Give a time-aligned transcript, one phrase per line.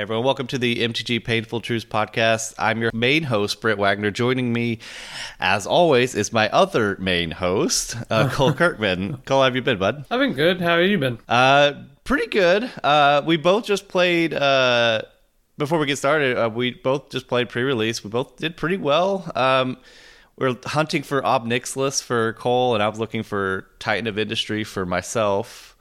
[0.00, 2.54] Hey everyone, welcome to the MTG Painful Truths podcast.
[2.58, 4.10] I'm your main host, Britt Wagner.
[4.10, 4.78] Joining me,
[5.38, 9.18] as always, is my other main host, uh, Cole Kirkman.
[9.26, 10.06] Cole, how have you been, bud?
[10.10, 10.58] I've been good.
[10.62, 11.18] How have you been?
[11.28, 12.70] Uh, pretty good.
[12.82, 14.32] Uh, we both just played.
[14.32, 15.02] Uh,
[15.58, 18.02] before we get started, uh, we both just played pre-release.
[18.02, 19.30] We both did pretty well.
[19.34, 19.76] Um,
[20.38, 24.64] we're hunting for Ob Nixilis for Cole, and I was looking for Titan of Industry
[24.64, 25.76] for myself.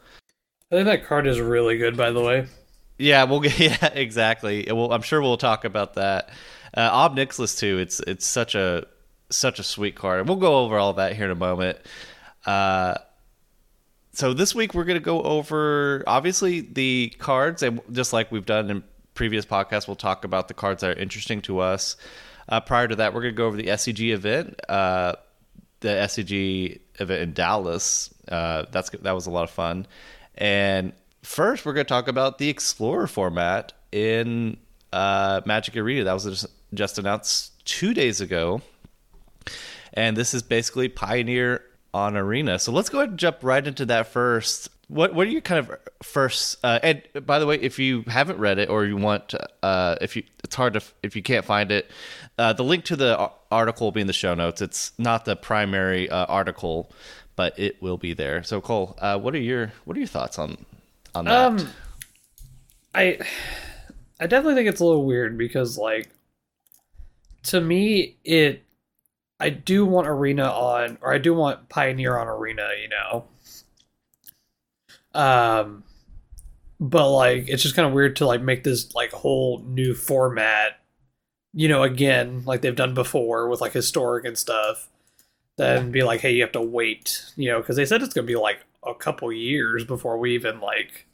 [0.73, 2.47] I think that card is really good, by the way.
[2.99, 4.67] Yeah, we'll get yeah exactly.
[4.69, 6.29] Well, I'm sure we'll talk about that.
[6.75, 7.79] Uh, Ob Nixilis too.
[7.79, 8.85] It's it's such a
[9.31, 10.27] such a sweet card.
[10.27, 11.79] We'll go over all that here in a moment.
[12.45, 12.95] Uh,
[14.11, 18.45] so this week we're going to go over obviously the cards, and just like we've
[18.45, 21.95] done in previous podcasts, we'll talk about the cards that are interesting to us.
[22.49, 25.13] Uh, prior to that, we're going to go over the SCG event, uh,
[25.79, 28.13] the SCG event in Dallas.
[28.27, 29.87] Uh, that's that was a lot of fun,
[30.35, 30.91] and
[31.23, 34.57] first, we're going to talk about the Explorer format in
[34.93, 36.03] uh, Magic Arena.
[36.03, 38.61] That was just, announced two days ago.
[39.93, 42.59] And this is basically Pioneer on Arena.
[42.59, 44.69] So let's go ahead and jump right into that first.
[44.87, 46.57] What what are your kind of first?
[46.63, 50.15] Uh, and by the way, if you haven't read it or you want, uh, if
[50.15, 51.89] you it's hard to if you can't find it,
[52.39, 54.61] uh, the link to the article will be in the show notes.
[54.61, 56.91] It's not the primary uh, article,
[57.35, 58.41] but it will be there.
[58.41, 60.65] So Cole, uh, what are your what are your thoughts on
[61.15, 61.33] on that?
[61.33, 61.69] Um,
[62.93, 63.19] I
[64.19, 66.09] I definitely think it's a little weird because like
[67.43, 68.63] to me it
[69.39, 73.25] I do want Arena on or I do want Pioneer on Arena, you know.
[75.13, 75.83] Um
[76.79, 80.79] but like it's just kind of weird to like make this like whole new format
[81.53, 84.87] you know again like they've done before with like historic and stuff
[85.57, 88.25] then be like hey you have to wait you know because they said it's going
[88.25, 91.05] to be like a couple years before we even like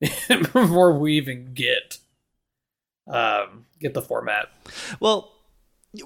[0.28, 1.98] before we even get
[3.06, 4.48] um get the format.
[5.00, 5.32] Well,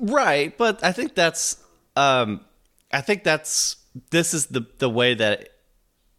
[0.00, 1.62] right, but I think that's
[1.96, 2.42] um
[2.92, 3.76] I think that's
[4.10, 5.48] this is the the way that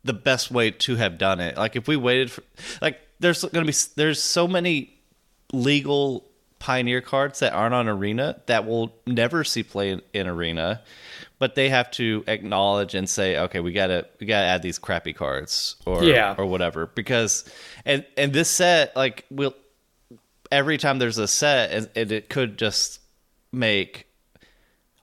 [0.04, 1.58] the best way to have done it.
[1.58, 2.44] Like if we waited for
[2.82, 4.94] like there's going to be there's so many
[5.52, 6.26] legal
[6.60, 10.82] pioneer cards that aren't on arena that will never see play in, in arena
[11.44, 15.12] but they have to acknowledge and say, okay, we gotta we gotta add these crappy
[15.12, 16.36] cards or yeah.
[16.38, 17.44] or whatever because
[17.84, 19.54] and and this set like will
[20.54, 23.02] every time there's a set and, and it could just
[23.52, 24.08] make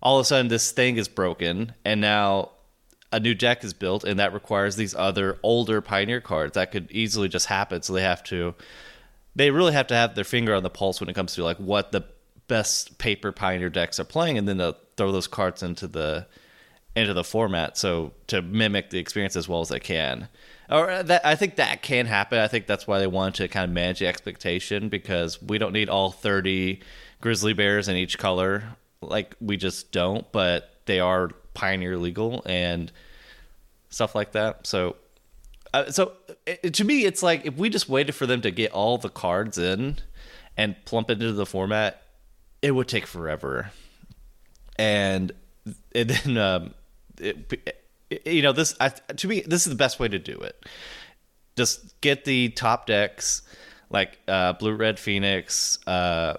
[0.01, 2.49] all of a sudden this thing is broken and now
[3.13, 6.91] a new deck is built and that requires these other older pioneer cards that could
[6.91, 8.55] easily just happen so they have to
[9.37, 11.59] they really have to have their finger on the pulse when it comes to like
[11.59, 12.03] what the
[12.49, 16.27] best paper pioneer decks are playing and then they'll throw those cards into the
[16.95, 20.29] into the format so to mimic the experience as well as they can
[20.71, 22.39] or uh, that I think that can happen.
[22.39, 25.73] I think that's why they want to kind of manage the expectation because we don't
[25.73, 26.81] need all 30
[27.21, 28.63] grizzly bears in each color.
[29.03, 32.93] Like we just don't, but they are pioneer legal and
[33.89, 34.67] stuff like that.
[34.67, 34.97] So
[35.75, 36.13] uh, so
[36.47, 39.09] it, to me it's like if we just waited for them to get all the
[39.09, 39.99] cards in
[40.57, 42.03] and plump into the format,
[42.63, 43.73] it would take forever
[44.81, 45.33] and
[45.95, 46.75] and then um,
[47.19, 47.77] it,
[48.25, 50.65] you know this I, to me this is the best way to do it.
[51.57, 53.43] Just get the top decks
[53.91, 56.37] like uh, Blue Red Phoenix, uh,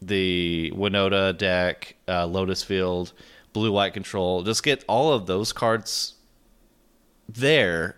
[0.00, 3.12] the Winota deck, uh, Lotus Field,
[3.52, 4.42] Blue White Control.
[4.44, 6.14] Just get all of those cards
[7.28, 7.96] there,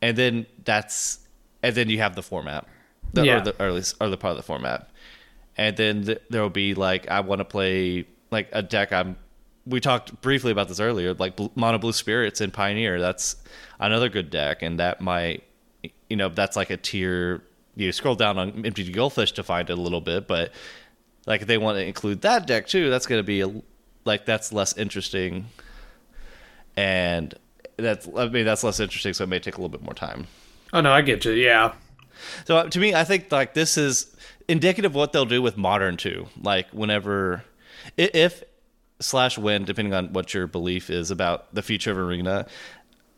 [0.00, 1.20] and then that's
[1.62, 2.66] and then you have the format,
[3.12, 3.36] the, yeah.
[3.36, 4.90] or the or, at least, or the part of the format,
[5.56, 9.16] and then th- there will be like I want to play like a deck I'm
[9.64, 13.00] we talked briefly about this earlier like mono blue spirits and pioneer.
[13.00, 13.36] That's
[13.78, 15.44] another good deck and that might
[16.08, 17.42] you know that's like a tier
[17.76, 20.52] you scroll down on MTG Goldfish to find it a little bit but
[21.26, 23.62] like if they want to include that deck too that's going to be a,
[24.04, 25.46] like that's less interesting.
[26.76, 27.34] And
[27.76, 30.26] that's I mean that's less interesting so it may take a little bit more time.
[30.72, 31.74] Oh no I get you yeah.
[32.46, 34.16] So uh, to me I think like this is
[34.48, 36.26] indicative of what they'll do with modern too.
[36.40, 37.44] Like whenever
[37.96, 38.42] if
[39.00, 42.46] slash when, depending on what your belief is about the future of arena,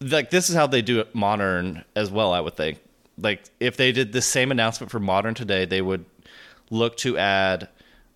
[0.01, 2.33] like this is how they do it modern as well.
[2.33, 2.81] I would think.
[3.17, 6.05] Like if they did the same announcement for modern today, they would
[6.71, 7.69] look to add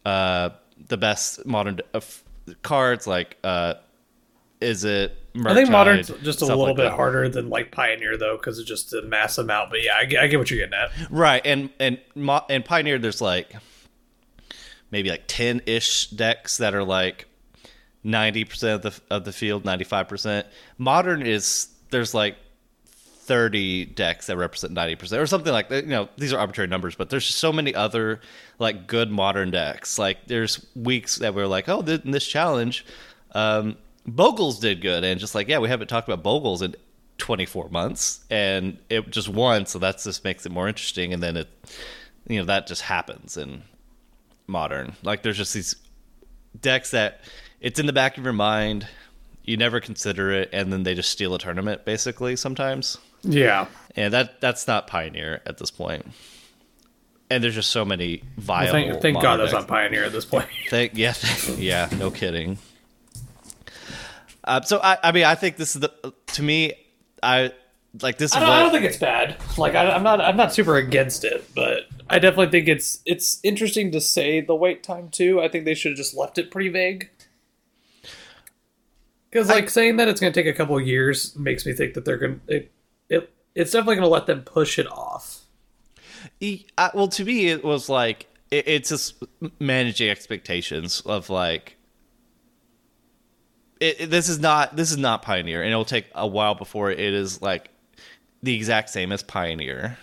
[0.04, 0.50] uh,
[0.88, 2.00] the best modern uh,
[2.62, 3.06] cards.
[3.06, 3.74] Like, uh,
[4.60, 5.16] is it?
[5.44, 6.92] I think modern's just a little like bit that.
[6.92, 9.70] harder than like Pioneer though, because it's just a mass amount.
[9.70, 11.10] But yeah, I I get what you're getting at.
[11.10, 13.54] Right, and and and Pioneer, there's like
[14.90, 17.26] maybe like 10 ish decks that are like
[18.04, 20.44] 90% of the of the field 95%
[20.78, 22.36] modern is there's like
[23.28, 25.84] 30 decks that represent 90% or something like that.
[25.84, 28.20] You know, these are arbitrary numbers, but there's so many other
[28.58, 29.98] like good modern decks.
[29.98, 32.86] Like there's weeks that we're like, oh, this challenge,
[33.32, 33.76] um,
[34.08, 35.04] Bogles did good.
[35.04, 36.74] And just like, yeah, we haven't talked about Bogles in
[37.18, 39.66] 24 months and it just won.
[39.66, 41.12] So that just makes it more interesting.
[41.12, 41.48] And then it,
[42.28, 43.62] you know, that just happens in
[44.48, 44.94] modern.
[45.02, 45.76] Like there's just these
[46.60, 47.20] decks that
[47.60, 48.88] it's in the back of your mind.
[49.44, 52.98] You never consider it, and then they just steal a tournament basically sometimes.
[53.22, 53.66] Yeah.
[53.96, 56.06] And that that's not Pioneer at this point.
[57.30, 58.72] And there's just so many Well, viable.
[58.72, 60.46] thank thank God modern that's not Pioneer at this point.
[60.70, 61.12] Thank, yeah,
[61.58, 62.56] yeah, no kidding.
[64.44, 65.92] Uh, so I, I mean, I think this is the
[66.28, 66.72] to me,
[67.22, 67.52] I
[68.00, 68.30] like this.
[68.30, 69.36] Is I don't, I don't think it's bad.
[69.58, 73.38] Like I, I'm not I'm not super against it, but I definitely think it's it's
[73.42, 75.40] interesting to say the wait time too.
[75.40, 77.10] I think they should have just left it pretty vague.
[79.30, 81.94] Because like saying that it's going to take a couple of years makes me think
[81.94, 82.72] that they're going to it,
[83.10, 85.42] it it's definitely going to let them push it off.
[86.40, 89.22] E- I- well, to me, it was like it, it's just
[89.60, 91.76] managing expectations of like.
[93.80, 96.90] It, this is not this is not Pioneer, and it will take a while before
[96.90, 97.68] it is like
[98.42, 99.98] the exact same as Pioneer.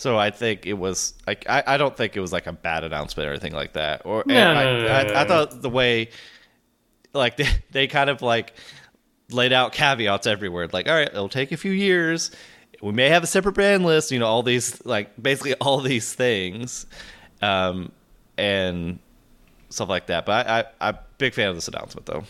[0.00, 2.84] So I think it was like I, I don't think it was like a bad
[2.84, 4.00] announcement or anything like that.
[4.06, 6.08] Or No, I, no, no, I, I thought the way
[7.12, 8.54] like they, they kind of like
[9.30, 10.66] laid out caveats everywhere.
[10.72, 12.30] Like, all right, it'll take a few years.
[12.80, 14.10] We may have a separate brand list.
[14.10, 16.86] You know, all these like basically all these things,
[17.42, 17.92] um,
[18.38, 19.00] and
[19.68, 20.24] stuff like that.
[20.24, 22.24] But I, I I'm a big fan of this announcement though.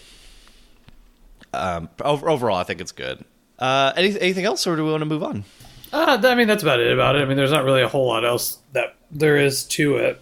[1.55, 3.25] Um, overall, I think it's good.
[3.61, 5.45] Uh, any, anything else, or do we want to move on?
[5.93, 7.23] Uh, I mean that's about it about it.
[7.23, 10.21] I mean there's not really a whole lot else that there is to it.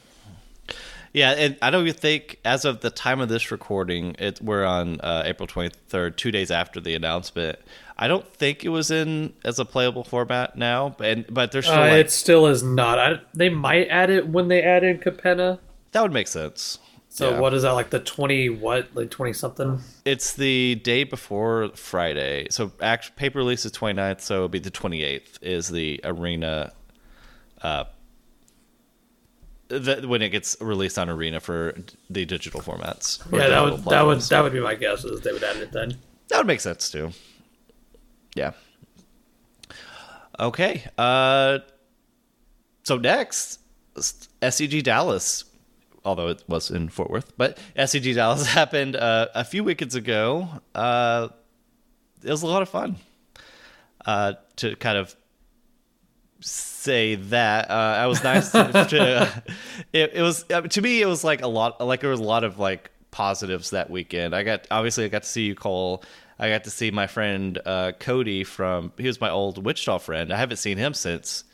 [1.12, 4.64] Yeah, and I don't even think as of the time of this recording, it we're
[4.64, 7.58] on uh, April twenty third, two days after the announcement.
[8.00, 11.78] I don't think it was in as a playable format now, but but there's still
[11.78, 12.98] Uh, like, it still is not.
[12.98, 15.58] I, they might add it when they add in Capenna.
[15.92, 16.78] that would make sense.
[17.18, 17.40] So Yeah.
[17.40, 19.80] what is that like the twenty what like twenty something?
[20.04, 24.70] It's the day before Friday, so act paper release is 29th, so it'll be the
[24.70, 26.72] twenty eighth is the arena.
[27.60, 27.86] Uh,
[29.66, 31.74] the, when it gets released on Arena for
[32.08, 33.20] the digital formats.
[33.32, 35.72] Yeah, that would that would that would be my guess is they would add it
[35.72, 35.96] then.
[36.28, 37.10] That would make sense too.
[38.36, 38.52] Yeah.
[40.38, 40.84] Okay.
[40.96, 41.58] Uh
[42.84, 43.58] so next
[43.96, 45.42] SCG Dallas
[46.04, 50.48] although it was in Fort Worth, but SCG Dallas happened uh, a few weekends ago.
[50.74, 51.28] Uh
[52.24, 52.96] it was a lot of fun.
[54.04, 55.14] Uh to kind of
[56.40, 59.42] say that uh, I was nice to, to
[59.92, 62.24] it, it was uh, to me it was like a lot like there was a
[62.24, 64.34] lot of like positives that weekend.
[64.34, 66.02] I got obviously I got to see you Cole.
[66.38, 70.32] I got to see my friend uh, Cody from he was my old Wichita friend.
[70.32, 71.44] I haven't seen him since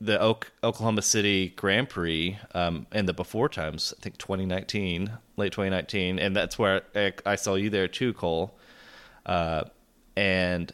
[0.00, 3.94] the Oak, Oklahoma City Grand Prix um, and the before times.
[3.98, 8.58] I think 2019, late 2019, and that's where I, I saw you there too, Cole.
[9.24, 9.64] Uh,
[10.16, 10.72] and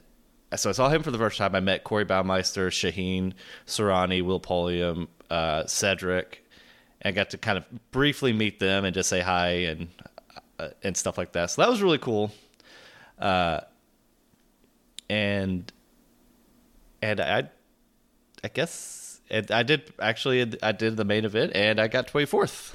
[0.56, 1.54] so I saw him for the first time.
[1.54, 3.32] I met Corey Baumeister, Shaheen
[3.66, 6.44] Soorani, Will Pulliam, uh, Cedric.
[7.00, 9.88] And I got to kind of briefly meet them and just say hi and
[10.58, 11.50] uh, and stuff like that.
[11.50, 12.30] So that was really cool.
[13.18, 13.60] Uh,
[15.08, 15.72] and
[17.00, 17.48] and I
[18.44, 19.01] I guess
[19.32, 22.74] and I did actually I did the main event and I got 24th.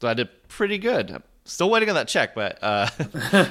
[0.00, 1.10] So I did pretty good.
[1.10, 2.88] I'm still waiting on that check, but uh,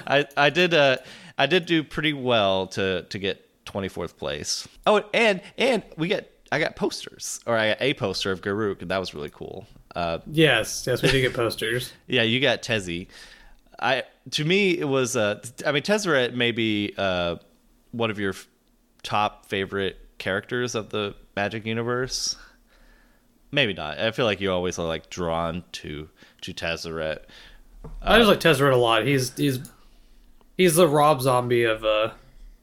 [0.07, 0.97] I I did uh
[1.37, 4.67] I did do pretty well to to get 24th place.
[4.85, 8.81] Oh, and and we get I got posters or I got a poster of Garruk
[8.81, 9.67] and that was really cool.
[9.95, 11.93] Uh, Yes, yes, we do get posters.
[12.07, 13.07] yeah, you got Tezzy.
[13.79, 17.37] I to me it was uh I mean Tezzeret may be uh
[17.91, 18.33] one of your
[19.03, 22.37] top favorite characters of the Magic universe.
[23.51, 23.99] Maybe not.
[23.99, 26.09] I feel like you always are like drawn to
[26.41, 27.19] to Tezzeret.
[28.01, 29.05] I just like Tezzeret a lot.
[29.05, 29.59] He's he's
[30.57, 32.11] he's the Rob Zombie of uh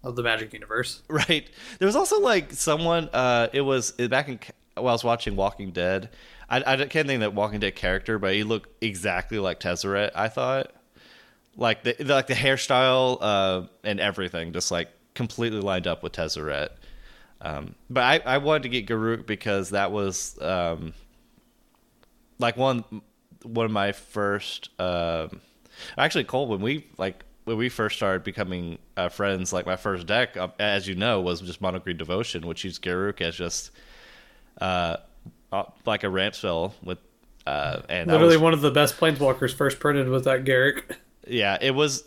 [0.04, 1.02] of the Magic universe.
[1.08, 1.48] Right.
[1.78, 3.08] There was also like someone.
[3.12, 4.40] Uh, it was back in
[4.74, 6.10] while I was watching Walking Dead.
[6.48, 10.10] I, I can't think of that Walking Dead character, but he looked exactly like Tezzeret.
[10.14, 10.72] I thought,
[11.56, 16.12] like the, the like the hairstyle uh, and everything, just like completely lined up with
[16.12, 16.68] Tezzeret.
[17.42, 20.94] Um, but I, I wanted to get Garruk because that was um,
[22.38, 22.84] like one
[23.42, 24.70] one of my first.
[24.78, 25.40] Um,
[25.98, 30.06] actually, Cole, when we like when we first started becoming uh, friends, like my first
[30.06, 33.72] deck, uh, as you know, was just Mono Green Devotion, which used Garruk as just
[34.60, 34.98] uh,
[35.50, 36.98] uh, like a ramp spell with.
[37.44, 40.82] Uh, and Literally was- one of the best planeswalkers first printed was that Garruk.
[41.26, 42.04] yeah, it was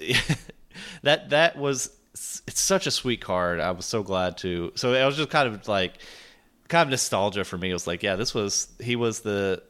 [1.03, 3.59] that that was it's, such a sweet card.
[3.59, 4.71] I was so glad to.
[4.75, 5.97] So it was just kind of like
[6.69, 7.69] kind of nostalgia for me.
[7.69, 9.61] It was like, yeah, this was he was the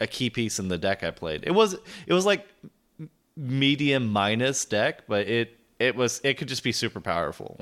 [0.00, 1.44] a key piece in the deck I played.
[1.44, 2.46] It was it was like
[3.36, 7.60] medium minus deck, but it it was it could just be super powerful.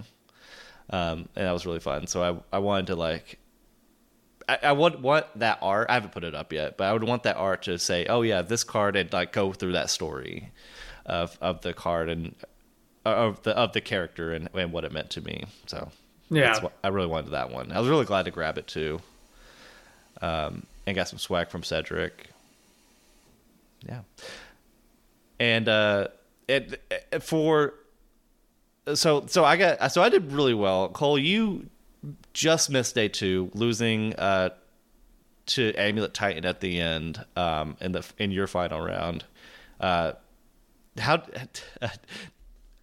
[0.90, 2.06] Um, and that was really fun.
[2.06, 3.38] So I I wanted to like
[4.49, 5.88] I, I would want that art.
[5.90, 8.22] I haven't put it up yet, but I would want that art to say, "Oh
[8.22, 10.52] yeah, this card," and like go through that story
[11.06, 12.34] of of the card and
[13.04, 15.45] of the of the character and, and what it meant to me.
[15.66, 15.90] So
[16.30, 16.42] Yeah.
[16.49, 17.73] that's what, I really wanted that one.
[17.73, 19.00] I was really glad to grab it too.
[20.23, 22.28] Um, and got some swag from Cedric.
[23.88, 24.00] Yeah,
[25.38, 26.09] and uh,
[26.49, 27.75] it, it for
[28.95, 30.88] so so I got so I did really well.
[30.90, 31.71] Cole, you
[32.35, 34.50] just missed day two, losing uh
[35.47, 39.25] to Amulet Titan at the end um in the in your final round.
[39.80, 40.12] Uh,
[40.99, 41.23] how?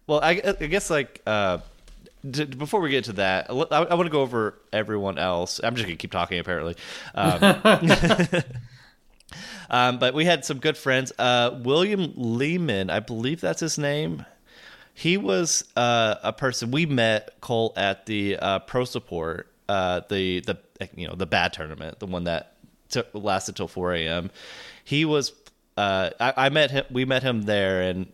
[0.08, 1.58] Well, I, I guess like uh,
[2.28, 5.60] d- before we get to that, I, I want to go over everyone else.
[5.62, 6.76] I'm just gonna keep talking apparently.
[7.14, 7.60] Um,
[9.70, 11.12] um, but we had some good friends.
[11.18, 14.24] Uh, William Lehman, I believe that's his name.
[14.94, 20.40] He was uh, a person we met Cole at the uh, Pro Support, uh, the
[20.40, 20.58] the
[20.96, 22.54] you know the bad tournament, the one that
[22.88, 24.30] took, lasted till 4 a.m.
[24.84, 25.34] He was
[25.76, 26.86] uh, I, I met him.
[26.90, 28.10] We met him there, and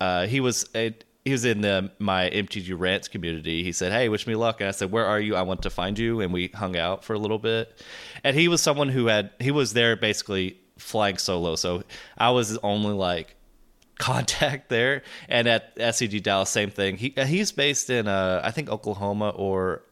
[0.00, 0.94] uh, he was a,
[1.26, 3.64] he was in the my MTG rants community.
[3.64, 5.34] He said, "Hey, wish me luck." And I said, "Where are you?
[5.34, 7.82] I want to find you." And we hung out for a little bit.
[8.22, 11.56] And he was someone who had he was there basically flying solo.
[11.56, 11.82] So
[12.16, 13.34] I was his only like
[13.98, 15.02] contact there.
[15.28, 16.96] And at SCG Dallas, same thing.
[16.96, 19.82] He he's based in uh I think Oklahoma or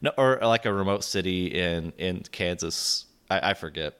[0.00, 3.04] no or like a remote city in in Kansas.
[3.28, 3.98] I, I forget.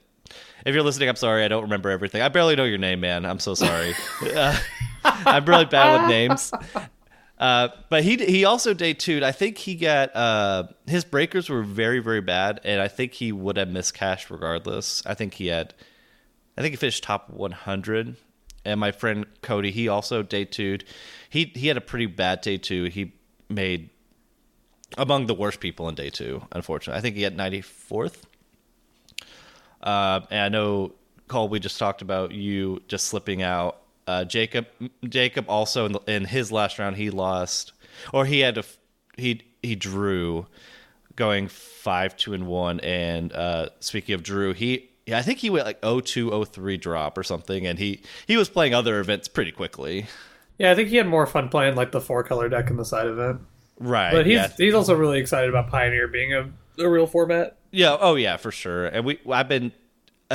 [0.65, 1.43] If you're listening, I'm sorry.
[1.43, 2.23] I don't remember everything.
[2.23, 3.23] I barely know your name, man.
[3.23, 3.93] I'm so sorry.
[4.35, 4.57] uh,
[5.25, 6.51] I'm really bad with names.
[7.41, 9.19] Uh, but he he also day two.
[9.23, 13.31] I think he got uh, his breakers were very very bad, and I think he
[13.31, 15.03] would have missed cash regardless.
[15.07, 15.73] I think he had,
[16.55, 18.15] I think he finished top 100.
[18.63, 20.77] And my friend Cody, he also day two.
[21.31, 22.83] He he had a pretty bad day two.
[22.85, 23.13] He
[23.49, 23.89] made
[24.99, 26.43] among the worst people in day two.
[26.51, 28.17] Unfortunately, I think he had 94th.
[29.81, 30.93] Uh, and I know
[31.27, 31.49] Cole.
[31.49, 33.81] We just talked about you just slipping out.
[34.07, 34.67] Uh, Jacob,
[35.07, 37.73] Jacob also in, the, in his last round he lost,
[38.13, 38.63] or he had to
[39.17, 40.47] he he drew,
[41.15, 42.79] going five two and one.
[42.81, 47.17] And uh, speaking of Drew, he yeah I think he went like 02, 03 drop
[47.17, 50.07] or something, and he he was playing other events pretty quickly.
[50.57, 52.85] Yeah, I think he had more fun playing like the four color deck in the
[52.85, 53.41] side event.
[53.79, 54.51] Right, But he's yeah.
[54.57, 57.57] he's also really excited about Pioneer being a, a real format.
[57.71, 57.97] Yeah.
[57.99, 58.85] Oh, yeah, for sure.
[58.85, 59.71] And we, I've been,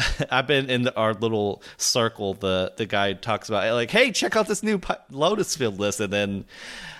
[0.31, 2.35] I've been in our little circle.
[2.35, 6.13] The the guy talks about like, hey, check out this new Lotus Field list, and
[6.13, 6.45] then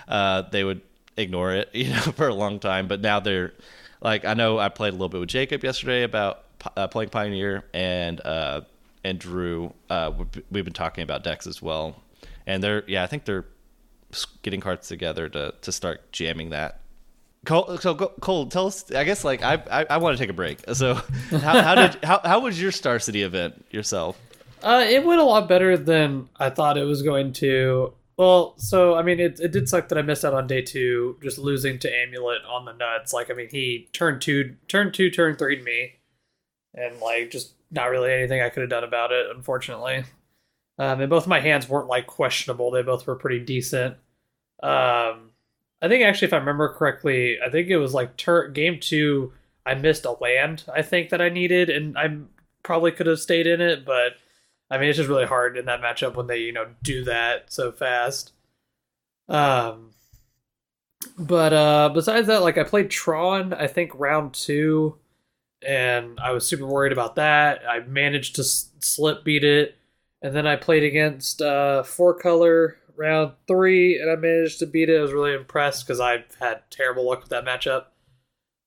[0.07, 0.81] uh, they would
[1.15, 2.87] ignore it, you know, for a long time.
[2.87, 3.53] But now they're
[4.01, 6.43] like, I know I played a little bit with Jacob yesterday about
[6.75, 8.61] uh, playing Pioneer, and uh,
[9.03, 9.73] and Drew.
[9.89, 10.11] Uh,
[10.51, 12.01] we've been talking about decks as well,
[12.45, 13.45] and they're yeah, I think they're
[14.41, 16.81] getting cards together to to start jamming that.
[17.47, 18.91] Cole, so Cole, tell us.
[18.91, 20.59] I guess like I I, I want to take a break.
[20.73, 20.95] So
[21.31, 24.19] how, how did how how was your Star City event yourself?
[24.61, 27.93] Uh, it went a lot better than I thought it was going to.
[28.17, 31.17] Well, so I mean, it, it did suck that I missed out on day two,
[31.23, 33.13] just losing to Amulet on the nuts.
[33.13, 35.93] Like, I mean, he turned two, turn two, turn three to me,
[36.73, 40.03] and like just not really anything I could have done about it, unfortunately.
[40.77, 43.95] Um, and both my hands weren't like questionable; they both were pretty decent.
[44.61, 45.26] Um,
[45.81, 49.33] I think actually, if I remember correctly, I think it was like tur- game two.
[49.65, 52.17] I missed a land I think that I needed, and I
[52.63, 54.13] probably could have stayed in it, but
[54.71, 57.51] I mean, it's just really hard in that matchup when they, you know, do that
[57.51, 58.31] so fast.
[59.29, 59.91] Um,
[61.17, 64.97] but uh, besides that, like I played Tron, I think round two,
[65.67, 67.61] and I was super worried about that.
[67.69, 69.77] I managed to s- slip beat it,
[70.21, 74.89] and then I played against uh, Four Color round three, and I managed to beat
[74.89, 74.97] it.
[74.97, 77.85] I was really impressed because I had terrible luck with that matchup.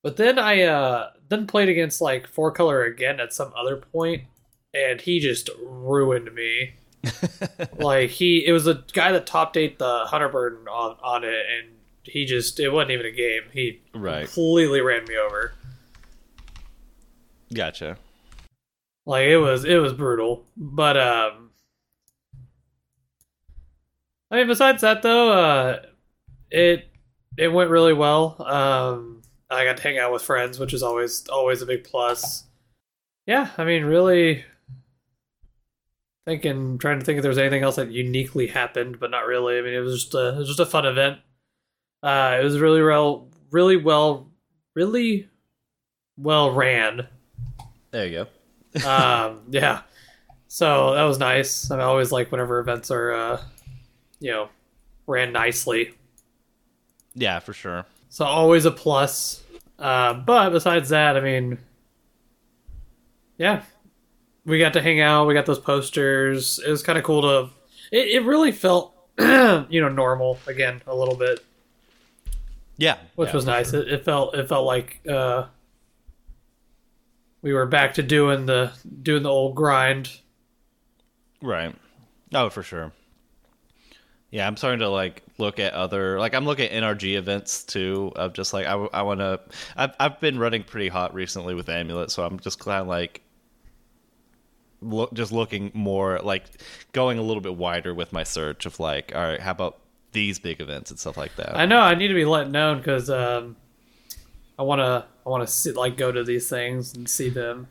[0.02, 4.24] But then I uh, then played against like Four Color again at some other point,
[4.72, 6.74] and he just ruined me.
[7.78, 11.44] like he, it was a guy that top eight the Hunter Burton on on it,
[11.58, 11.68] and
[12.02, 13.42] he just it wasn't even a game.
[13.52, 14.24] He Right.
[14.26, 15.52] completely ran me over.
[17.52, 17.96] Gotcha.
[19.06, 20.44] Like it was it was brutal.
[20.56, 21.49] But um
[24.30, 25.82] I mean besides that though, uh
[26.50, 26.88] it
[27.36, 28.36] it went really well.
[28.40, 32.44] Um I got to hang out with friends, which is always always a big plus.
[33.26, 34.44] Yeah, I mean really
[36.26, 39.58] thinking trying to think if there was anything else that uniquely happened, but not really.
[39.58, 41.18] I mean it was just a it was just a fun event.
[42.02, 44.30] Uh, it was really well, really well,
[44.74, 45.28] really
[46.16, 47.06] well ran.
[47.90, 48.26] There you
[48.74, 48.88] go.
[48.88, 49.82] um, yeah.
[50.48, 51.70] So that was nice.
[51.70, 53.42] I always like whenever events are, uh,
[54.20, 54.48] you know,
[55.06, 55.94] ran nicely.
[57.14, 57.84] Yeah, for sure.
[58.08, 59.42] So always a plus.
[59.78, 61.58] Uh, but besides that, I mean,
[63.38, 63.62] yeah,
[64.44, 65.26] we got to hang out.
[65.26, 66.60] We got those posters.
[66.64, 67.50] It was kind of cool to.
[67.90, 71.40] It, it really felt, you know, normal again a little bit,
[72.76, 73.70] Yeah, which yeah, was nice.
[73.70, 73.80] sure.
[73.82, 75.46] It, it felt it felt like uh,
[77.42, 78.72] we were back to doing the
[79.02, 80.20] doing the old grind.
[81.42, 81.74] Right.
[82.34, 82.92] Oh, for sure.
[84.30, 88.12] Yeah, I'm starting to like look at other like I'm looking at NRG events too.
[88.14, 89.40] Of just like I, I want to.
[89.76, 93.22] I've I've been running pretty hot recently with Amulet, so I'm just kind of like
[94.82, 96.44] look just looking more like
[96.92, 99.80] going a little bit wider with my search of like all right, how about
[100.12, 101.56] these big events and stuff like that.
[101.56, 103.56] I know I need to be let known because um,
[104.58, 107.68] I want to I want to see like go to these things and see them.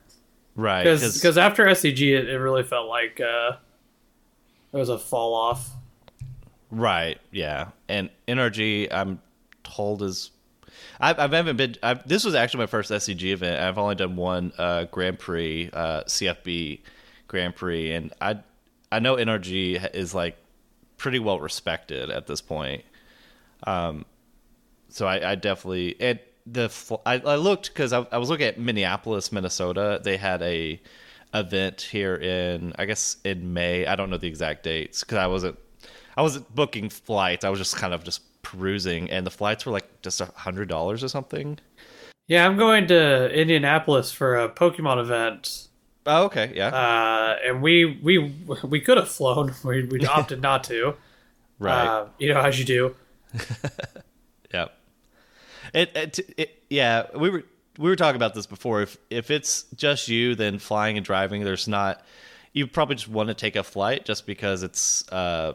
[0.56, 0.84] right?
[0.84, 3.58] because after SCG, it, it really felt like uh,
[4.72, 5.72] there was a fall off.
[6.71, 7.19] Right.
[7.31, 7.69] Yeah.
[7.88, 9.21] And NRG, I'm
[9.63, 10.31] told is.
[10.99, 11.75] I've, I haven't been.
[11.81, 13.61] I've, this was actually my first SCG event.
[13.61, 16.81] I've only done one uh, Grand Prix, uh, CFB
[17.27, 18.39] Grand Prix, and I
[18.91, 20.38] I know NRG is like
[20.97, 22.83] pretty well respected at this point.
[23.63, 24.05] Um,
[24.89, 25.95] so I, I definitely
[26.45, 29.99] the I, I looked because I, I was looking at Minneapolis, Minnesota.
[30.03, 30.79] They had a
[31.33, 33.85] event here in I guess in May.
[33.85, 35.57] I don't know the exact dates because I wasn't
[36.19, 37.45] I wasn't booking flights.
[37.45, 40.67] I was just kind of just perusing, and the flights were like just a hundred
[40.67, 41.57] dollars or something.
[42.27, 45.69] Yeah, I'm going to Indianapolis for a Pokemon event,
[46.05, 48.33] Oh, okay, yeah, uh, and we we
[48.63, 49.53] we could have flown.
[49.63, 50.95] We we opted not to.
[51.59, 52.95] right, Uh, you know as you do.
[54.53, 54.65] yeah.
[55.73, 57.05] It, it, it, yeah.
[57.15, 57.43] We were
[57.77, 58.82] we were talking about this before.
[58.82, 62.03] If if it's just you, then flying and driving, there's not.
[62.51, 65.53] You probably just want to take a flight just because it's uh,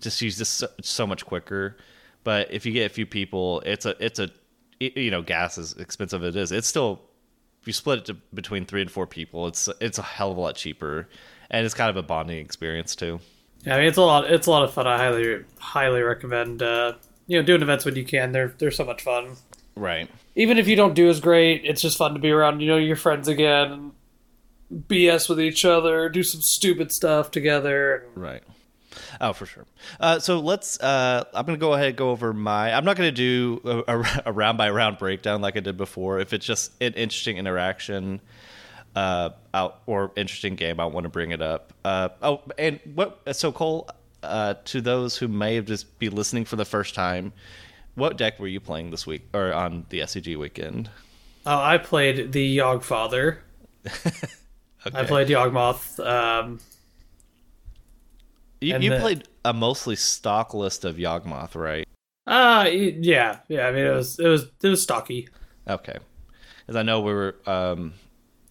[0.00, 1.76] just use this so, so much quicker.
[2.24, 4.30] But if you get a few people, it's a it's a
[4.80, 6.22] you know gas is expensive.
[6.22, 6.52] As it is.
[6.52, 7.02] It's still
[7.60, 10.36] if you split it to, between three and four people, it's it's a hell of
[10.36, 11.08] a lot cheaper,
[11.50, 13.20] and it's kind of a bonding experience too.
[13.64, 14.30] Yeah, I mean it's a lot.
[14.30, 14.86] It's a lot of fun.
[14.86, 16.62] I highly highly recommend.
[16.62, 16.94] Uh,
[17.26, 18.32] you know, doing events when you can.
[18.32, 19.36] They're they're so much fun.
[19.74, 20.08] Right.
[20.34, 22.60] Even if you don't do as great, it's just fun to be around.
[22.60, 23.92] You know, your friends again.
[24.72, 28.06] BS with each other, do some stupid stuff together.
[28.14, 28.42] Right.
[29.20, 29.66] Oh, for sure.
[30.00, 30.80] Uh, so let's.
[30.80, 32.72] Uh, I'm going to go ahead and go over my.
[32.72, 35.76] I'm not going to do a, a, a round by round breakdown like I did
[35.76, 36.20] before.
[36.20, 38.20] If it's just an interesting interaction,
[38.94, 41.72] uh, out or interesting game, I want to bring it up.
[41.84, 43.20] Uh, oh, and what?
[43.34, 43.88] So Cole,
[44.22, 47.32] uh, to those who may have just be listening for the first time,
[47.94, 50.90] what deck were you playing this week or on the SCG weekend?
[51.44, 53.38] Oh, I played the Yogfather.
[54.86, 54.98] Okay.
[54.98, 56.04] I played Yawgmoth.
[56.04, 56.58] Um,
[58.62, 61.86] You, you the- played a mostly stock list of Yawgmoth, right?
[62.26, 63.66] uh yeah, yeah.
[63.66, 65.28] I mean, it was it was it was stocky.
[65.68, 65.96] Okay,
[66.60, 67.94] because I know we were um,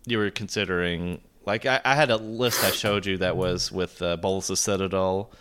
[0.05, 4.01] you were considering like I, I had a list I showed you that was with
[4.01, 5.31] uh, Bolas's Citadel,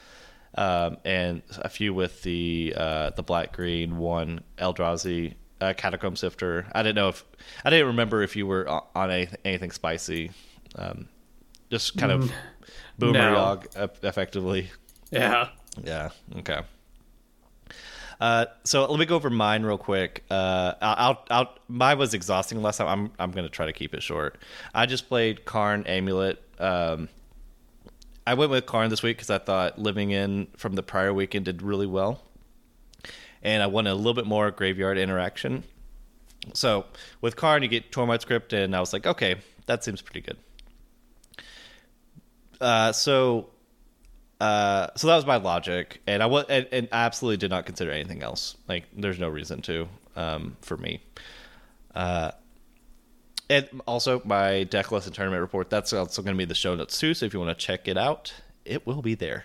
[0.54, 6.66] um, and a few with the uh, the black green one Eldrazi uh, Catacomb Sifter.
[6.72, 7.24] I didn't know if
[7.64, 10.30] I didn't remember if you were on, anything, anything spicy,
[10.76, 11.08] um,
[11.70, 12.32] just kind of
[13.00, 13.60] boomer no.
[14.02, 14.70] effectively.
[15.10, 15.48] Yeah.
[15.82, 16.10] Yeah.
[16.38, 16.60] Okay.
[18.20, 20.24] Uh, so let me go over mine real quick.
[20.30, 22.88] Uh, I'll, I'll, mine was exhausting last time.
[22.88, 24.38] I'm, I'm going to try to keep it short.
[24.74, 26.42] I just played Karn Amulet.
[26.58, 27.08] Um,
[28.26, 31.46] I went with Karn this week because I thought Living End from the prior weekend
[31.46, 32.20] did really well,
[33.42, 35.64] and I wanted a little bit more graveyard interaction.
[36.52, 36.84] So
[37.22, 40.36] with Karn, you get Tormod's Crypt, and I was like, okay, that seems pretty good.
[42.60, 43.50] Uh, so
[44.40, 47.66] uh, so that was my logic, and I was and, and I absolutely did not
[47.66, 48.56] consider anything else.
[48.68, 51.02] Like, there's no reason to um, for me.
[51.94, 52.30] Uh,
[53.50, 55.68] and also my deck list and tournament report.
[55.68, 57.14] That's also going to be the show notes too.
[57.14, 58.32] So if you want to check it out,
[58.64, 59.44] it will be there.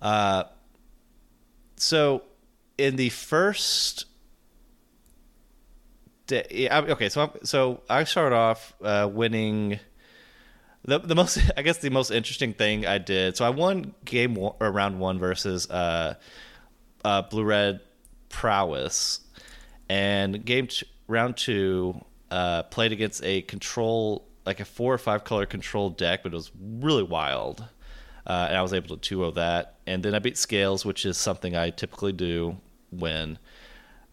[0.00, 0.44] Uh,
[1.76, 2.22] so
[2.78, 4.06] in the first
[6.26, 7.10] day, okay.
[7.10, 9.78] So I'm, so I start off uh, winning
[10.84, 13.36] the the most I guess the most interesting thing I did.
[13.36, 16.14] So I won game one, or round one versus uh,
[17.04, 17.80] uh, blue red
[18.28, 19.20] prowess,
[19.88, 20.68] and game
[21.08, 26.22] round two uh, played against a control like a four or five color control deck,
[26.22, 27.64] but it was really wild.
[28.26, 29.76] Uh, and I was able to 2 0 that.
[29.86, 32.56] And then I beat Scales, which is something I typically do
[32.90, 33.38] when.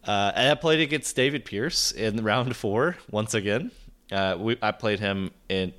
[0.03, 3.71] Uh, and I played against David Pierce in round four once again.
[4.11, 5.73] Uh, we, I played him in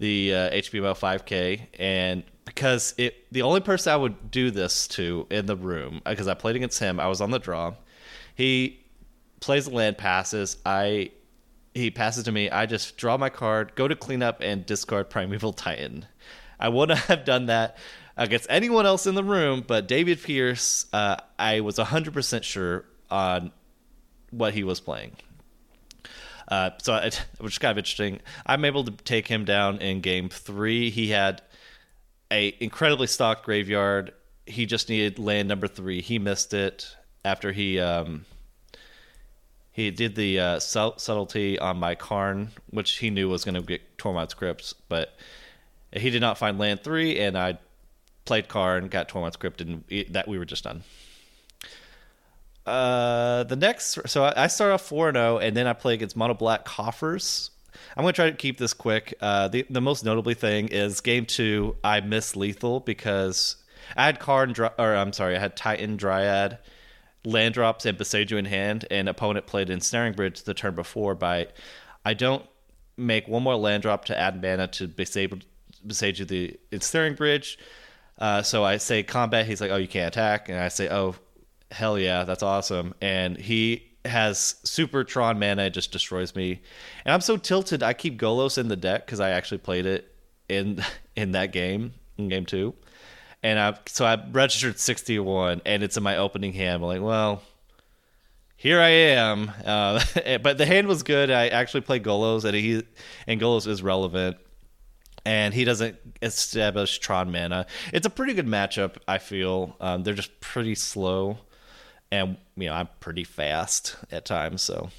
[0.00, 5.26] the uh, HBMO 5K, and because it the only person I would do this to
[5.30, 7.74] in the room because I played against him, I was on the draw.
[8.34, 8.80] He
[9.40, 10.56] plays the land passes.
[10.64, 11.12] I
[11.74, 12.48] he passes to me.
[12.50, 16.06] I just draw my card, go to clean up, and discard Primeval Titan.
[16.58, 17.76] I wouldn't have done that
[18.16, 23.52] against anyone else in the room, but David Pierce, uh, I was 100% sure on
[24.30, 25.12] what he was playing.
[26.50, 28.20] Uh, so it, which is kind of interesting.
[28.44, 30.90] I'm able to take him down in game three.
[30.90, 31.42] He had
[32.30, 34.12] a incredibly stocked graveyard.
[34.46, 36.00] He just needed land number three.
[36.00, 38.24] He missed it after he um,
[39.72, 43.96] he did the uh, subtlety on my Karn, which he knew was going to get
[43.96, 45.16] Tormod's Crypt, but
[45.92, 47.58] he did not find land three, and I
[48.24, 50.82] played Karn, got Tormod's Crypt, and that we were just done.
[52.66, 55.94] Uh, the next, so I, I start off four and oh, and then I play
[55.94, 57.50] against Mono Black Coffers.
[57.96, 59.14] I'm going to try to keep this quick.
[59.20, 61.76] Uh, the the most notably thing is game two.
[61.82, 63.56] I miss lethal because
[63.96, 66.58] I had Karn, or I'm sorry, I had Titan Dryad,
[67.24, 71.14] land drops, and Boseiju in hand, and opponent played Ensnaring Bridge the turn before.
[71.14, 71.48] By
[72.04, 72.44] I don't
[72.96, 77.58] make one more land drop to add mana to Boseiju the Ensnaring Bridge.
[78.18, 79.46] Uh, so I say combat.
[79.46, 81.16] He's like, "Oh, you can't attack," and I say, "Oh,
[81.70, 82.94] hell yeah, that's awesome.
[83.00, 86.60] And he has super Tron mana, it just destroys me.
[87.04, 90.14] And I'm so tilted, I keep Golos in the deck because I actually played it
[90.48, 90.82] in
[91.16, 92.74] in that game, in game two.
[93.42, 96.76] And I so I registered 61 and it's in my opening hand.
[96.76, 97.42] I'm like, well,
[98.56, 99.50] here I am.
[99.64, 100.02] Uh,
[100.42, 101.30] but the hand was good.
[101.30, 102.82] I actually played Golos and he
[103.26, 104.36] and Golos is relevant.
[105.26, 107.66] And he doesn't establish Tron mana.
[107.92, 109.76] It's a pretty good matchup, I feel.
[109.78, 111.38] Um, they're just pretty slow
[112.10, 114.62] and you know I'm pretty fast at times.
[114.62, 114.90] So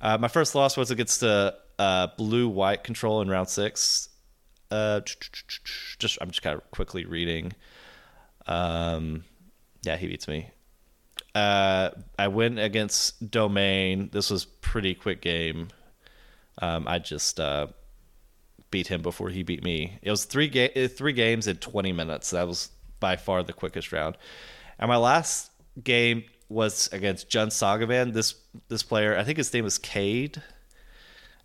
[0.00, 4.08] uh, my first loss was against the uh, blue white control in round six.
[4.70, 5.00] Uh,
[5.98, 7.52] just I'm just kind of quickly reading.
[8.46, 9.24] Um,
[9.82, 10.50] yeah, he beats me.
[11.34, 14.10] Uh, I went against Domain.
[14.12, 15.68] This was pretty quick game.
[16.60, 17.68] Um, I just uh,
[18.70, 19.98] beat him before he beat me.
[20.02, 22.30] It was three ga- three games in 20 minutes.
[22.30, 24.16] That was by far the quickest round.
[24.78, 25.51] And my last
[25.82, 28.12] game was against Jund Sagavan.
[28.12, 28.34] This
[28.68, 30.42] this player, I think his name was Cade.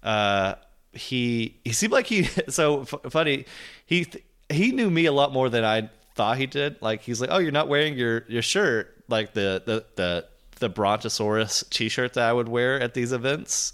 [0.03, 0.55] Uh,
[0.91, 3.45] he he seemed like he so f- funny.
[3.85, 6.81] He th- he knew me a lot more than I thought he did.
[6.81, 10.25] Like he's like, oh, you're not wearing your your shirt like the the the
[10.59, 13.73] the Brontosaurus t-shirt that I would wear at these events.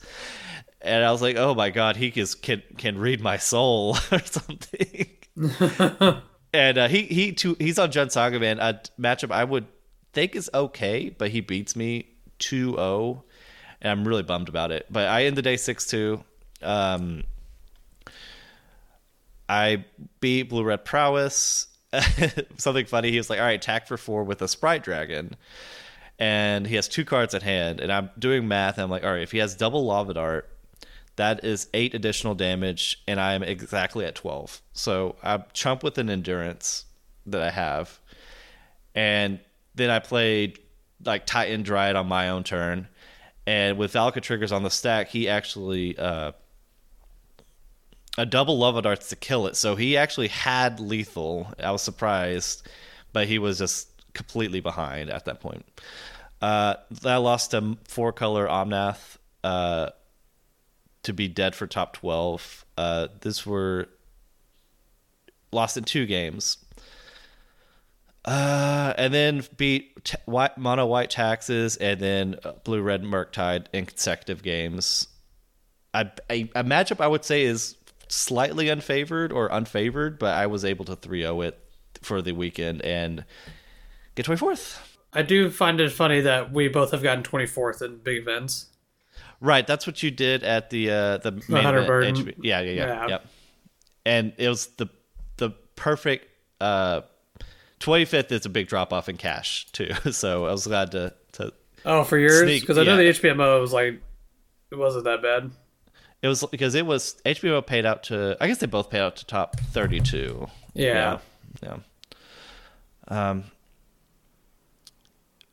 [0.82, 4.20] And I was like, oh my god, he is, can can read my soul or
[4.20, 5.10] something.
[6.54, 9.66] and uh, he he too he's on Jund Sagavan a matchup I would
[10.13, 12.08] think is okay, but he beats me
[12.39, 13.23] 2 0.
[13.82, 14.86] And I'm really bummed about it.
[14.89, 16.23] But I end the day 6 2.
[16.62, 17.23] Um,
[19.49, 19.86] I
[20.21, 21.67] beat Blue Red Prowess.
[22.58, 23.12] Something funny.
[23.12, 25.36] He was like, all right, attack for four with a Sprite Dragon.
[26.17, 27.80] And he has two cards at hand.
[27.82, 28.78] And I'm doing math.
[28.78, 30.49] And I'm like, all right, if he has double Lava Dart,
[31.17, 33.04] that is eight additional damage.
[33.08, 34.62] And I'm exactly at 12.
[34.73, 36.86] So I chump with an endurance
[37.26, 37.99] that I have.
[38.95, 39.39] And
[39.76, 40.60] then I played
[41.06, 42.88] like Titan Dryad on my own turn,
[43.46, 46.32] and with Valka triggers on the stack, he actually uh,
[48.18, 49.56] a double lava darts to kill it.
[49.56, 51.52] So he actually had lethal.
[51.62, 52.68] I was surprised,
[53.12, 55.66] but he was just completely behind at that point.
[56.42, 59.90] Uh, I lost a four color Omnath uh,
[61.04, 62.66] to be dead for top twelve.
[62.78, 63.90] Uh, this were
[65.52, 66.58] lost in two games.
[68.26, 73.66] Uh, and then beat t- white, mono white taxes and then uh, blue red Murktide
[73.74, 75.08] in consecutive games.
[75.94, 77.76] I, a, a matchup I would say is
[78.08, 81.60] slightly unfavored or unfavored, but I was able to 3 0 it
[82.02, 83.26] for the weekend and
[84.16, 84.80] get 24th.
[85.12, 88.68] I do find it funny that we both have gotten 24th in big events.
[89.42, 92.34] Right, that's what you did at the uh the, the Hunter Burton.
[92.42, 93.08] Yeah, yeah, yeah, yeah.
[93.08, 93.26] Yep.
[94.06, 94.88] And it was the
[95.38, 96.28] the perfect
[96.62, 97.02] uh
[97.84, 99.91] 25th is a big drop off in cash too.
[100.12, 101.13] So I was glad to.
[101.34, 101.54] to
[101.86, 102.43] oh, for yours?
[102.43, 103.12] Because I know yeah.
[103.12, 104.02] the HBMO was like,
[104.72, 105.52] it wasn't that bad.
[106.22, 108.38] It was because it was HBO paid out to.
[108.39, 110.48] I guess they both paid out to top 32.
[110.74, 111.19] Yeah.
[111.62, 111.78] Yeah.
[113.10, 113.30] yeah.
[113.30, 113.43] Um.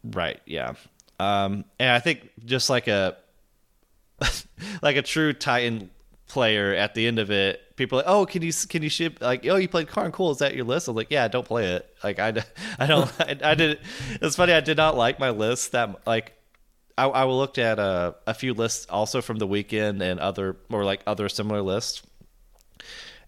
[0.05, 0.41] Right.
[0.47, 0.75] Yeah.
[1.19, 1.65] Um.
[1.81, 3.17] And I think just like a,
[4.83, 5.91] like a true Titan
[6.31, 9.47] player at the end of it, people like, oh, can you can you ship like
[9.47, 10.31] oh you played Karn cool?
[10.31, 10.89] Is that your list?
[10.89, 11.95] I'm like yeah, don't play it.
[12.03, 12.29] Like I,
[12.79, 13.81] I don't I, I did.
[14.23, 16.35] It's funny I did not like my list that like.
[16.99, 20.85] I, I looked at a, a few lists also from the weekend and other or
[20.85, 22.03] like other similar lists,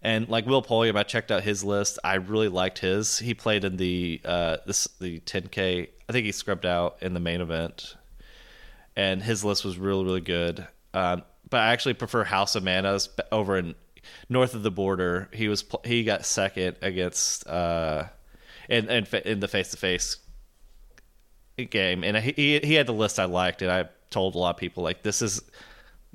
[0.03, 1.97] and like Will Pulliam, I checked out his list.
[2.03, 3.17] I really liked his.
[3.17, 5.89] He played in the uh this the 10k.
[6.07, 7.95] I think he scrubbed out in the main event,
[8.95, 10.67] and his list was really really good.
[10.93, 13.75] Um, but I actually prefer House of Manas over in
[14.27, 15.29] north of the border.
[15.31, 18.05] He was he got second against uh
[18.67, 20.17] in in, in the face to face
[21.69, 24.57] game, and he he had the list I liked, and I told a lot of
[24.57, 25.43] people like this is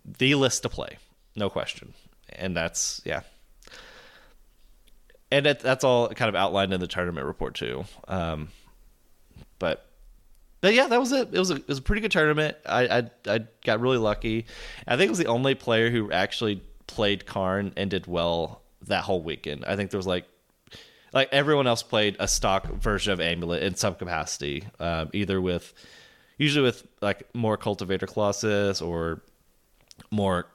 [0.04, 0.98] the list to play,
[1.36, 1.94] no question,
[2.30, 3.20] and that's yeah.
[5.30, 7.84] And it, that's all kind of outlined in the tournament report too.
[8.08, 8.48] Um,
[10.60, 11.28] but yeah, that was it.
[11.32, 12.56] It was a it was a pretty good tournament.
[12.66, 14.46] I I, I got really lucky.
[14.86, 19.04] I think it was the only player who actually played Karn and did well that
[19.04, 19.64] whole weekend.
[19.64, 20.26] I think there was like
[21.12, 25.72] like everyone else played a stock version of Amulet in some capacity, um, either with
[26.38, 29.22] usually with like more cultivator Colossus or
[30.10, 30.46] more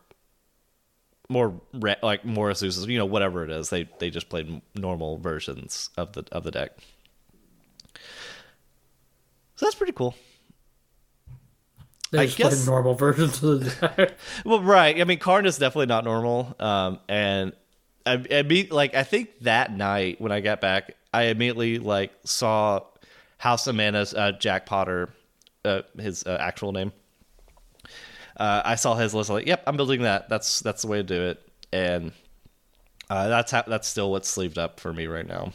[1.30, 3.70] more re- like more Azusa's, you know, whatever it is.
[3.70, 6.78] They they just played normal versions of the of the deck.
[9.56, 10.16] So that's pretty cool.
[12.12, 14.14] They I just guess- normal versions of the
[14.46, 15.00] Well, right.
[15.00, 16.56] I mean, Karn is definitely not normal.
[16.60, 17.54] Um, and
[18.06, 22.12] I, I mean, like, I think that night when I got back, I immediately like
[22.24, 22.82] saw
[23.38, 25.10] House of Mana's uh, Jack Potter,
[25.66, 26.92] uh, his uh, actual name.
[28.38, 29.30] Uh, I saw his list.
[29.30, 30.28] Like, yep, I'm building that.
[30.30, 31.48] That's that's the way to do it.
[31.72, 32.12] And
[33.10, 35.52] uh, that's how, that's still what's sleeved up for me right now.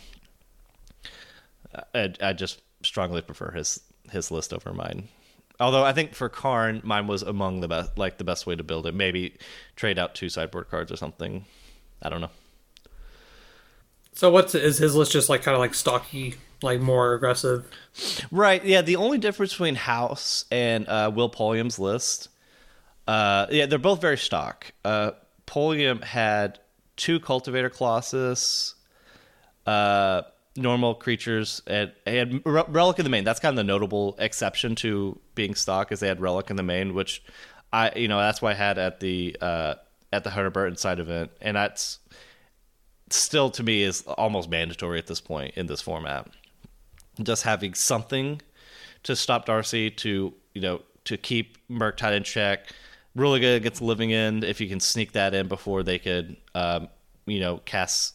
[1.94, 5.08] I, I just strongly prefer his his list over mine.
[5.60, 8.62] Although I think for Karn, mine was among the best, like the best way to
[8.62, 8.94] build it.
[8.94, 9.36] Maybe
[9.74, 11.44] trade out two sideboard cards or something.
[12.00, 12.30] I don't know.
[14.12, 17.68] So what's is his list just like kind of like stocky, like more aggressive?
[18.30, 18.64] Right.
[18.64, 18.82] Yeah.
[18.82, 22.28] The only difference between House and uh, Will Pulliam's list,
[23.06, 24.72] uh, yeah, they're both very stock.
[24.84, 25.12] Uh,
[25.46, 26.58] Pulliam had
[26.96, 28.74] two Cultivator Colossus,
[29.66, 30.22] uh,
[30.58, 33.24] normal creatures, and he had Re- Relic in the main.
[33.24, 36.62] That's kind of the notable exception to being stock, is they had Relic in the
[36.62, 37.22] main, which
[37.72, 39.74] I, you know, that's why I had at the uh,
[40.12, 41.98] at the Hunter Burton side event, and that's
[43.10, 46.28] still to me is almost mandatory at this point in this format
[47.22, 48.40] just having something
[49.02, 52.72] to stop Darcy to you know to keep Murktide in check.
[53.14, 56.88] Really good against Living End if you can sneak that in before they could um,
[57.26, 58.14] you know cast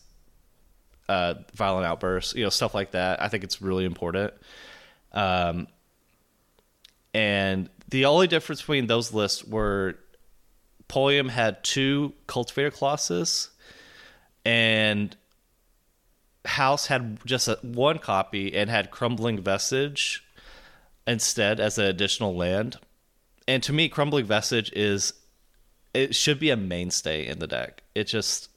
[1.10, 3.22] uh, violent outbursts, you know stuff like that.
[3.22, 4.34] I think it's really important.
[5.12, 5.68] Um,
[7.14, 9.96] and the only difference between those lists were
[10.88, 13.50] Pulliam had two Cultivator Colossus
[14.46, 15.16] and
[16.46, 20.24] House had just a, one copy and had Crumbling Vestige
[21.08, 22.78] instead as an additional land.
[23.48, 25.14] And to me, Crumbling Vestige is
[25.94, 27.84] it should be a mainstay in the deck.
[27.96, 28.50] It just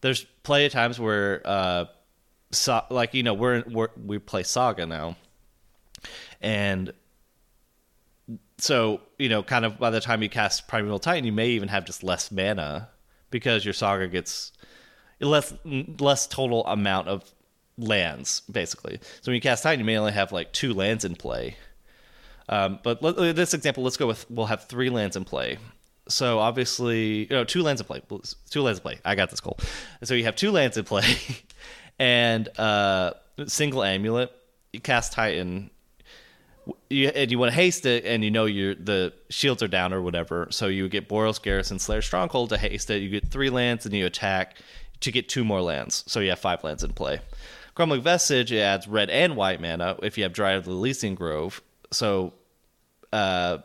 [0.00, 1.84] there's plenty of times where uh,
[2.50, 5.16] so, like you know we're, we're we play Saga now,
[6.40, 6.92] and
[8.58, 11.68] so you know kind of by the time you cast Primeval Titan, you may even
[11.68, 12.88] have just less mana
[13.30, 14.52] because your Saga gets
[15.20, 17.30] less less total amount of
[17.78, 18.98] lands basically.
[19.20, 21.56] So when you cast Titan, you may only have like two lands in play.
[22.48, 25.58] Um, but let, this example, let's go with we'll have three lands in play.
[26.08, 28.02] So obviously, you know, two lands in play.
[28.50, 28.98] Two lands in play.
[29.04, 29.58] I got this goal.
[30.02, 31.16] So you have two lands in play,
[31.98, 33.12] and uh,
[33.46, 34.32] single amulet.
[34.72, 35.70] You cast Titan.
[36.88, 39.92] You, and you want to haste it, and you know your the shields are down
[39.92, 40.48] or whatever.
[40.50, 43.02] So you get Boros Garrison Slayer Stronghold to haste it.
[43.02, 44.56] You get three lands, and you attack
[45.00, 46.04] to get two more lands.
[46.06, 47.20] So you have five lands in play.
[47.74, 51.62] Crumbling Vestige adds red and white mana if you have Dryad of the Elysian Grove.
[51.90, 52.34] So
[53.12, 53.58] uh,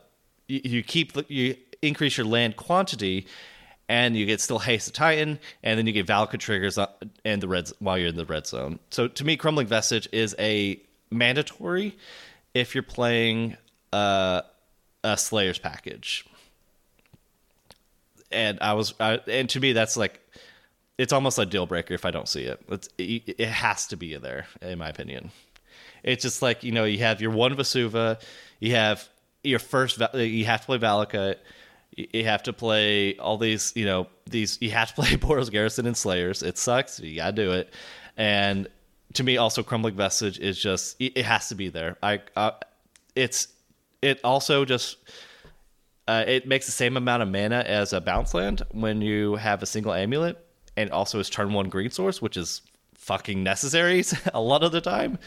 [0.47, 3.27] you, you keep you increase your land quantity,
[3.87, 6.77] and you get still haste to Titan, and then you get Valka triggers
[7.23, 8.79] and the red while you're in the red zone.
[8.91, 10.79] So to me, Crumbling Vestige is a
[11.11, 11.95] mandatory
[12.53, 13.57] if you're playing
[13.93, 14.41] uh,
[15.03, 16.25] a Slayer's package.
[18.31, 20.19] And I was, I, and to me, that's like
[20.97, 22.59] it's almost a deal breaker if I don't see it.
[22.69, 23.35] It's, it.
[23.37, 25.31] It has to be there, in my opinion.
[26.03, 28.21] It's just like you know, you have your one Vesuva,
[28.59, 29.07] you have
[29.43, 31.37] your first, you have to play Valakut,
[31.95, 34.57] you have to play all these, you know, these.
[34.61, 36.43] You have to play Boros Garrison and Slayers.
[36.43, 36.99] It sucks.
[36.99, 37.73] You gotta do it.
[38.17, 38.67] And
[39.13, 41.97] to me, also Crumbling Vestige is just it has to be there.
[42.03, 42.51] I, uh,
[43.15, 43.47] it's
[44.01, 44.97] it also just
[46.07, 49.63] uh, it makes the same amount of mana as a bounce land when you have
[49.63, 50.37] a single amulet,
[50.77, 52.61] and also is turn one green source, which is
[52.95, 54.03] fucking necessary
[54.33, 55.17] a lot of the time.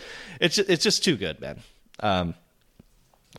[0.41, 1.61] It's just, it's just too good, man.
[2.01, 2.35] Um,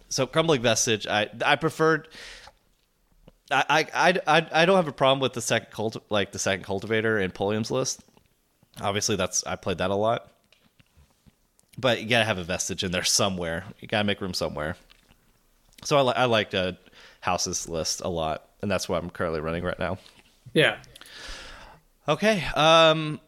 [0.10, 2.08] so crumbling vestige, I I preferred.
[3.52, 6.64] I, I, I, I don't have a problem with the second cult like the second
[6.64, 8.04] cultivator in Pulliam's list.
[8.82, 10.32] Obviously, that's I played that a lot,
[11.78, 13.66] but you gotta have a vestige in there somewhere.
[13.80, 14.76] You gotta make room somewhere.
[15.84, 16.74] So I, li- I liked uh,
[17.22, 19.98] House's list a lot, and that's what I'm currently running right now.
[20.54, 20.78] Yeah.
[22.08, 22.44] Okay.
[22.56, 23.20] Um.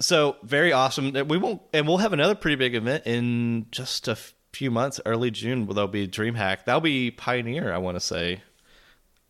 [0.00, 1.12] So very awesome.
[1.26, 4.16] We won't, and we'll have another pretty big event in just a
[4.52, 5.66] few months, early June.
[5.66, 6.64] There'll be DreamHack.
[6.66, 7.72] That'll be Pioneer.
[7.72, 8.42] I want to say,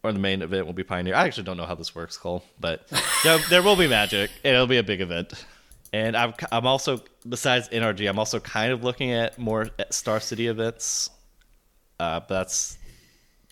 [0.02, 1.14] or the main event will be Pioneer.
[1.14, 2.88] I actually don't know how this works, Cole, but
[3.24, 5.44] there, there will be Magic, it'll be a big event.
[5.92, 10.46] And I'm I'm also besides NRG, I'm also kind of looking at more Star City
[10.46, 11.10] events.
[11.98, 12.78] Uh, but that's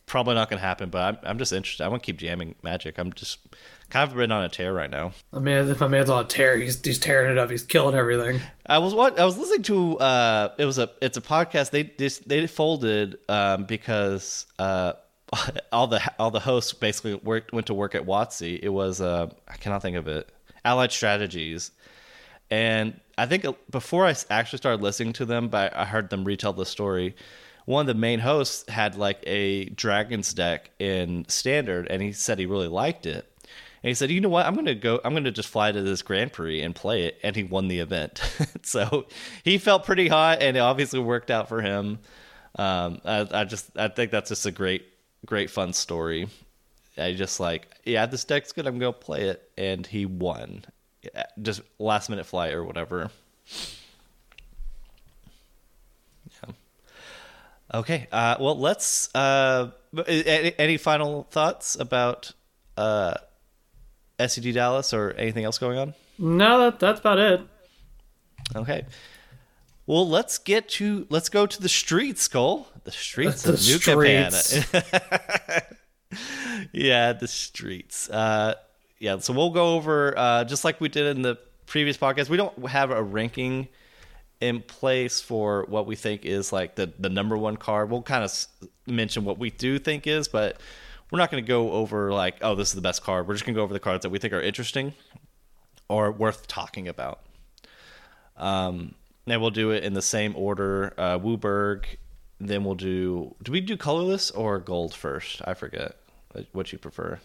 [0.04, 0.90] probably not going to happen.
[0.90, 1.84] But I'm I'm just interested.
[1.84, 2.98] I want to keep jamming Magic.
[2.98, 3.38] I'm just
[3.90, 5.12] kind of been on a tear right now.
[5.32, 7.50] I mean, if my man's on a tear, he's he's tearing it up.
[7.50, 8.40] He's killing everything.
[8.66, 9.98] I was what I was listening to.
[9.98, 11.70] Uh, it was a it's a podcast.
[11.70, 14.92] They just they folded um, because uh,
[15.72, 18.58] all the all the hosts basically worked went to work at WotC.
[18.62, 20.30] It was uh, I cannot think of it.
[20.64, 21.70] Allied Strategies,
[22.50, 26.52] and I think before I actually started listening to them, but I heard them retell
[26.52, 27.16] the story.
[27.64, 32.38] One of the main hosts had like a dragons deck in standard, and he said
[32.38, 33.30] he really liked it.
[33.82, 34.46] And he said, "You know what?
[34.46, 35.00] I'm going to go.
[35.04, 37.68] I'm going to just fly to this Grand Prix and play it." And he won
[37.68, 38.20] the event.
[38.62, 39.06] so
[39.42, 41.98] he felt pretty hot, and it obviously worked out for him.
[42.56, 44.86] Um, I, I just I think that's just a great,
[45.26, 46.28] great fun story.
[46.96, 48.66] I just like, yeah, this deck's good.
[48.66, 50.64] I'm going to play it, and he won.
[51.40, 53.10] Just last minute flight or whatever.
[56.42, 56.50] Yeah.
[57.74, 58.08] Okay.
[58.10, 59.14] Uh, well, let's.
[59.14, 59.72] Uh,
[60.06, 62.32] any, any final thoughts about
[62.76, 63.14] uh,
[64.18, 65.94] SCG Dallas or anything else going on?
[66.18, 67.40] No, that, that's about it.
[68.54, 68.86] Okay.
[69.86, 72.66] Well, let's get to let's go to the streets, Cole.
[72.84, 74.58] The streets The of New streets.
[74.64, 75.62] Capenna.
[76.72, 78.08] yeah, the streets.
[78.10, 78.54] Uh,
[78.98, 82.28] yeah, so we'll go over uh, just like we did in the previous podcast.
[82.28, 83.68] We don't have a ranking
[84.40, 87.90] in place for what we think is like the the number one card.
[87.90, 88.48] We'll kind of s-
[88.86, 90.60] mention what we do think is, but
[91.10, 93.28] we're not going to go over like, oh, this is the best card.
[93.28, 94.94] We're just going to go over the cards that we think are interesting
[95.88, 97.20] or worth talking about.
[98.36, 98.94] Um,
[99.26, 100.94] and we'll do it in the same order.
[100.96, 101.84] Uh, Wooburg.
[102.38, 103.34] Then we'll do.
[103.42, 105.40] Do we do colorless or gold first?
[105.46, 105.96] I forget
[106.34, 107.18] uh, what you prefer.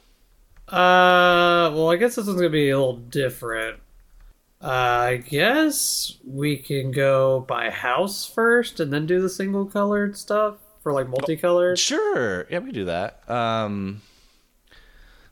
[0.69, 3.79] Uh, well, I guess this one's gonna be a little different.
[4.63, 10.17] Uh, I guess we can go by house first, and then do the single colored
[10.17, 11.77] stuff for like multicolored.
[11.77, 12.47] Sure.
[12.49, 13.29] Yeah, we can do that.
[13.29, 14.01] Um,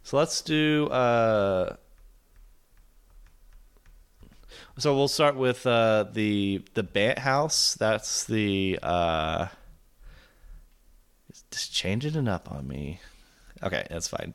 [0.03, 0.88] so let's do.
[0.88, 1.77] Uh,
[4.80, 7.76] so we'll start with uh, the the Bant House.
[7.76, 8.80] That's the.
[8.82, 9.48] Uh,
[11.52, 13.00] just changing it up on me.
[13.63, 14.34] Okay, that's fine.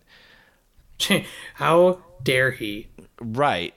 [1.55, 2.89] How dare he?
[3.21, 3.75] Right.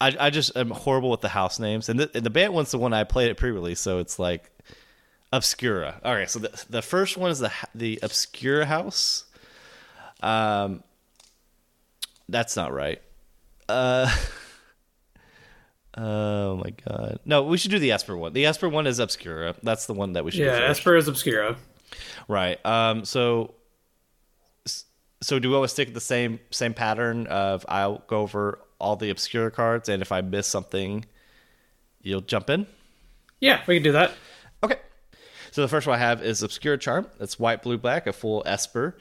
[0.00, 2.70] I, I just am horrible with the house names, and the, and the Bant one's
[2.70, 4.50] the one I played at pre-release, so it's like
[5.32, 6.00] Obscura.
[6.02, 9.24] All right, so the the first one is the the Obscura house.
[10.22, 10.82] Um,
[12.28, 13.02] that's not right.
[13.68, 14.10] Uh,
[15.96, 18.32] oh my god, no, we should do the Esper one.
[18.32, 19.54] The Esper one is Obscura.
[19.62, 20.38] That's the one that we should.
[20.38, 20.80] do Yeah, first.
[20.80, 21.56] Esper is Obscura.
[22.28, 22.64] Right.
[22.64, 23.04] Um.
[23.04, 23.54] So.
[25.22, 29.10] So do we always stick the same same pattern of I'll go over all the
[29.10, 31.04] obscure cards, and if I miss something,
[32.00, 32.66] you'll jump in.
[33.40, 34.12] Yeah, we can do that.
[34.62, 34.76] Okay.
[35.50, 37.06] So the first one I have is Obscura Charm.
[37.18, 38.96] It's white, blue, black, a full Esper.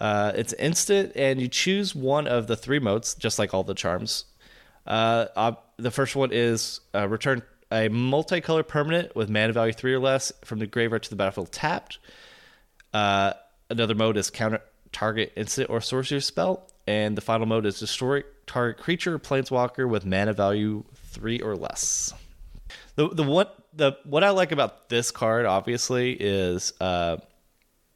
[0.00, 3.74] Uh, it's instant, and you choose one of the three modes, just like all the
[3.74, 4.24] charms.
[4.86, 9.92] Uh, uh, the first one is uh, return a multicolor permanent with mana value three
[9.94, 11.98] or less from the graveyard to the battlefield tapped.
[12.92, 13.32] Uh,
[13.70, 14.60] another mode is counter
[14.92, 19.88] target instant or sorcery spell, and the final mode is destroy target creature or planeswalker
[19.88, 22.12] with mana value three or less.
[22.96, 27.16] The the what the what I like about this card obviously is uh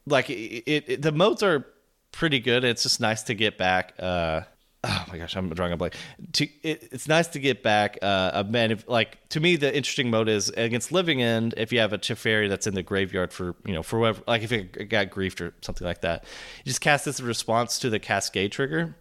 [0.06, 0.34] like it,
[0.66, 1.64] it, it- the modes are
[2.10, 2.64] pretty good.
[2.64, 4.40] It's just nice to get back uh
[4.84, 5.94] oh my gosh, I'm drawing a blank.
[6.34, 8.78] To it, it's nice to get back uh, a man.
[8.86, 11.54] Like to me, the interesting mode is against Living End.
[11.56, 14.42] If you have a Teferi that's in the graveyard for you know for whatever, like
[14.42, 16.24] if it got griefed or something like that,
[16.64, 18.96] you just cast this response to the Cascade trigger.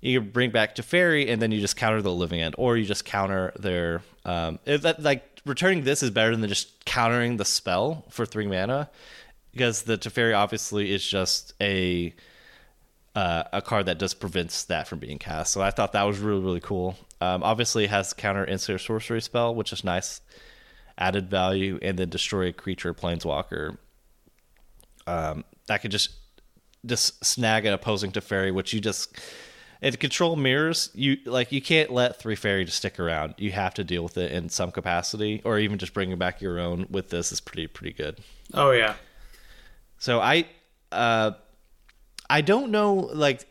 [0.00, 3.04] You bring back Teferi, and then you just counter the Living End, or you just
[3.04, 4.58] counter their um.
[4.66, 8.90] If that like returning this is better than just countering the spell for three mana.
[9.52, 12.14] because the Teferi obviously is just a
[13.14, 15.52] uh, a card that just prevents that from being cast.
[15.52, 16.96] So I thought that was really really cool.
[17.20, 20.20] Um, obviously, it has counter instant sorcery spell, which is nice,
[20.98, 23.76] added value, and then destroy a creature planeswalker.
[25.06, 26.10] Um, that could just
[26.84, 29.16] just snag an opposing Teferi, which you just
[29.82, 30.90] and control mirrors.
[30.94, 33.34] You like you can't let Teferi just stick around.
[33.36, 36.58] You have to deal with it in some capacity, or even just bringing back your
[36.58, 38.18] own with this is pretty pretty good.
[38.54, 38.94] Oh yeah.
[39.98, 40.46] So I
[40.90, 41.32] uh
[42.32, 43.46] I don't know like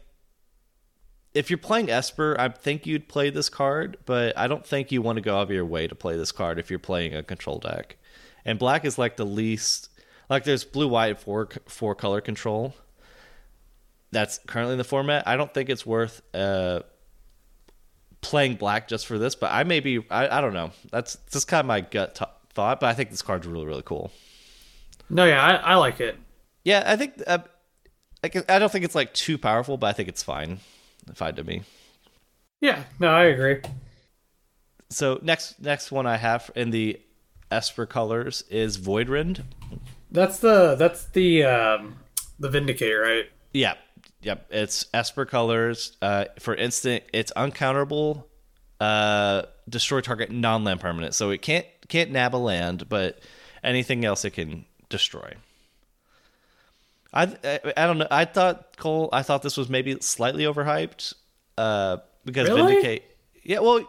[1.36, 5.04] if you're playing Esper, I think you'd play this card, but I don't think you
[5.04, 7.22] want to go out of your way to play this card if you're playing a
[7.22, 7.98] control deck.
[8.44, 9.90] And black is like the least
[10.32, 12.74] like there's blue white four four color control.
[14.10, 15.28] That's currently in the format.
[15.28, 16.82] I don't think it's worth uh
[18.22, 20.72] playing black just for this, but I may be I, I don't know.
[20.90, 22.26] That's just kind of my gut t-
[22.56, 24.12] thought, but I think this card's really really cool.
[25.08, 26.18] No, yeah, I, I like it.
[26.64, 27.40] Yeah, I think uh,
[28.24, 30.60] I, I don't think it's like too powerful, but I think it's fine.
[31.14, 31.64] Fine to me.
[32.60, 33.62] Yeah, no, I agree.
[34.90, 37.00] So next next one I have in the
[37.50, 39.44] Esper colors is Voidrend.
[40.12, 41.96] That's the that's the um
[42.40, 43.26] the Vindicator, right?
[43.54, 43.76] Yeah,
[44.22, 44.46] yep.
[44.50, 45.98] It's Esper colors.
[46.02, 48.26] Uh, for instant, it's uncounterable.
[48.80, 53.20] Uh, destroy target non-land permanent, so it can't can't nab a land, but
[53.64, 55.34] anything else it can destroy.
[57.14, 58.08] I, I I don't know.
[58.10, 59.10] I thought Cole.
[59.12, 61.14] I thought this was maybe slightly overhyped.
[61.58, 62.74] Uh, because Really?
[62.76, 63.04] Vindicate.
[63.44, 63.60] Yeah.
[63.60, 63.86] Well.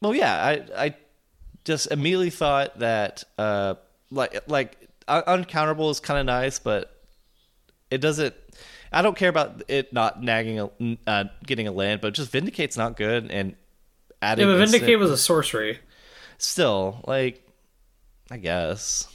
[0.00, 0.14] Well.
[0.14, 0.34] Yeah.
[0.34, 0.94] I I
[1.64, 3.74] just immediately thought that uh
[4.10, 6.94] like like un- uncounterable is kind of nice, but
[7.90, 8.34] it doesn't.
[8.90, 10.70] I don't care about it not nagging a
[11.06, 13.54] uh, getting a land, but just Vindicate's not good and
[14.22, 14.46] adding.
[14.48, 15.78] Yeah, but instant- Vindicate was a sorcery.
[16.38, 17.46] still like
[18.30, 19.06] I guess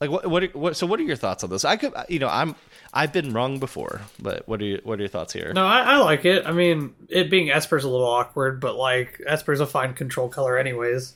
[0.00, 1.64] like what what, what so what are your thoughts on this?
[1.64, 2.54] I could you know I'm
[2.92, 5.52] I've been wrong before, but what are you, what are your thoughts here?
[5.52, 6.46] No, I, I like it.
[6.46, 10.56] I mean, it being Esper's a little awkward, but like Esper's a fine control color,
[10.56, 11.14] anyways.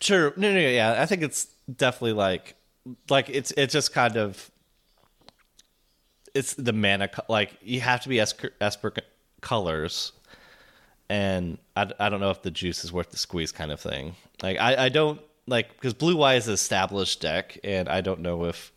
[0.00, 2.54] Sure, no, no, yeah, I think it's definitely like
[3.10, 4.50] like it's it's just kind of
[6.34, 8.92] it's the mana like you have to be Esper, Esper
[9.40, 10.12] colors,
[11.08, 14.14] and I, I don't know if the juice is worth the squeeze kind of thing.
[14.42, 18.20] Like I I don't like because blue white is an established deck, and I don't
[18.20, 18.72] know if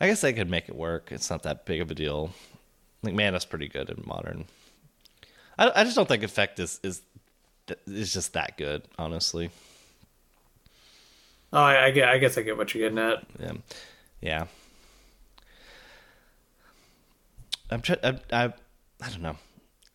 [0.00, 1.12] I guess I could make it work.
[1.12, 2.32] It's not that big of a deal.
[3.02, 4.46] Like mana's pretty good in modern.
[5.58, 7.02] I I just don't think effect is is
[7.86, 9.50] is just that good, honestly.
[11.52, 12.08] Oh, I, I get.
[12.08, 13.24] I guess I get what you're getting at.
[13.40, 13.52] Yeah,
[14.20, 14.46] yeah.
[17.70, 17.98] I'm trying.
[18.04, 18.52] I, I
[19.02, 19.36] I don't know.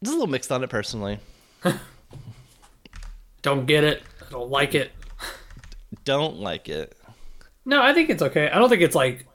[0.03, 1.19] Just a little mixed on it personally.
[3.41, 4.01] Don't get it.
[4.28, 4.91] I don't like it.
[6.04, 6.98] Don't like it.
[7.66, 8.50] No, I think it's okay.
[8.50, 9.26] I don't think it's like.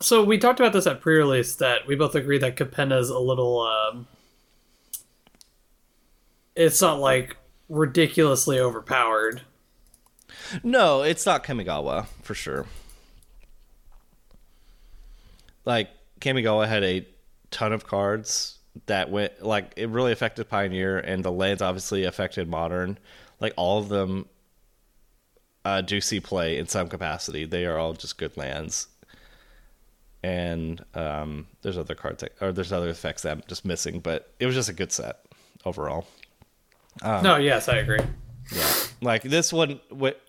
[0.00, 3.60] So we talked about this at pre-release that we both agree that Capenna's a little.
[3.60, 4.06] um
[6.54, 7.36] It's not like
[7.68, 9.42] ridiculously overpowered.
[10.62, 12.66] No, it's not Kamigawa for sure.
[15.64, 15.90] Like
[16.20, 17.06] Kamigawa had a
[17.50, 22.48] ton of cards that went like it really affected Pioneer, and the lands obviously affected
[22.48, 22.98] Modern.
[23.40, 24.26] Like all of them
[25.66, 27.44] uh, do see play in some capacity.
[27.44, 28.86] They are all just good lands.
[30.22, 34.32] And um, there's other cards that, or there's other effects that I'm just missing, but
[34.38, 35.26] it was just a good set
[35.64, 36.06] overall.
[37.02, 37.98] no, yes, I agree.
[38.52, 39.80] Yeah, like this one.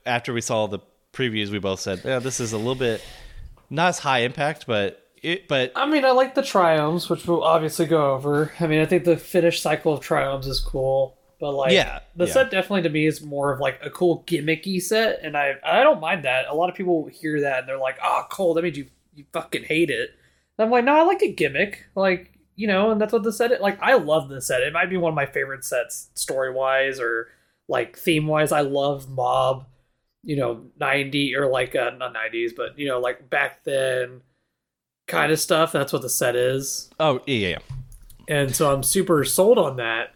[0.08, 0.80] After we saw the
[1.14, 3.04] previews, we both said, "Yeah, this is a little bit
[3.70, 7.44] not as high impact, but it, but I mean, I like the triumphs, which we'll
[7.44, 8.52] obviously go over.
[8.60, 12.26] I mean, I think the finish cycle of triumphs is cool, but like, Yeah, the
[12.26, 12.34] yeah.
[12.34, 15.84] set definitely to me is more of like a cool gimmicky set, and I I
[15.84, 16.46] don't mind that.
[16.48, 19.26] A lot of people hear that and they're like, "Oh, Cole, that means you you
[19.34, 20.12] fucking hate it."
[20.58, 23.32] And I'm like, no, I like a gimmick, like you know, and that's what the
[23.32, 23.52] set.
[23.52, 24.62] Is like, I love the set.
[24.64, 27.30] It might be one of my favorite sets, story wise or
[27.68, 28.52] like theme wise.
[28.52, 29.68] I love Mob.
[30.24, 34.22] You know, ninety or like uh, not nineties, but you know, like back then
[35.08, 35.72] kind of stuff.
[35.72, 36.90] That's what the set is.
[37.00, 37.58] oh yeah, yeah.
[38.28, 40.16] And so I'm super sold on that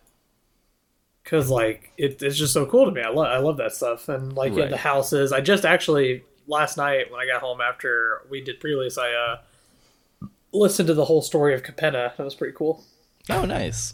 [1.31, 3.01] because like it, it's just so cool to me.
[3.01, 5.31] I love I love that stuff and like yeah, the houses.
[5.31, 9.37] I just actually last night when I got home after we did pre-release, I uh
[10.51, 12.15] listened to the whole story of Capenna.
[12.17, 12.83] That was pretty cool.
[13.29, 13.93] Oh, nice.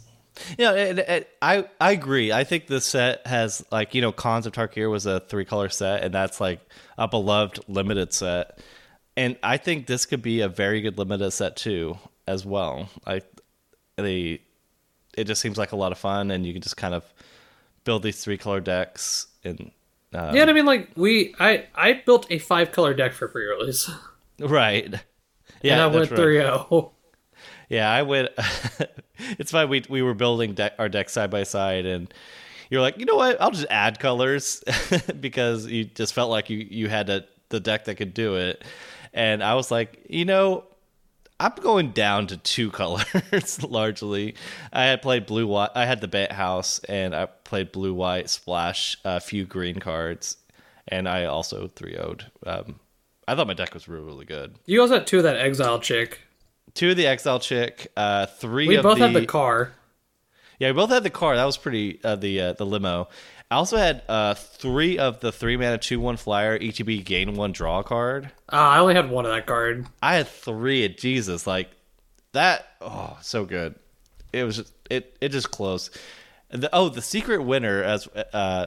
[0.56, 2.32] Yeah, and, I I agree.
[2.32, 5.68] I think this set has like you know, Khans of Tarkir was a three color
[5.68, 6.60] set, and that's like
[6.96, 8.58] a beloved limited set.
[9.16, 12.88] And I think this could be a very good limited set too, as well.
[13.06, 13.24] Like
[13.96, 14.40] the,
[15.18, 17.04] it just seems like a lot of fun, and you can just kind of
[17.84, 19.26] build these three color decks.
[19.44, 19.70] And
[20.14, 23.90] um, yeah, I mean like we I I built a five color deck for pre-release.
[24.38, 24.94] right,
[25.62, 26.16] Yeah, and I went right.
[26.16, 26.92] 3 0.
[27.68, 28.30] Yeah, I went.
[29.38, 29.68] it's fine.
[29.68, 32.12] We we were building deck, our deck side by side, and
[32.70, 33.40] you're like, you know what?
[33.40, 34.62] I'll just add colors
[35.20, 38.64] because you just felt like you you had a, the deck that could do it,
[39.12, 40.64] and I was like, you know.
[41.40, 44.34] I'm going down to two colors largely.
[44.72, 45.70] I had played blue white.
[45.74, 50.36] I had the Bant House, and I played blue white splash a few green cards,
[50.86, 52.24] and I also 3 0'd.
[52.46, 52.80] Um,
[53.26, 54.54] I thought my deck was really really good.
[54.64, 56.20] You also had two of that exile chick.
[56.74, 59.72] Two of the Exile chick, uh, three We both the, had the car.
[60.58, 61.34] Yeah, we both had the car.
[61.34, 61.98] That was pretty.
[62.04, 63.08] Uh, the uh, the limo.
[63.50, 67.52] I also had uh, three of the three mana two one flyer ETB gain one
[67.52, 68.26] draw card.
[68.52, 69.86] Uh, I only had one of that card.
[70.02, 70.84] I had three.
[70.84, 71.70] Of Jesus, like
[72.32, 72.66] that.
[72.80, 73.74] Oh, so good.
[74.32, 75.90] It was just, it it just close.
[76.50, 78.66] The, oh, the secret winner as uh,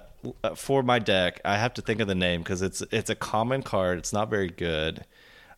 [0.55, 1.41] for my deck.
[1.45, 3.99] I have to think of the name because it's it's a common card.
[3.99, 5.05] It's not very good,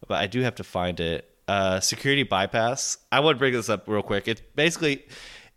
[0.06, 1.30] but I do have to find it.
[1.48, 2.98] Uh, security bypass.
[3.12, 4.28] I want to bring this up real quick.
[4.28, 5.06] It's basically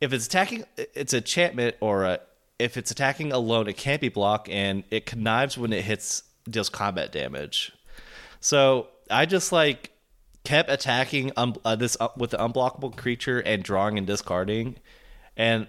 [0.00, 2.20] if it's attacking, it's a enchantment or a
[2.58, 6.68] if it's attacking alone, it can't be blocked and it connives when it hits deals
[6.68, 7.72] combat damage.
[8.40, 9.90] So I just like
[10.44, 14.76] kept attacking um, uh, this uh, with the unblockable creature and drawing and discarding,
[15.36, 15.66] and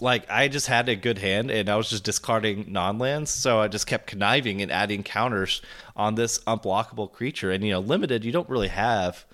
[0.00, 3.60] like I just had a good hand and I was just discarding non lands, so
[3.60, 5.60] I just kept conniving and adding counters
[5.96, 7.50] on this unblockable creature.
[7.50, 9.24] And you know, limited, you don't really have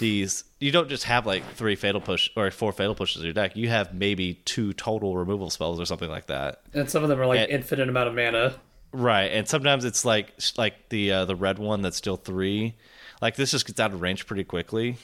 [0.00, 0.44] these.
[0.58, 3.56] You don't just have like three fatal push or four fatal pushes in your deck.
[3.56, 6.62] You have maybe two total removal spells or something like that.
[6.72, 8.54] And some of them are like And- infinite amount of mana.
[8.92, 12.74] Right, and sometimes it's like like the uh, the red one that's still three.
[13.20, 14.96] Like this just gets out of range pretty quickly,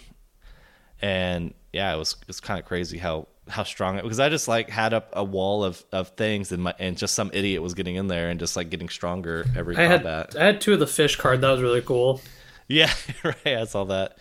[1.00, 4.28] and yeah, it was it's kind of crazy how how strong it was because I
[4.28, 7.60] just like had up a wall of of things and my and just some idiot
[7.60, 10.36] was getting in there and just like getting stronger every I had combat.
[10.38, 11.40] I had two of the fish card.
[11.40, 12.20] That was really cool.
[12.68, 12.92] Yeah,
[13.24, 13.46] right.
[13.46, 14.16] I saw that.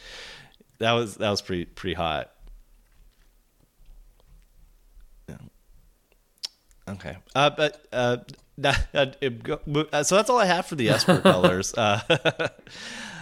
[0.81, 2.31] That was that was pretty pretty hot.
[5.29, 5.37] Yeah.
[6.89, 7.17] Okay.
[7.35, 8.17] Uh, but uh,
[8.57, 11.73] that, uh, uh, so that's all I have for the Esper colors.
[11.75, 12.01] Uh,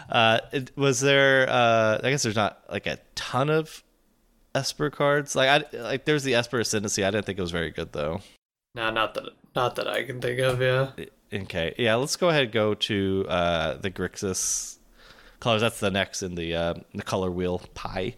[0.10, 1.50] uh, it, was there?
[1.50, 3.84] Uh, I guess there's not like a ton of
[4.56, 5.36] Esper cards.
[5.36, 7.04] Like I like there's the Esper Ascendancy.
[7.04, 8.22] I didn't think it was very good though.
[8.74, 10.62] Nah, not that not that I can think of.
[10.62, 10.92] Yeah.
[11.32, 14.79] Okay, yeah, let's go ahead and go to uh, the Grixis
[15.40, 15.62] colors.
[15.62, 18.16] That's the next in the uh, the color wheel pie.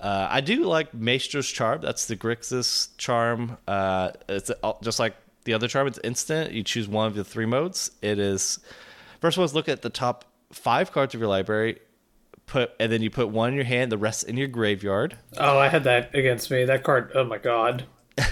[0.00, 1.80] Uh, I do like Maestro's Charm.
[1.80, 3.56] That's the Grixis charm.
[3.66, 5.14] Uh, it's uh, just like
[5.44, 5.86] the other charm.
[5.86, 6.52] It's instant.
[6.52, 7.90] You choose one of the three modes.
[8.02, 8.58] It is
[9.20, 11.80] first one is look at the top five cards of your library.
[12.46, 15.16] Put and then you put one in your hand, the rest in your graveyard.
[15.38, 16.64] Oh, I had that against me.
[16.64, 17.12] That card.
[17.14, 17.86] Oh my god.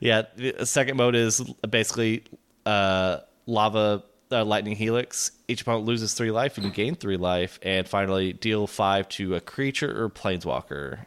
[0.00, 2.24] Yeah, the second mode is basically
[2.66, 4.02] uh, lava
[4.32, 5.30] uh, lightning helix.
[5.48, 7.58] Each opponent loses three life and you gain three life.
[7.62, 11.06] And finally, deal five to a creature or planeswalker.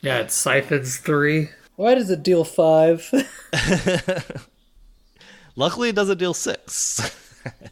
[0.00, 1.50] Yeah, it siphons three.
[1.76, 3.10] Why does it deal five?
[5.56, 7.16] Luckily, it doesn't deal six.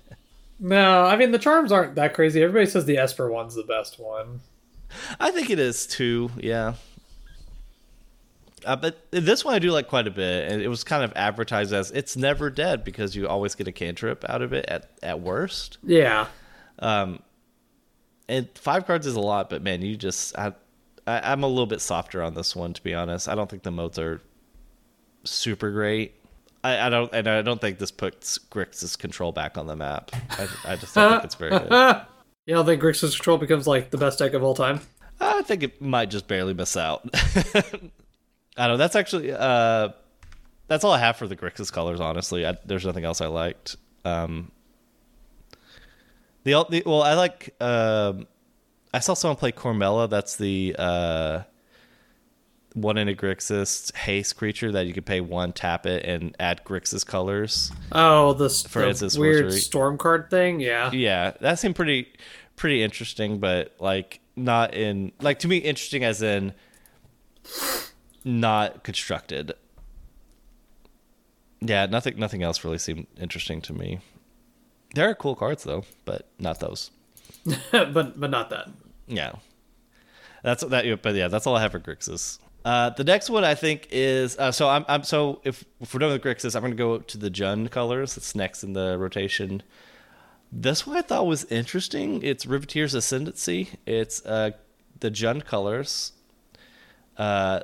[0.59, 2.43] no, I mean the charms aren't that crazy.
[2.43, 4.41] Everybody says the Esper one's the best one.
[5.21, 6.31] I think it is too.
[6.39, 6.75] Yeah.
[8.65, 11.13] Uh, but this one I do like quite a bit, and it was kind of
[11.17, 14.91] advertised as it's never dead because you always get a cantrip out of it at,
[15.03, 15.79] at worst.
[15.83, 16.27] Yeah.
[16.79, 17.21] Um,
[18.29, 20.53] and five cards is a lot, but man, you just I,
[21.07, 23.29] I I'm a little bit softer on this one to be honest.
[23.29, 24.21] I don't think the modes are
[25.25, 26.15] super great.
[26.65, 30.11] I, I don't and I don't think this puts Grixis control back on the map.
[30.31, 32.03] I, I just don't think it's very good.
[32.47, 34.81] You don't think Grixis Control becomes like the best deck of all time?
[35.21, 37.09] I think it might just barely miss out.
[38.57, 38.79] I don't know.
[38.79, 39.91] That's actually uh,
[40.69, 42.01] that's all I have for the Grixis colors.
[42.01, 43.77] Honestly, I, there's nothing else I liked.
[44.05, 44.51] Um,
[46.45, 47.55] the, the well, I like.
[47.61, 48.27] Um,
[48.93, 50.09] I saw someone play Cormela.
[50.11, 51.43] That's the uh,
[52.75, 56.65] one in a Grixis haste creature that you could pay one, tap it, and add
[56.65, 57.73] Grixis colors.
[57.93, 59.61] Oh, the, For the instance, weird sorcery.
[59.61, 60.61] storm card thing.
[60.61, 60.91] Yeah.
[60.93, 62.13] Yeah, that seemed pretty
[62.57, 66.53] pretty interesting, but like not in like to me interesting as in
[68.25, 69.53] not constructed.
[71.61, 74.01] Yeah, nothing nothing else really seemed interesting to me.
[74.95, 76.91] There are cool cards though, but not those.
[77.71, 78.69] but but not that.
[79.07, 79.33] Yeah,
[80.43, 81.03] that's that.
[81.03, 82.39] But yeah, that's all I have for Grixis.
[82.65, 85.99] Uh, the next one I think is uh, so I'm, I'm so if, if we're
[85.99, 88.17] done with Grixis, I'm going to go to the Jund colors.
[88.17, 89.63] It's next in the rotation.
[90.53, 92.23] This one I thought was interesting.
[92.23, 93.71] It's Riveteer's Ascendancy.
[93.87, 94.51] It's uh,
[95.01, 96.13] the Jund colors.
[97.17, 97.61] Uh,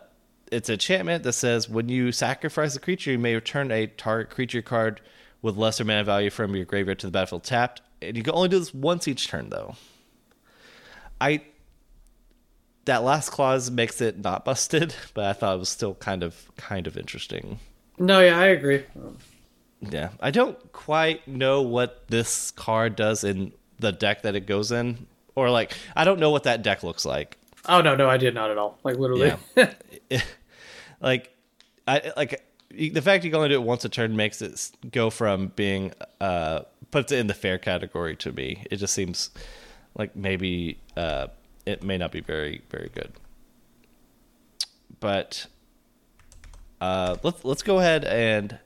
[0.50, 4.30] it's a enchantment that says when you sacrifice a creature, you may return a target
[4.30, 5.00] creature card
[5.42, 7.82] with lesser mana value from your graveyard to the battlefield tapped.
[8.02, 9.76] And you can only do this once each turn, though.
[11.20, 11.42] I
[12.84, 16.50] that last clause makes it not busted, but I thought it was still kind of
[16.56, 17.58] kind of interesting.
[17.98, 18.84] No, yeah, I agree.
[19.80, 24.72] Yeah, I don't quite know what this card does in the deck that it goes
[24.72, 27.37] in, or like I don't know what that deck looks like.
[27.68, 28.78] Oh no, no, I did not at all.
[28.82, 29.32] Like literally.
[29.56, 29.72] Yeah.
[31.00, 31.34] like
[31.86, 35.10] I like the fact you can only do it once a turn makes it go
[35.10, 36.60] from being uh
[36.90, 38.64] puts it in the fair category to me.
[38.70, 39.30] It just seems
[39.94, 41.28] like maybe uh
[41.66, 43.12] it may not be very very good.
[45.00, 45.46] But
[46.80, 48.58] uh let's let's go ahead and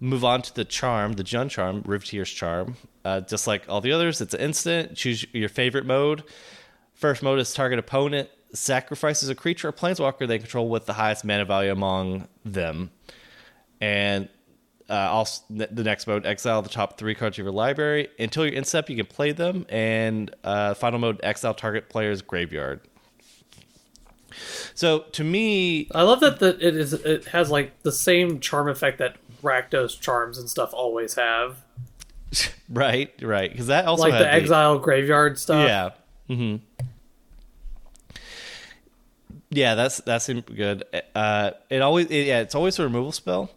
[0.00, 2.76] move on to the charm, the Jund charm, Riveteer's charm.
[3.04, 4.96] Uh, just like all the others, it's an instant.
[4.96, 6.24] Choose your favorite mode.
[6.94, 11.24] First mode is target opponent sacrifices a creature or planeswalker they control with the highest
[11.24, 12.90] mana value among them.
[13.80, 14.28] And
[14.88, 18.08] uh, also the next mode, exile the top three cards of your library.
[18.18, 19.66] Until your end step, you can play them.
[19.68, 22.80] And uh, final mode, exile target player's graveyard.
[24.74, 28.68] So to me, I love that the, it is it has like the same charm
[28.68, 31.62] effect that Rakdos charms and stuff always have.
[32.68, 35.68] right, right, because that also like had the exile graveyard stuff.
[35.68, 35.90] Yeah.
[36.28, 36.56] Hmm
[39.50, 40.84] Yeah, that's that's good.
[41.14, 43.50] Uh, it always it, yeah, it's always a removal spell,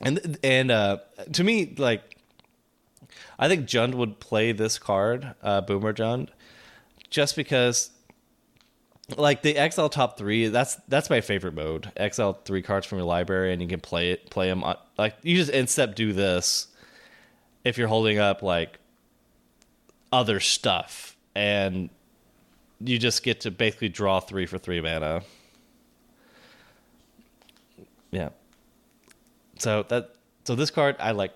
[0.00, 0.98] and and uh,
[1.32, 2.16] to me like,
[3.38, 6.28] I think Jund would play this card, uh, Boomer Jund,
[7.10, 7.90] just because.
[9.16, 11.90] Like the exile top three, that's that's my favorite mode.
[11.96, 14.62] exile three cards from your library, and you can play it, play them.
[14.62, 16.68] On, like you just end step do this,
[17.64, 18.78] if you're holding up like
[20.12, 21.90] other stuff and
[22.80, 25.22] you just get to basically draw three for three mana
[28.10, 28.30] yeah
[29.58, 30.14] so that
[30.44, 31.32] so this card i like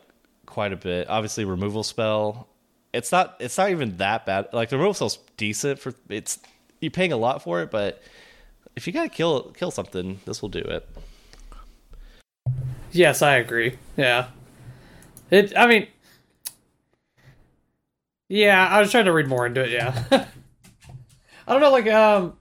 [0.46, 2.48] quite a bit obviously removal spell
[2.92, 6.38] it's not it's not even that bad like the removal spell's decent for it's
[6.80, 8.02] you're paying a lot for it but
[8.76, 10.88] if you gotta kill kill something this will do it
[12.94, 13.76] Yes, I agree.
[13.96, 14.28] Yeah.
[15.30, 15.52] It.
[15.56, 15.88] I mean.
[18.28, 19.70] Yeah, I was trying to read more into it.
[19.70, 20.04] Yeah.
[21.46, 22.38] I don't know, like um,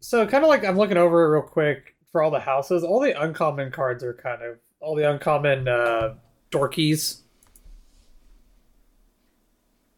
[0.00, 2.82] so kind of like I'm looking over it real quick for all the houses.
[2.82, 6.14] All the uncommon cards are kind of all the uncommon uh
[6.50, 7.18] dorkies.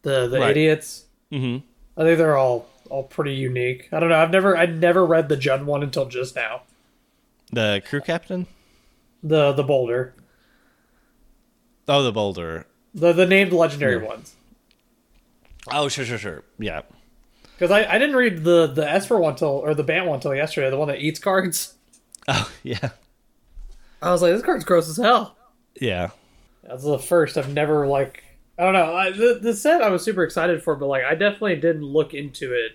[0.01, 0.51] The the Right.
[0.51, 1.05] idiots.
[1.31, 1.65] mm-hmm
[1.97, 3.87] I think they're all all pretty unique.
[3.91, 4.15] I don't know.
[4.19, 6.63] I've never I never read the Jund one until just now.
[7.53, 8.47] the crew captain
[9.23, 10.13] The the boulder.
[11.87, 14.07] oh the boulder The the named legendary Yeah.
[14.07, 14.35] ones.
[15.69, 16.81] Oh sure sure sure yeah
[17.57, 20.33] Because I, I didn't read the the Esper one till or the Bant one till
[20.35, 21.75] yesterday, the one that eats cards.
[22.27, 22.89] oh yeah
[24.01, 25.37] I was like, this card's gross as hell.
[25.79, 26.09] yeah
[26.63, 27.37] That's the first.
[27.37, 28.23] I've never like
[28.57, 28.93] I don't know.
[28.95, 32.13] I, the the set I was super excited for, but like I definitely didn't look
[32.13, 32.73] into it.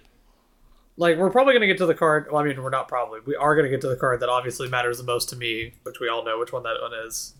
[0.96, 2.26] Like we're probably gonna get to the card.
[2.30, 3.20] Well, I mean, we're not probably.
[3.26, 6.00] We are gonna get to the card that obviously matters the most to me, which
[6.00, 7.34] we all know which one that one is.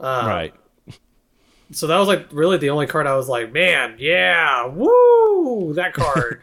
[0.00, 0.54] Uh, right
[1.72, 5.92] So that was like really the only card I was like, man, yeah, woo, that
[5.94, 6.42] card.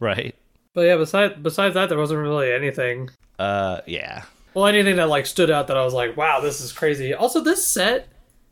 [0.00, 0.34] right
[0.74, 3.08] but yeah, besides besides that, there wasn't really anything.
[3.38, 6.72] uh yeah Well, anything that like stood out that I was like, wow, this is
[6.72, 7.14] crazy.
[7.14, 8.08] Also, this set,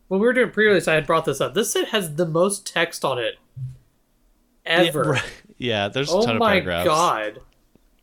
[0.09, 1.53] when we were doing pre-release, I had brought this up.
[1.55, 3.35] This set has the most text on it
[4.65, 5.05] ever.
[5.05, 5.23] Yeah, right.
[5.59, 6.87] Yeah, there's a Oh ton of my paragraphs.
[6.89, 7.41] god.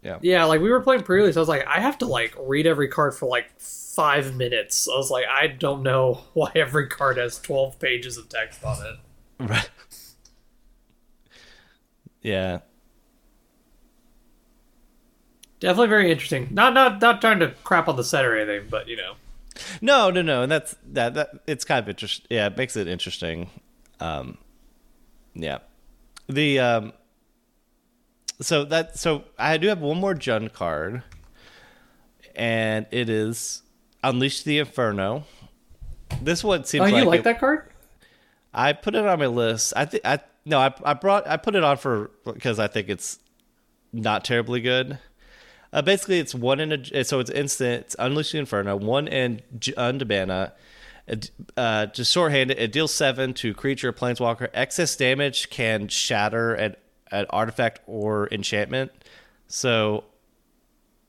[0.02, 0.18] Yeah.
[0.22, 1.38] Yeah, like we were playing pre-release.
[1.38, 4.88] I was like, I have to like read every card for like five minutes.
[4.90, 8.86] I was like, I don't know why every card has twelve pages of text on
[8.86, 9.50] it.
[9.50, 9.70] Right.
[12.24, 12.60] Yeah.
[15.60, 16.48] Definitely very interesting.
[16.52, 19.14] Not not not trying to crap on the set or anything, but you know.
[19.82, 21.14] No, no, no, and that's that.
[21.14, 22.26] That it's kind of interesting.
[22.30, 23.50] Yeah, it makes it interesting.
[24.00, 24.38] Um,
[25.34, 25.60] yeah.
[26.28, 26.94] The um.
[28.42, 31.04] So that so I do have one more Jund card,
[32.36, 33.62] and it is
[34.04, 35.26] Unleash the Inferno.
[36.22, 37.68] This one seems Oh, you like, like it- that card?
[38.54, 39.74] I put it on my list.
[39.78, 42.90] I think I no, I I brought I put it on for because I think
[42.90, 43.20] it's
[43.94, 44.98] not terribly good.
[45.74, 47.86] Uh, basically, it's one in a so it's instant.
[47.86, 48.76] It's Unleash the Inferno.
[48.76, 50.52] One in Undabana.
[51.08, 54.50] It, Uh, just shorthanded, it deals seven to creature, planeswalker.
[54.54, 56.76] Excess damage can shatter an,
[57.12, 58.92] an artifact or enchantment.
[59.48, 60.06] So,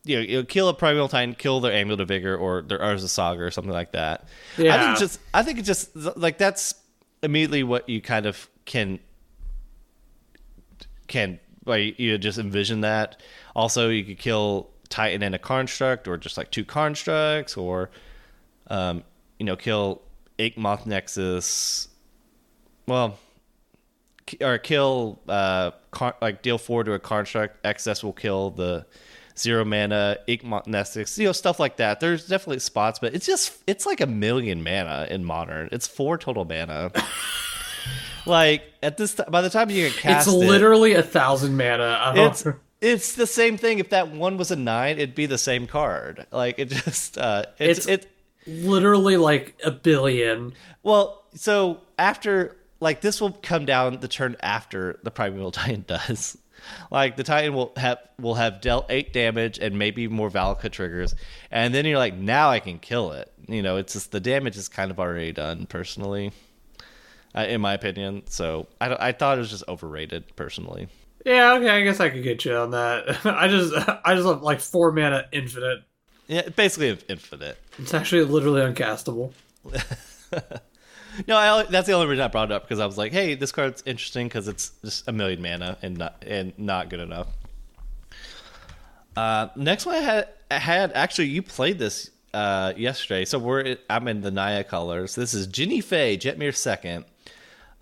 [0.04, 3.08] you know, you'll kill a primeval titan, kill their amulet of vigor or their Urza
[3.08, 4.26] Saga or something like that.
[4.58, 6.74] I think just I think it just like that's
[7.22, 8.98] immediately what you kind of can
[11.06, 13.20] can like you just envision that.
[13.54, 17.90] Also, you could kill Titan and a construct, or just like two constructs, or
[18.68, 19.04] um,
[19.38, 20.02] you know, kill
[20.38, 21.88] Ink Moth Nexus.
[22.86, 23.18] Well,
[24.40, 25.72] or kill uh
[26.20, 27.64] like deal four to a construct.
[27.64, 28.86] Excess will kill the
[29.38, 32.00] zero mana Inkmoth you know stuff like that.
[32.00, 35.68] There's definitely spots, but it's just it's like a million mana in modern.
[35.72, 36.92] It's four total mana.
[38.26, 41.56] like at this t- by the time you can cast it's it, literally a thousand
[41.56, 42.12] mana.
[42.14, 42.46] Don't- it's
[42.80, 43.78] it's the same thing.
[43.78, 46.26] If that one was a nine, it'd be the same card.
[46.32, 48.10] Like it just uh, it's, It's- it.
[48.46, 50.52] literally like a billion.
[50.82, 56.36] Well, so after like this will come down the turn after the primeval titan does.
[56.90, 61.14] Like the titan will have will have dealt eight damage and maybe more Valakut triggers,
[61.50, 63.32] and then you're like, now I can kill it.
[63.48, 65.66] You know, it's just the damage is kind of already done.
[65.66, 66.30] Personally,
[67.34, 70.36] uh, in my opinion, so I I thought it was just overrated.
[70.36, 70.86] Personally,
[71.26, 73.18] Yeah, okay, I guess I could get you on that.
[73.26, 73.74] I just
[74.04, 75.80] I just have like four mana infinite.
[76.28, 77.58] yeah, basically infinite.
[77.78, 79.32] It's actually literally uncastable.
[81.28, 83.34] No, I, that's the only reason I brought it up because I was like, "Hey,
[83.34, 87.26] this card's interesting because it's just a million mana and not and not good enough."
[89.16, 93.76] Uh, next one I had I had actually you played this uh, yesterday, so we're
[93.90, 95.14] I'm in the Naya colors.
[95.14, 97.04] This is Jinnie Fay Jetmir second.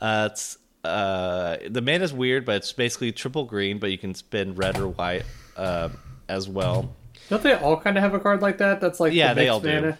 [0.00, 4.54] Uh, it's uh, the mana's weird, but it's basically triple green, but you can spin
[4.56, 5.24] red or white
[5.56, 5.88] uh,
[6.28, 6.94] as well.
[7.28, 8.80] Don't they all kind of have a card like that?
[8.80, 9.68] That's like Yeah, the they all do.
[9.68, 9.90] mana?
[9.90, 9.98] Now,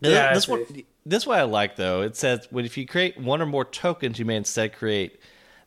[0.00, 0.64] Yeah, this one,
[1.04, 2.02] this one I like though.
[2.02, 5.20] It says when if you create one or more tokens, you may instead create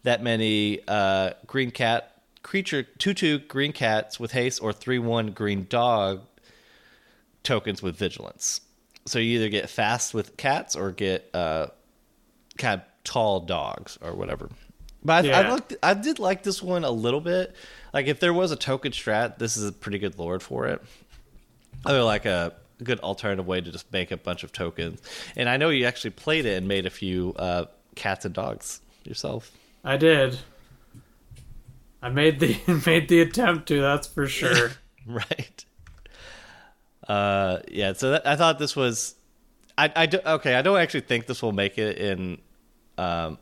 [0.04, 5.32] that many uh, green cat creature two two green cats with haste or three one
[5.32, 6.22] green dog
[7.44, 8.62] tokens with vigilance.
[9.06, 11.68] So you either get fast with cats or get uh,
[12.58, 14.50] kind of tall dogs or whatever.
[15.06, 17.54] But I, I, looked, I did like this one a little bit.
[17.94, 20.82] Like if there was a token strat, this is a pretty good lord for it
[21.86, 22.54] or like a
[22.84, 25.02] good alternative way to just make a bunch of tokens.
[25.36, 27.66] And I know you actually played it and made a few uh,
[27.96, 29.52] cats and dogs yourself.
[29.84, 30.40] I did.
[32.02, 33.82] I made the made the attempt to.
[33.82, 34.72] That's for sure.
[35.08, 35.66] right.
[37.08, 37.94] Uh, yeah.
[37.94, 39.16] So that, I thought this was,
[39.78, 40.56] I, I do, okay.
[40.56, 42.40] I don't actually think this will make it in,
[42.98, 43.38] um,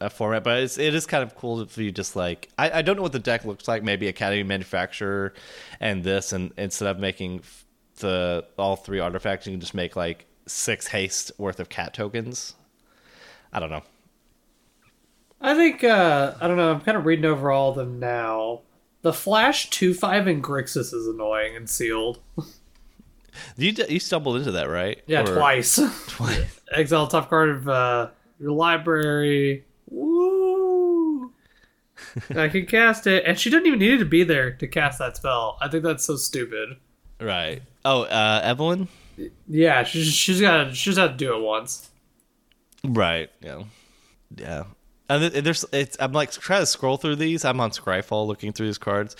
[0.00, 2.82] a format, but it's, it is kind of cool if you just like, I, I
[2.82, 3.82] don't know what the deck looks like.
[3.82, 5.34] Maybe Academy Manufacturer
[5.80, 7.64] and this, and instead of making f-
[7.98, 12.54] the all three artifacts, you can just make like six haste worth of cat tokens.
[13.52, 13.82] I don't know.
[15.40, 16.70] I think uh I don't know.
[16.72, 18.62] I'm kind of reading over all of them now.
[19.02, 22.20] The Flash two five and Grixis is annoying and sealed.
[23.56, 25.00] You you stumbled into that, right?
[25.06, 25.78] Yeah, Or- twice.
[26.08, 26.60] Twice.
[26.72, 28.08] Exile top card of uh,
[28.40, 29.64] your library.
[29.88, 31.32] Woo!
[32.34, 35.16] I can cast it, and she didn't even need to be there to cast that
[35.16, 35.56] spell.
[35.60, 36.78] I think that's so stupid.
[37.20, 37.62] Right.
[37.90, 38.86] Oh, uh, Evelyn.
[39.48, 41.88] Yeah, she's she's got she's had to do it once.
[42.84, 43.30] Right.
[43.40, 43.62] Yeah.
[44.36, 44.64] Yeah.
[45.08, 47.46] And there's it's I'm like trying to scroll through these.
[47.46, 49.16] I'm on Scryfall looking through these cards,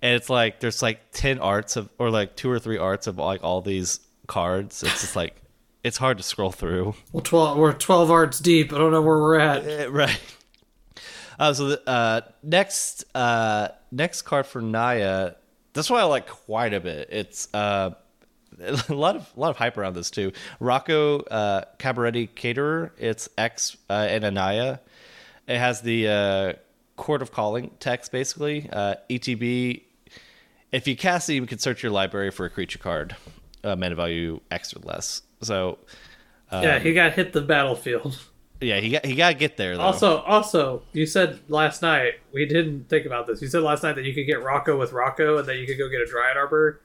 [0.00, 3.18] and it's like there's like ten arts of or like two or three arts of
[3.18, 3.98] like all these
[4.28, 4.84] cards.
[4.84, 5.34] It's just like
[5.82, 6.94] it's hard to scroll through.
[7.12, 8.72] Well, twelve we're twelve arts deep.
[8.72, 9.66] I don't know where we're at.
[9.66, 10.20] Eh, right.
[11.40, 15.32] Uh, so the uh, next uh, next card for Naya,
[15.72, 17.08] That's one I like quite a bit.
[17.10, 17.90] It's uh,
[18.88, 20.32] a lot of a lot of hype around this too.
[20.60, 22.90] Rocco uh, Cabaretti Caterer.
[22.98, 24.80] It's X uh, and Anaya.
[25.46, 26.52] It has the uh,
[26.96, 28.68] Chord of Calling text basically.
[28.70, 29.82] Uh, ETB.
[30.70, 33.14] If you cast it, you can search your library for a creature card,
[33.62, 35.22] uh, mana value X or less.
[35.42, 35.78] So
[36.50, 38.18] yeah, he got hit the battlefield.
[38.60, 39.82] yeah, he got he got to get there though.
[39.82, 43.42] Also, also, you said last night we didn't think about this.
[43.42, 45.78] You said last night that you could get Rocco with Rocco, and that you could
[45.78, 46.80] go get a Dryad Arbor.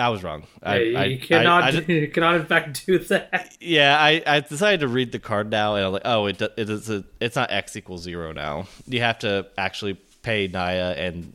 [0.00, 0.44] I was wrong.
[0.62, 3.56] I, Yeah, you I, cannot, I- I you cannot in fact do that.
[3.60, 6.70] yeah, I, I decided to read the card now, and I'm like, oh, it it
[6.70, 8.66] is a, it's not x equals zero now.
[8.86, 11.34] You have to actually pay Naya and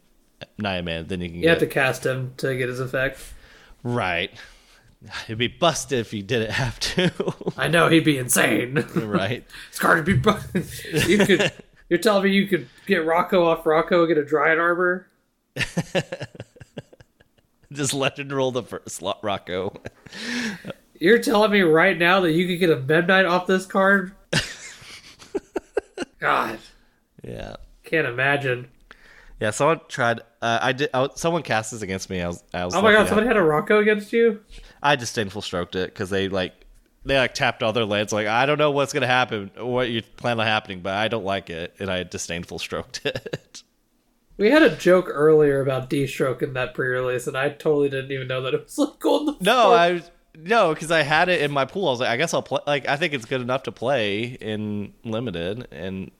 [0.58, 3.20] Naya Man, then you can You get have to cast him to get his effect.
[3.84, 4.32] right.
[5.28, 7.12] He'd be busted if he didn't have to.
[7.58, 8.84] I know he'd be insane.
[8.96, 9.44] right.
[9.70, 10.14] This card would be.
[10.14, 11.52] bu- you could.
[11.90, 15.08] You're telling me you could get Rocco off Rocco and get a Dryad Arbor?
[17.72, 19.74] Just legend roll the first slot Rocco.
[21.00, 24.14] You're telling me right now that you could get a Midnight off this card?
[26.20, 26.60] God,
[27.24, 27.56] Yeah.
[27.84, 28.70] can't imagine.
[29.40, 30.22] Yeah, someone tried.
[30.42, 30.90] Uh, I did.
[30.94, 32.22] I, someone cast this against me.
[32.22, 32.42] I was.
[32.54, 32.74] I was.
[32.74, 34.40] Oh my god, to somebody had a Rocco against you?
[34.82, 36.54] I disdainful stroked it because they like
[37.04, 38.14] they like tapped all their lands.
[38.14, 41.26] Like I don't know what's gonna happen, what you plan on happening, but I don't
[41.26, 43.64] like it, and I disdainful stroked it.
[44.38, 47.90] We had a joke earlier about D stroke in that pre release, and I totally
[47.90, 50.02] didn't even know that it was like going the no, I
[50.36, 51.88] no because I had it in my pool.
[51.88, 52.60] I was like, I guess I'll play.
[52.68, 56.12] Like I think it's good enough to play in limited, and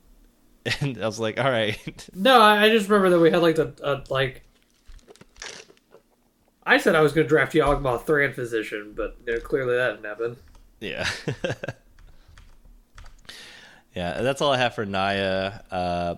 [0.80, 2.08] and I was like, all right.
[2.14, 4.42] No, I, just remember that we had like the uh, like.
[6.64, 9.90] I said I was going to draft Yawgmoth Thran Physician, but you know, clearly that
[9.92, 10.36] didn't happen.
[10.80, 11.08] Yeah.
[13.94, 15.60] yeah, that's all I have for Naya.
[15.70, 16.16] Uh,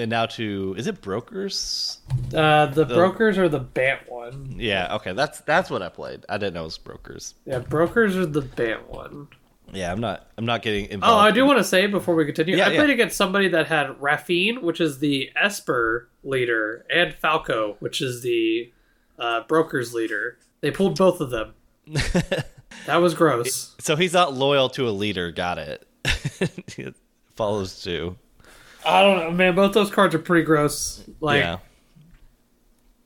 [0.00, 1.98] and now to is it brokers?
[2.34, 4.54] Uh, the, brokers are the Bant one.
[4.58, 6.24] Yeah, okay, that's that's what I played.
[6.28, 7.34] I didn't know it was brokers.
[7.44, 9.28] Yeah, brokers are the Bant one.
[9.72, 10.26] Yeah, I'm not.
[10.38, 11.14] I'm not getting involved.
[11.22, 11.26] Oh.
[11.26, 12.94] I do in- want to say before we continue, Yeah, I played yeah.
[12.94, 18.72] against somebody that had Raffine, which is the Esper leader, and Falco, which is the
[19.18, 20.38] uh, brokers leader.
[20.62, 21.54] They pulled both of them.
[22.86, 23.74] That was gross.
[23.80, 25.30] so he's not loyal to a leader.
[25.30, 25.86] Got it.
[26.74, 26.92] He
[27.34, 28.16] follows too.
[28.86, 29.54] I don't know, man.
[29.54, 31.02] Both those cards are pretty gross.
[31.20, 31.58] Like yeah.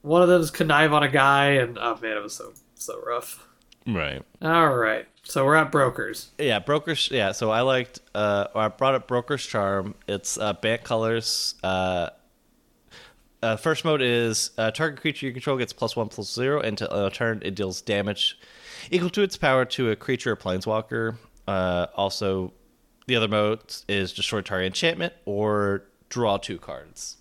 [0.02, 3.02] one of them is connive on a guy, and oh man, it was so so
[3.04, 3.46] rough.
[3.86, 4.22] Right.
[4.40, 6.30] All right, so we're at brokers.
[6.38, 7.10] Yeah, brokers.
[7.10, 8.00] Yeah, so I liked.
[8.14, 9.94] Uh, I brought up broker's charm.
[10.06, 11.56] It's uh, Bant colors.
[11.62, 12.10] Uh,
[13.42, 16.78] uh, first mode is uh, target creature you control gets plus one plus zero, and
[16.78, 18.38] to uh, turn it deals damage
[18.90, 21.16] equal to its power to a creature or planeswalker.
[21.48, 22.52] Uh, also,
[23.06, 27.16] the other mode is destroy target enchantment or draw two cards.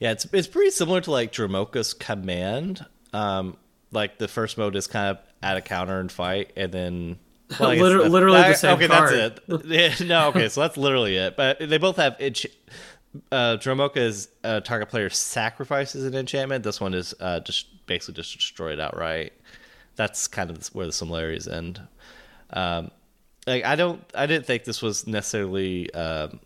[0.00, 2.84] Yeah, it's it's pretty similar to like Dromoka's command.
[3.12, 3.56] Um,
[3.92, 7.18] like the first mode is kind of add a counter and fight, and then
[7.60, 9.40] well, I guess Liter- that's- literally the same Okay, card.
[9.46, 10.06] that's it.
[10.06, 11.36] No, okay, so that's literally it.
[11.36, 12.46] But they both have ench-
[13.32, 16.64] uh, Dromoka's uh, target player sacrifices an enchantment.
[16.64, 19.32] This one is uh, just basically just destroyed outright.
[19.96, 21.80] That's kind of where the similarities end.
[22.50, 22.90] Um,
[23.48, 25.92] like I don't, I didn't think this was necessarily.
[25.94, 26.40] Um,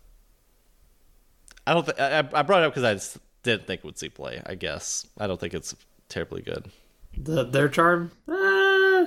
[1.67, 1.85] I don't.
[1.85, 4.41] Th- I, I brought it up because I just didn't think it would see play.
[4.45, 5.75] I guess I don't think it's
[6.09, 6.71] terribly good.
[7.17, 8.11] The their charm?
[8.27, 9.05] Uh,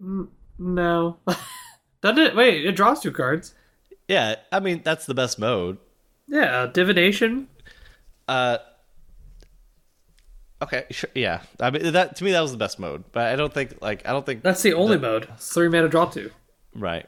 [0.00, 0.28] n-
[0.58, 1.18] no.
[2.00, 2.36] Doesn't it?
[2.36, 3.54] Wait, it draws two cards.
[4.06, 5.78] Yeah, I mean that's the best mode.
[6.28, 7.48] Yeah, divination.
[8.26, 8.58] Uh,
[10.62, 11.42] okay, sure, yeah.
[11.60, 14.06] I mean that to me that was the best mode, but I don't think like
[14.06, 15.28] I don't think That's the only mode.
[15.34, 16.30] It's three mana draw two.
[16.74, 17.06] right.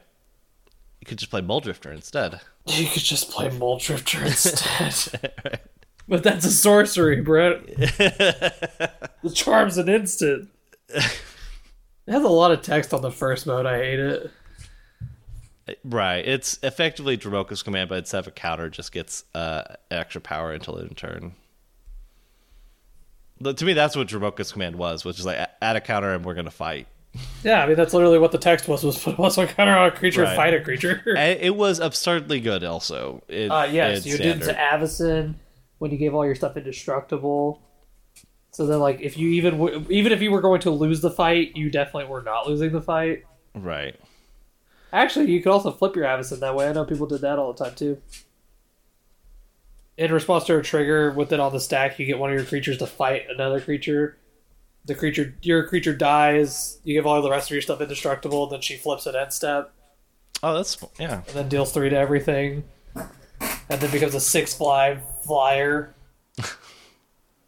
[0.99, 2.41] You could just play Mulldrifter instead.
[2.67, 5.31] You could just play Mulldrifter instead.
[6.07, 7.65] but that's a sorcery, Brett.
[7.77, 10.49] the charm's an instant.
[10.89, 11.01] It
[12.07, 13.65] has a lot of text on the first mode.
[13.65, 14.31] I hate it.
[15.83, 16.23] right.
[16.23, 20.51] It's effectively Dromoka's command, but instead of a counter, it just gets uh, extra power
[20.51, 21.33] until end turn.
[23.41, 26.23] But to me, that's what Dromoka's command was, which is like add a counter and
[26.23, 26.87] we're gonna fight.
[27.43, 28.83] Yeah, I mean that's literally what the text was.
[28.83, 30.35] Was put plus one counter on a creature, Right.
[30.35, 31.01] fight a creature.
[31.17, 33.21] And it was absurdly good, also.
[33.27, 34.81] in- Uh, yes, in you did to standard.
[34.81, 35.33] Avacyn
[35.79, 37.61] when you gave all your stuff indestructible.
[38.51, 41.09] So then, like, if you even w- even if you were going to lose the
[41.11, 43.23] fight, you definitely were not losing the fight.
[43.55, 43.95] right.
[44.93, 46.67] Actually, you could also flip your Avacyn that way.
[46.67, 47.97] I know people did that all the time too.
[49.97, 52.77] In response to a trigger within all the stack, you get one of your creatures
[52.79, 54.17] to fight another creature.
[54.85, 56.79] The creature, your creature dies.
[56.83, 58.47] You give all the rest of your stuff indestructible.
[58.47, 59.71] Then she flips at end step,
[60.41, 61.21] Oh, that's yeah.
[61.27, 62.63] and then deals three to everything,
[62.95, 65.93] and then becomes a six fly flyer.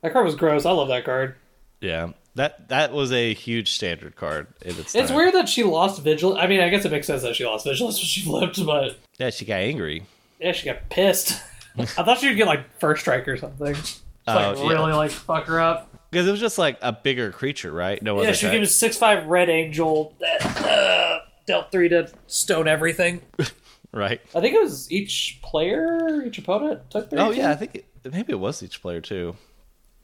[0.01, 0.65] that card was gross.
[0.65, 1.35] I love that card.
[1.81, 4.45] Yeah, that that was a huge standard card.
[4.61, 6.39] In its It's weird that she lost vigilance.
[6.39, 8.97] I mean, I guess it makes sense that she lost vigilance when she flipped, but
[9.17, 10.05] Yeah, she got angry.
[10.39, 11.41] yeah, she got pissed.
[11.77, 13.73] I thought she would get like first strike or something.
[13.73, 14.73] Just, like Oh, yeah.
[14.77, 15.89] really like fuck her up.
[16.11, 18.01] Because it was just like a bigger creature, right?
[18.01, 18.53] No Yeah, other she type.
[18.53, 23.21] gave a six five red angel that uh, dealt three to stone everything.
[23.91, 24.21] right.
[24.35, 27.19] I think it was each player, each opponent took three.
[27.19, 29.35] Oh yeah, I think it, maybe it was each player too.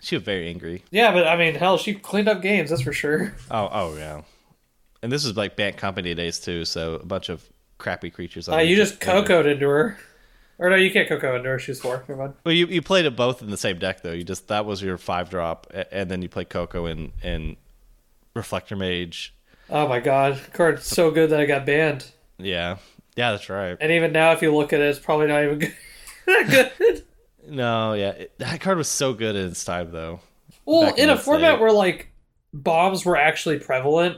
[0.02, 0.84] She was very angry.
[0.92, 2.70] yeah, but I mean, hell, she cleaned up games.
[2.72, 3.36] That's for sure.
[3.52, 4.22] Oh oh yeah.
[5.04, 7.44] And this is like Bant Company days too, so a bunch of
[7.78, 8.50] crappy creatures.
[8.50, 9.98] Uh, you just cocoed into her,
[10.60, 11.58] or no, you can't cocoa into her.
[11.58, 12.04] She's four.
[12.08, 12.34] Never mind.
[12.44, 14.12] Well, you, you played it both in the same deck though.
[14.12, 17.56] You just that was your five drop, and then you played Coco and and
[18.36, 19.34] Reflector Mage.
[19.70, 22.12] Oh my god, card's so good that I got banned.
[22.38, 22.78] Yeah,
[23.16, 23.78] yeah, that's right.
[23.80, 25.76] And even now, if you look at it, it's probably not even good.
[26.26, 27.06] that good.
[27.48, 30.20] No, yeah, it, that card was so good in its time though.
[30.66, 31.62] Well, in in a format day.
[31.62, 32.10] where like
[32.54, 34.18] bombs were actually prevalent,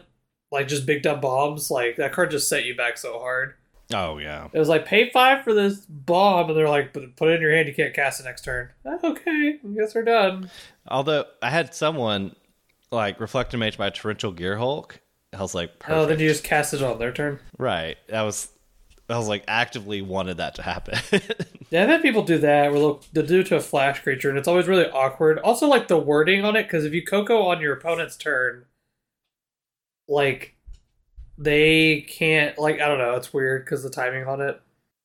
[0.51, 3.53] like just big dumb bombs, like that card just set you back so hard.
[3.93, 7.35] Oh yeah, It was like pay five for this bomb, and they're like, put it
[7.35, 7.67] in your hand.
[7.67, 8.69] You can't cast it next turn.
[8.85, 10.49] "Ah, Okay, I guess we're done.
[10.87, 12.35] Although I had someone
[12.91, 14.99] like Reflector Mage by Torrential Gear Hulk.
[15.33, 15.97] I was like, perfect.
[15.97, 17.39] Oh, then you just cast it on their turn.
[17.57, 17.97] right.
[18.09, 18.49] That was
[19.09, 20.97] I was like actively wanted that to happen.
[21.71, 24.37] Yeah, I've had people do that where they'll, do it to a flash creature, and
[24.37, 25.39] it's always really awkward.
[25.39, 28.65] Also, like the wording on it, because if you Coco on your opponent's turn,
[30.09, 30.55] like
[31.41, 34.61] they can't, like I don't know, it's weird because the timing on it.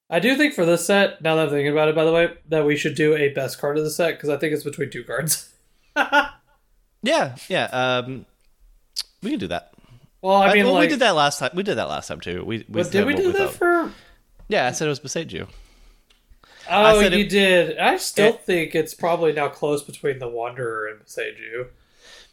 [0.08, 2.34] I do think for this set, now that I'm thinking about it, by the way,
[2.48, 4.90] that we should do a best card of the set because I think it's between
[4.90, 5.52] two cards.
[7.02, 7.64] Yeah, yeah.
[7.66, 8.26] Um,
[9.22, 9.72] we can do that.
[10.22, 11.50] well, I mean, well, like, we did that last time.
[11.54, 12.44] We did that last time too.
[12.44, 13.54] We, we did we do that thought.
[13.54, 13.92] for?
[14.48, 15.46] Yeah, I said it was beside you.
[16.68, 17.78] Oh, you it- did.
[17.78, 21.68] I still it- think it's probably now close between the Wanderer and Seiju.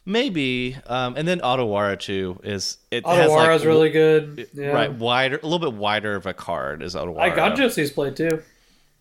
[0.06, 4.48] Maybe, um, and then Otawara too is it has Otawara's like, really good.
[4.52, 4.68] Yeah.
[4.68, 7.20] right wider, a little bit wider of a card is Otawara.
[7.20, 8.42] I got Gypsy's play too.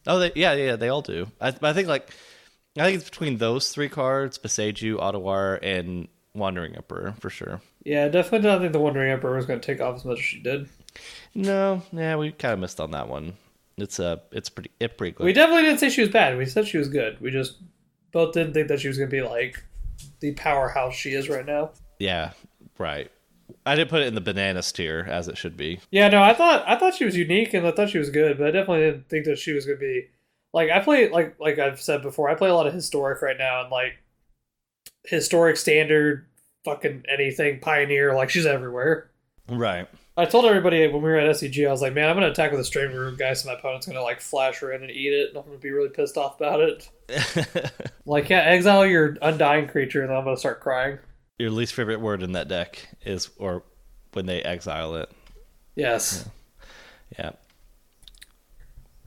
[0.08, 1.28] Oh, they, yeah, yeah, they all do.
[1.42, 2.10] I, I think like
[2.78, 7.62] I think it's between those three cards: Boseiju, Otawara, and Wandering Emperor for sure.
[7.84, 10.26] Yeah, definitely don't think the Wandering Emperor was going to take off as much as
[10.26, 10.70] she did.
[11.36, 13.34] No, yeah, we kind of missed on that one.
[13.78, 15.26] It's uh, it's pretty, it pretty good.
[15.26, 16.38] We definitely didn't say she was bad.
[16.38, 17.20] We said she was good.
[17.20, 17.58] We just
[18.12, 19.64] both didn't think that she was going to be like
[20.24, 21.72] the powerhouse she is right now.
[22.00, 22.32] yeah,
[22.78, 23.12] right.
[23.66, 25.80] I didn't put it in the bananas tier as it should be.
[25.92, 28.38] Yeah, no, I thought I thought she was unique and I thought she was good,
[28.38, 30.08] but I definitely didn't think that she was going to be
[30.54, 32.30] like I play like like I've said before.
[32.30, 33.98] I play a lot of historic right now and like
[35.04, 36.26] historic standard
[36.64, 39.12] fucking anything pioneer like she's everywhere.
[39.50, 39.88] Right.
[40.16, 42.32] I told everybody when we were at SCG, I was like, man, I'm going to
[42.32, 44.92] attack with a Strangleroot guy, so my opponent's going to like flash her in and
[44.92, 46.88] eat it, and I'm to be really pissed off about it.
[48.06, 51.00] Like, yeah, exile your undying creature, and then I'm going to start crying.
[51.40, 53.64] Your least favorite word in that deck is or
[54.14, 55.10] when they exile it.
[55.76, 56.28] Yes.
[57.18, 57.32] Yeah.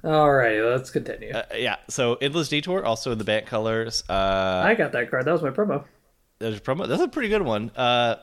[0.03, 1.33] All right, let's continue.
[1.33, 1.77] Uh, yeah.
[1.89, 4.05] So endless detour also in the bant colors.
[4.09, 5.25] Uh, I got that card.
[5.25, 5.85] That was my promo.
[6.39, 6.87] there's a promo.
[6.89, 7.71] That's a pretty good one.
[7.77, 8.17] Uh,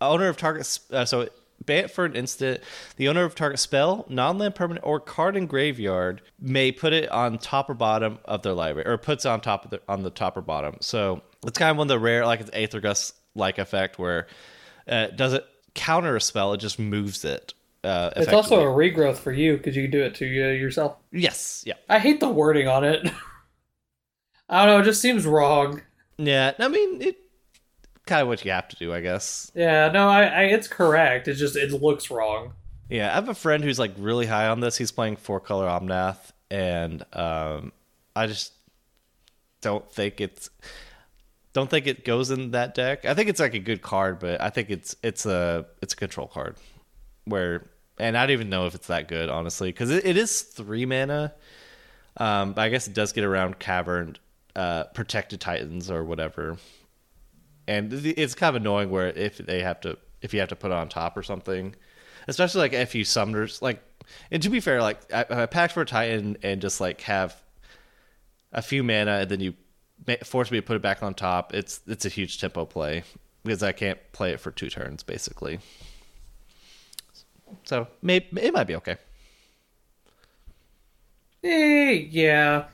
[0.00, 0.78] owner of target.
[0.90, 1.28] Uh, so
[1.68, 2.60] bant for an instant.
[2.96, 7.38] The owner of target spell, non-land permanent, or card in graveyard may put it on
[7.38, 10.10] top or bottom of their library, or puts it on top of the on the
[10.10, 10.78] top or bottom.
[10.80, 14.26] So it's kind of one of the rare, like it's Aether Gust like effect where
[14.90, 15.44] uh, it doesn't
[15.74, 17.54] counter a spell; it just moves it.
[17.84, 20.96] Uh, It's also a regrowth for you because you can do it to uh, yourself.
[21.12, 23.06] yes, yeah, I hate the wording on it.
[24.48, 24.80] I don't know.
[24.80, 25.82] It just seems wrong.
[26.16, 26.54] yeah.
[26.58, 27.16] I mean, it
[28.08, 29.52] kind of what you have to do, I guess.
[29.54, 31.28] Yeah, no, I, I it's correct.
[31.28, 32.54] It just it looks wrong.
[32.88, 34.76] Yeah, I have a friend who's like really high on this.
[34.76, 37.72] He's playing four color Omnath, and um,
[38.16, 38.52] I just
[39.60, 40.50] don't think it's
[41.52, 43.04] don't think it goes in that deck.
[43.04, 45.96] I think it's like a good card, but I think it's it's a it's a
[45.96, 46.56] control card
[47.24, 47.66] where,
[47.98, 50.86] and I don't even know if it's that good honestly because it, it is three
[50.86, 51.34] mana.
[52.16, 54.16] Um, but I guess it does get around cavern,
[54.56, 56.56] uh, protected titans or whatever,
[57.68, 60.72] and it's kind of annoying where if they have to if you have to put
[60.72, 61.76] it on top or something,
[62.26, 63.82] especially like if you summoners like.
[64.30, 67.40] And to be fair, like I, I packed for a titan and just like have
[68.52, 69.52] a few mana and then you
[70.24, 71.54] force me to put it back on top.
[71.54, 73.04] It's it's a huge tempo play
[73.44, 75.58] because I can't play it for two turns basically.
[77.64, 78.96] So maybe it might be okay.
[81.44, 82.64] Eh, yeah.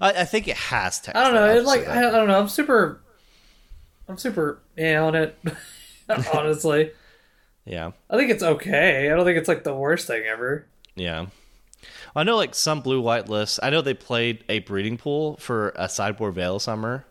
[0.00, 1.16] I, I think it has text.
[1.16, 1.44] I don't know.
[1.44, 1.98] I'll It, just like I.
[1.98, 2.38] I don't know.
[2.40, 3.00] I'm super.
[4.08, 5.38] I'm super yeah on it.
[6.34, 6.90] Honestly,
[7.64, 9.10] yeah, I think it's okay.
[9.10, 10.66] I don't think it's like the worst thing ever.
[10.94, 11.26] yeah.
[12.14, 13.58] I know like some blue white lists.
[13.62, 17.06] I know they played a breeding pool for a sideboard Veil Summer,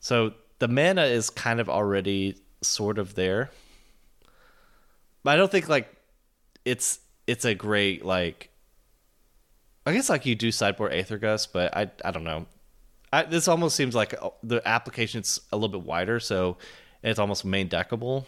[0.00, 3.50] so the mana is kind of already sort of there.
[5.22, 5.94] But I don't think like
[6.64, 8.48] it's it's a great like.
[9.84, 12.46] I guess like you do sideboard Aether Gust, but I I don't know.
[13.12, 16.56] I, this almost seems like uh, the application's a little bit wider, so
[17.02, 18.24] it's almost main deckable,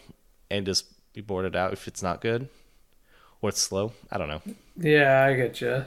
[0.51, 2.49] and just be boarded out if it's not good
[3.41, 3.93] or it's slow.
[4.11, 4.41] I don't know.
[4.77, 5.85] Yeah, I get you.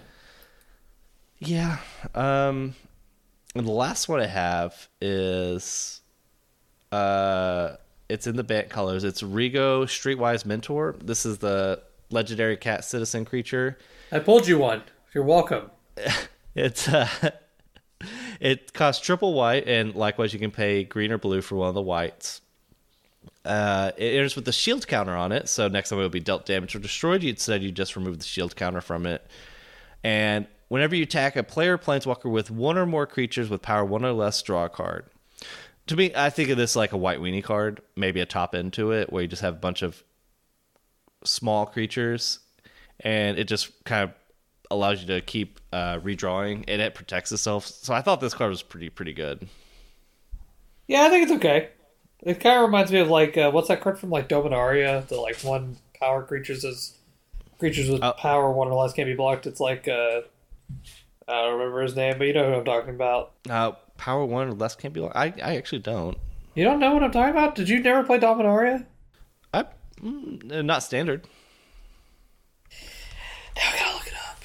[1.38, 1.78] Yeah.
[2.14, 2.74] Um
[3.54, 6.00] and the last one I have is
[6.92, 7.76] uh
[8.08, 9.04] it's in the bant colors.
[9.04, 10.96] It's Rigo Streetwise Mentor.
[11.02, 13.76] This is the legendary cat citizen creature.
[14.10, 14.82] I pulled you one.
[15.18, 15.72] You're welcome.
[16.54, 17.08] It's uh
[18.40, 21.74] it costs triple white and likewise you can pay green or blue for one of
[21.74, 22.40] the whites.
[23.44, 26.20] Uh, it enters with the shield counter on it, so next time it will be
[26.20, 27.24] dealt damage or destroyed.
[27.24, 29.26] You'd said you just remove the shield counter from it,
[30.04, 34.04] and whenever you attack a player planeswalker with one or more creatures with power one
[34.04, 35.06] or less, draw a card.
[35.88, 38.72] To me, I think of this like a white weenie card, maybe a top end
[38.74, 40.04] to it, where you just have a bunch of
[41.24, 42.38] small creatures,
[43.00, 44.14] and it just kind of
[44.70, 47.66] allows you to keep uh, redrawing, and it protects itself.
[47.66, 49.48] So I thought this card was pretty pretty good.
[50.86, 51.68] Yeah, I think it's okay.
[52.22, 55.06] It kind of reminds me of like uh, what's that card from like Dominaria?
[55.06, 56.96] The like one power creatures is
[57.58, 58.12] creatures with Oh.
[58.12, 59.46] power one or less can't be blocked.
[59.46, 60.22] It's like uh,
[61.28, 63.32] I don't remember his name, but you know who I'm talking about.
[63.48, 65.00] Uh, power one or less can't be.
[65.00, 65.16] blocked.
[65.16, 66.16] I I actually don't.
[66.54, 67.54] You don't know what I'm talking about?
[67.54, 68.84] Did you never play Dominaria?
[69.54, 69.66] I
[70.02, 71.26] mm, not standard.
[73.56, 74.36] Now I gotta look it up.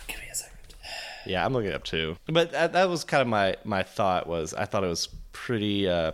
[1.26, 2.18] Yeah, I'm looking it up too.
[2.28, 5.88] But that, that was kind of my my thought was I thought it was pretty
[5.88, 6.12] uh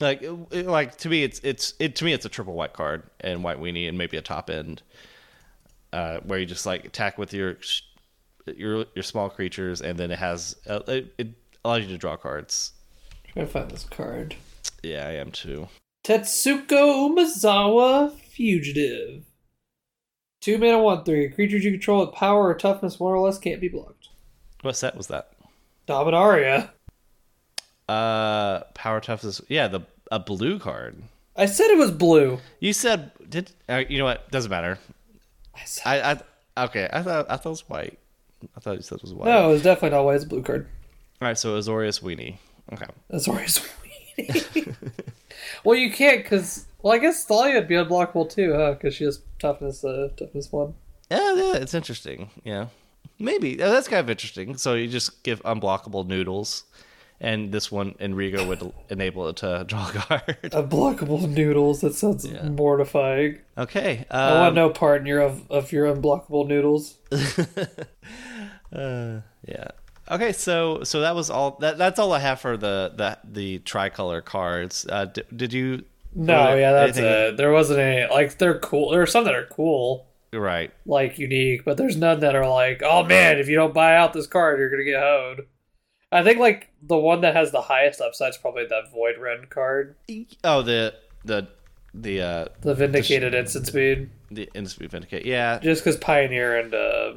[0.00, 3.02] like it- like to me it's it's it to me it's a triple white card
[3.20, 4.82] and white weenie and maybe a top end
[5.92, 7.56] uh where you just like attack with your
[8.56, 11.28] your your small creatures and then it has uh, it, it
[11.64, 12.72] allows you to draw cards.
[13.26, 14.34] I'm Trying to find this card.
[14.82, 15.68] Yeah, I am too.
[16.04, 19.24] Tetsuko Umezawa Fugitive.
[20.40, 21.28] Two mana, one three.
[21.28, 24.08] Creatures you control with power or toughness more or less can't be blocked.
[24.62, 25.32] What set was that?
[25.86, 26.70] Dominaria.
[27.88, 29.40] Uh power toughness.
[29.48, 31.02] Yeah, the a blue card.
[31.36, 32.38] I said it was blue.
[32.60, 34.30] You said did uh, you know what?
[34.30, 34.78] Doesn't matter.
[35.54, 36.20] I said, I,
[36.56, 36.88] I okay.
[36.92, 37.98] I thought I thought it was white.
[38.56, 39.26] I thought you said it was white.
[39.26, 40.16] no, it was definitely not white.
[40.16, 40.66] It's a blue card.
[41.20, 42.36] All right, so Azorius Weenie.
[42.72, 42.86] Okay.
[43.10, 44.74] It's weenie.
[45.64, 48.72] well, you can't because well, I guess Thalia would be unblockable too, huh?
[48.72, 50.74] Because she has toughness, uh, toughness one.
[51.10, 52.30] Yeah, yeah, it's interesting.
[52.44, 52.66] Yeah,
[53.22, 54.56] maybe Uh, that's kind of interesting.
[54.56, 56.64] So you just give unblockable noodles,
[57.20, 60.38] and this one Enrigo would enable it to draw a card.
[60.42, 61.80] Unblockable noodles.
[61.80, 63.38] That sounds mortifying.
[63.56, 64.04] Okay.
[64.10, 66.98] I want Um, no part in your of, of your unblockable noodles.
[68.72, 69.68] uh, yeah.
[70.10, 71.56] Okay, so so that was all.
[71.60, 74.84] That that's all I have for the the the tricolor cards.
[74.88, 75.84] Uh, d- did you?
[76.14, 77.36] No, yeah, that's anything- it.
[77.36, 78.90] There wasn't any like they're cool.
[78.90, 80.72] There are some that are cool, Right.
[80.86, 84.12] like unique, but there's none that are like, oh man, if you don't buy out
[84.12, 85.46] this card, you're gonna get hoed.
[86.10, 89.50] I think like the one that has the highest upside is probably that Void Rend
[89.50, 89.96] card,
[90.44, 91.48] Oh, the the
[91.94, 95.26] the uh the Vindicated Instant Speed, the industry vindicate.
[95.26, 97.14] Yeah, just because Pioneer and uh,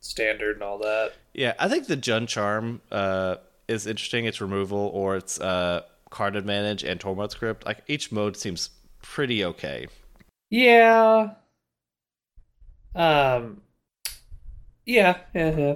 [0.00, 1.12] Standard and all that.
[1.32, 3.36] Yeah, I think the Jund Charm uh,
[3.68, 4.24] is interesting.
[4.26, 7.66] It's removal or it's uh, card advantage and Tormod's Crypt.
[7.66, 8.70] Like each mode seems
[9.02, 9.86] pretty okay.
[10.50, 11.30] Yeah.
[12.94, 13.62] Um.
[14.86, 15.74] Yeah, yeah, yeah.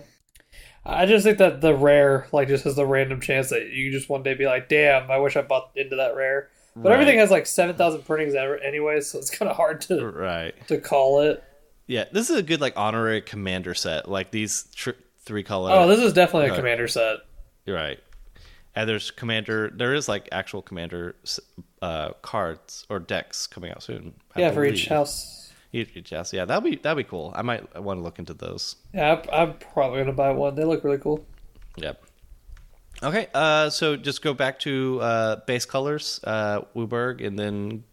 [0.85, 4.09] I just think that the rare, like, just has the random chance that you just
[4.09, 6.51] one day be like, "Damn, I wish I bought into that rare."
[6.83, 10.07] But everything has like seven thousand printings ever anyway, so it's kind of hard to
[10.07, 10.55] right.
[10.69, 11.43] to call it.
[11.87, 14.09] Yeah, this is a good like honorary commander set.
[14.09, 14.91] Like these tr-
[15.25, 15.73] three color.
[15.73, 17.19] Oh, this is definitely a commander set.
[17.67, 17.99] right.
[18.75, 19.73] And there's commander.
[19.75, 21.17] There is like actual commander
[21.83, 24.15] uh, cards or decks coming out soon.
[24.37, 25.48] I Yeah, for each house.
[26.11, 26.33] House.
[26.33, 27.33] Yeah, that'd be that'd be cool.
[27.35, 28.77] I might want to look into those.
[28.95, 30.55] Yeah, I'm probably gonna buy one.
[30.55, 31.25] They look really cool.
[31.77, 32.03] Yep.
[33.03, 37.85] Okay, uh, so just go back to uh, base colors, uh, WUBRG, and then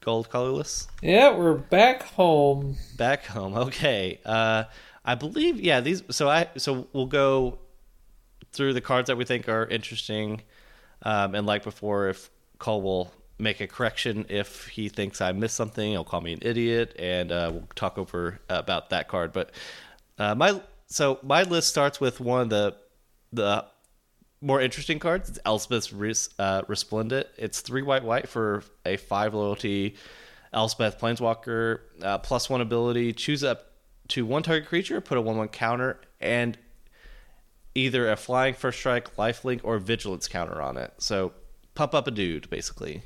[0.00, 0.88] gold colorless.
[1.02, 2.76] Yeah, we're back home.
[2.96, 3.54] Back home.
[3.54, 4.20] Okay.
[4.24, 4.64] Uh,
[5.04, 5.80] I believe yeah.
[5.80, 6.02] These.
[6.10, 6.48] So I.
[6.56, 7.58] So we'll go
[8.52, 10.40] through the cards that we think are interesting,
[11.02, 15.56] um, and like before, if Cole will make a correction if he thinks I missed
[15.56, 19.32] something, he'll call me an idiot, and uh, we'll talk over about that card.
[19.32, 19.50] But
[20.18, 22.76] uh, my so my list starts with one of the
[23.32, 23.64] the
[24.40, 25.30] more interesting cards.
[25.30, 27.26] It's Elspeth's Res, uh, Resplendent.
[27.36, 29.96] It's three white white for a five loyalty
[30.52, 33.12] Elspeth Planeswalker, uh, plus one ability.
[33.12, 33.72] Choose up
[34.08, 36.56] to one target creature, put a one one counter, and
[37.74, 40.92] either a flying first strike, lifelink, or vigilance counter on it.
[40.98, 41.32] So
[41.74, 43.02] pump up a dude, basically.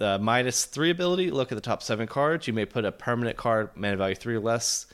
[0.00, 2.46] The minus three ability, look at the top seven cards.
[2.46, 4.86] You may put a permanent card, mana value three or less,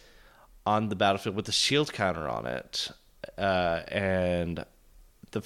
[0.67, 2.91] on the battlefield with a shield counter on it.
[3.39, 4.65] Uh, and
[5.31, 5.43] the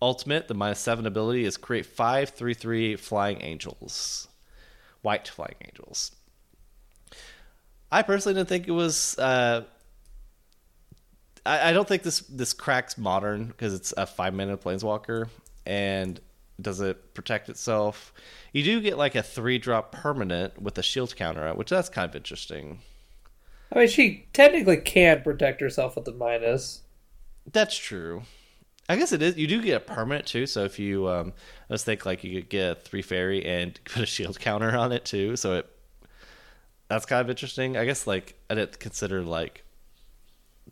[0.00, 4.28] ultimate, the minus seven ability, is create five three three flying angels,
[5.02, 6.12] white flying angels.
[7.90, 9.18] I personally didn't think it was.
[9.18, 9.64] Uh,
[11.44, 15.28] I, I don't think this this cracks modern because it's a five minute planeswalker
[15.66, 16.18] and
[16.62, 18.12] does it protect itself.
[18.52, 22.08] You do get like a three drop permanent with a shield counter, which that's kind
[22.08, 22.80] of interesting.
[23.72, 26.82] I mean, she technically can protect herself with the minus.
[27.50, 28.22] That's true.
[28.88, 29.36] I guess it is.
[29.36, 30.46] You do get a permanent too.
[30.46, 31.32] So if you, um,
[31.68, 34.92] let's think like you could get a three fairy and put a shield counter on
[34.92, 35.36] it too.
[35.36, 35.70] So it,
[36.88, 37.76] that's kind of interesting.
[37.76, 39.64] I guess like I didn't consider like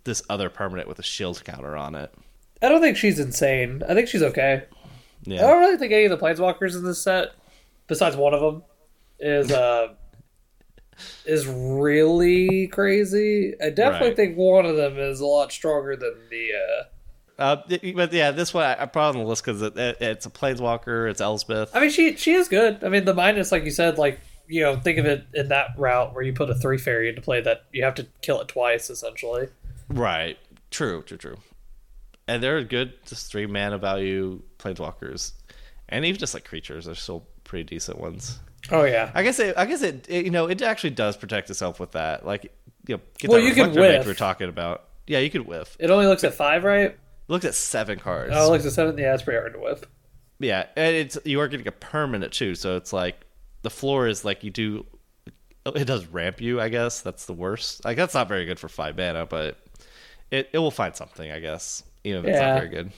[0.05, 2.13] this other permanent with a shield counter on it.
[2.63, 3.83] I don't think she's insane.
[3.89, 4.65] I think she's okay.
[5.27, 7.29] I don't really think any of the planeswalkers in this set,
[7.87, 8.63] besides one of them,
[9.19, 9.95] is uh
[11.25, 13.55] is really crazy.
[13.63, 14.17] I definitely Right.
[14.17, 16.49] think one of them is a lot stronger than the.
[16.53, 16.85] uh
[17.43, 17.57] Uh,
[17.95, 20.31] but yeah, this one I, I put on the list because it, it, it's a
[20.31, 21.11] planeswalker.
[21.11, 21.75] It's Elspeth.
[21.75, 22.83] I mean, she she is good.
[22.85, 25.69] I mean, the minus, like you said, like you know, think of it in that
[25.79, 28.49] route where you put a three fairy into play that you have to kill it
[28.49, 29.49] twice, essentially.
[29.89, 30.37] Right.
[30.71, 31.03] True.
[31.03, 31.17] True.
[31.19, 31.37] True.
[32.31, 35.33] And they're good, just three mana value planeswalkers,
[35.89, 38.39] and even just like creatures, they're still pretty decent ones.
[38.71, 39.11] Oh yeah.
[39.15, 41.93] I guess it, I guess it, it, you know, it actually does protect itself with
[41.93, 42.25] that.
[42.25, 42.45] Like,
[42.87, 44.07] you know, get Well, that you can whiff.
[44.07, 44.85] we're talking about.
[45.07, 45.77] Yeah, you could whiff.
[45.81, 46.97] It only looks at five, right?
[47.27, 48.33] looks at seven cards.
[48.35, 48.97] Oh, it looks at seven.
[48.99, 49.83] Yeah, it's pretty hard to whiff.
[50.39, 53.21] Yeah, and it's you are getting a permanent too, so it's like
[53.63, 54.87] the floor is like you do.
[55.67, 57.01] It does ramp you, I guess.
[57.01, 57.85] That's the worst.
[57.85, 59.59] Like that's not very good for five mana, but
[60.31, 61.83] it it will find something, I guess.
[62.05, 62.47] Even if it's Yeah.
[62.53, 62.93] not very good.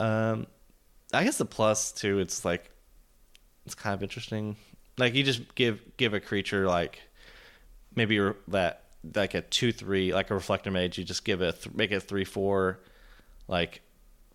[0.00, 0.46] Um,
[1.12, 2.18] I guess the plus too.
[2.18, 2.70] It's like
[3.66, 4.56] it's kind of interesting.
[4.98, 7.00] Like you just give give a creature like
[7.94, 8.18] maybe
[8.48, 8.82] that
[9.14, 10.98] like a two three like a reflector mage.
[10.98, 12.80] You just give it a th- make it a three four
[13.48, 13.82] like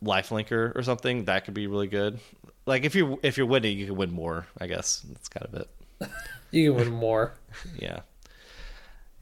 [0.02, 1.26] life linker or something.
[1.26, 2.20] That could be really good.
[2.66, 4.48] Like if you if you're winning, you can win more.
[4.60, 5.70] I guess that's kind of it.
[6.52, 7.34] You can win more.
[7.78, 8.00] Yeah,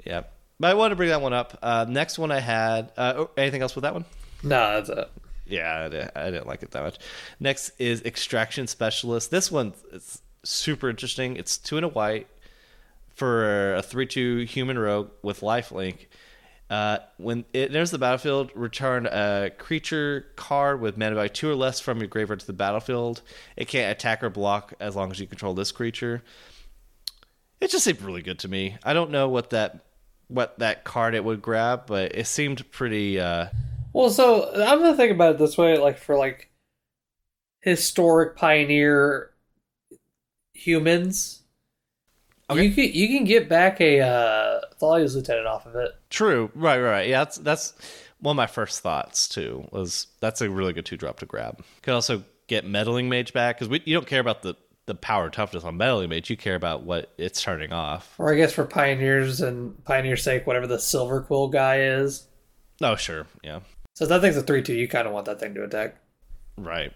[0.06, 0.24] yeah.
[0.60, 1.58] But I wanted to bring that one up.
[1.62, 2.92] Uh, next one I had.
[2.98, 4.06] Uh, oh, anything else with that one?
[4.44, 5.10] No, that's it.
[5.46, 6.98] Yeah, I didn't, I didn't like it that much.
[7.40, 9.32] Next is Extraction Specialist.
[9.32, 11.38] This one is super interesting.
[11.38, 12.28] It's two and a white
[13.16, 16.08] for a 3 2 human rogue with lifelink.
[16.70, 21.56] Uh, when it enters the battlefield, return a creature card with mana value two or
[21.56, 23.22] less from your graveyard to the battlefield.
[23.56, 26.24] It can't attack or block as long as you control this creature.
[27.62, 28.78] It just seemed really good to me.
[28.84, 29.87] I don't know what that
[30.28, 33.20] what that card it would grab, but it seemed pretty.
[33.20, 33.48] Uh,
[33.94, 36.50] Well, so I'm gonna think about it this way: like for like
[37.62, 39.32] historic pioneer
[40.54, 41.44] humans,
[42.50, 42.64] Okay.
[42.64, 45.92] you can you can get back a uh, Thalia's lieutenant off of it.
[46.10, 46.50] True.
[46.56, 47.08] Right, right, right.
[47.10, 47.74] Yeah, that's that's
[48.20, 49.68] one of my first thoughts too.
[49.72, 51.64] Was that's a really good two drop to grab.
[51.82, 54.56] Could also get meddling mage back because we you don't care about the
[54.88, 56.30] the power toughness on meddling mage.
[56.30, 58.16] You care about what it's turning off.
[58.18, 62.26] Or I guess for pioneers and pioneer's sake, whatever the silver quill guy is.
[62.82, 63.28] Oh, sure.
[63.44, 63.60] Yeah.
[63.96, 64.74] So if that thing's a three two.
[64.74, 65.96] You kind of want that thing to attack.
[66.58, 66.92] Right.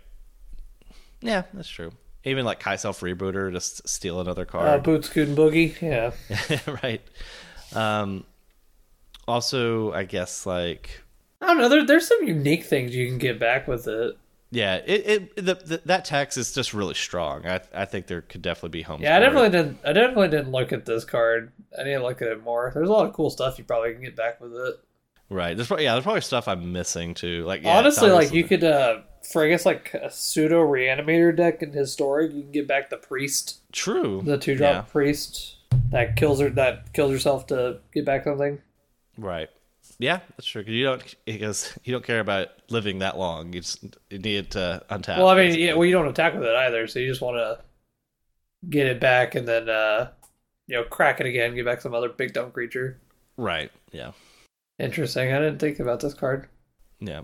[1.22, 1.92] Yeah, that's true.
[2.24, 4.84] Even like Kitesail Freebooter, just steal another Uh, card.
[4.84, 5.80] Boots, Scoot, and Boogie.
[5.82, 6.12] Yeah.
[6.84, 7.02] right.
[7.76, 8.26] Um.
[9.28, 11.02] Also, I guess like
[11.42, 11.70] I don't know.
[11.70, 14.18] There, there's some unique things you can get back with it.
[14.52, 17.46] Yeah, it, it the, the that text is just really strong.
[17.46, 19.02] I I think there could definitely be homes.
[19.02, 19.80] Yeah, I definitely didn't.
[19.86, 21.52] I definitely didn't look at this card.
[21.80, 22.72] I need to look at it more.
[22.74, 24.76] There's a lot of cool stuff you probably can get back with it.
[25.30, 25.56] Right.
[25.56, 25.94] There's probably yeah.
[25.94, 27.46] There's probably stuff I'm missing too.
[27.46, 29.00] Like yeah, Honestly, like you could, uh
[29.32, 32.98] for I guess like a pseudo reanimator deck in historic, you can get back the
[32.98, 34.22] priest, true.
[34.26, 34.82] the two drop Yeah.
[34.82, 35.56] priest
[35.92, 38.60] that kills her, that kills herself to get back something.
[39.18, 39.48] Right.
[40.02, 40.64] Yeah, that's true.
[40.64, 43.54] Because you don't because you don't care about living that long.
[43.54, 45.18] You just you need to untap.
[45.18, 45.66] well, I mean, basically.
[45.68, 47.60] yeah, well, you don't attack with it either, so you just want to
[48.68, 50.12] get it back and then, uh
[50.68, 53.00] you know, crack it again, get back some other big dumb creature.
[53.38, 53.72] Right.
[53.92, 54.12] Yeah.
[54.80, 55.34] Interesting.
[55.34, 56.48] I didn't think about this card.
[57.00, 57.22] Yeah.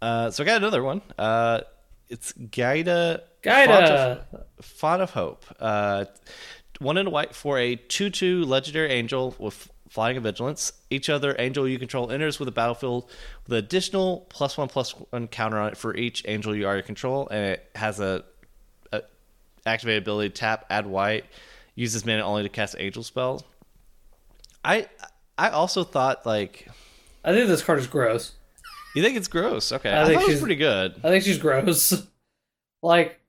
[0.00, 1.02] Uh, so I got another one.
[1.18, 1.60] Uh,
[2.08, 3.22] it's Giada.
[3.42, 3.66] Giada.
[3.66, 5.44] Font of, Font of Hope.
[5.58, 6.04] Uh,
[6.78, 10.72] one in white for a two-two legendary angel with flying and vigilance.
[10.88, 13.10] Each other angel you control enters with a battlefield
[13.44, 16.82] with an additional plus one plus one counter on it for each angel you already
[16.82, 18.24] control, and it has a,
[18.92, 19.02] a
[19.66, 21.26] activated ability tap add white.
[21.74, 23.44] Uses mana only to cast angel spells.
[24.64, 24.88] I
[25.36, 26.68] I also thought like
[27.24, 28.32] I think this card is gross.
[28.94, 29.72] you think it's gross.
[29.72, 30.94] Okay, I I, think thought it was she's- pretty good.
[31.04, 32.06] I think she's gross.
[32.82, 33.20] like,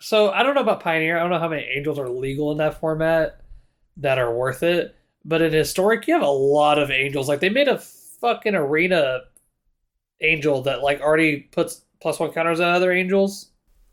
[0.00, 1.16] so I don't know about Pioneer.
[1.16, 3.40] I don't know how many angels are legal in that format
[3.98, 4.95] that are worth it.
[5.26, 7.28] But in Historic, you have a lot of angels.
[7.28, 9.22] Like, they made a fucking arena
[10.20, 13.50] angel that, like, already puts plus one counters on other angels.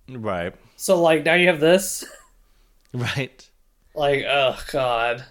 [0.09, 2.05] Right, So, like, now you have this.
[2.93, 3.49] right.
[3.95, 5.23] Like, oh, God.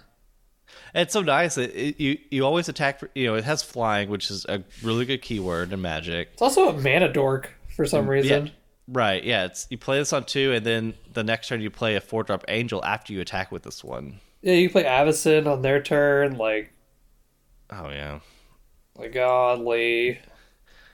[0.93, 1.57] It's so nice.
[1.57, 2.99] It, it, you you always attack.
[2.99, 6.29] For, you know, it has flying, which is a really good keyword in Magic.
[6.33, 8.45] It's also a mana dork for some mm, reason.
[8.47, 8.51] Yeah,
[8.87, 9.23] right.
[9.23, 9.45] Yeah.
[9.45, 12.23] It's you play this on two, and then the next turn you play a four
[12.23, 14.19] drop angel after you attack with this one.
[14.43, 16.37] Yeah, you play Avacyn on their turn.
[16.37, 16.71] Like,
[17.71, 18.19] Oh yeah,
[18.95, 20.19] like godly.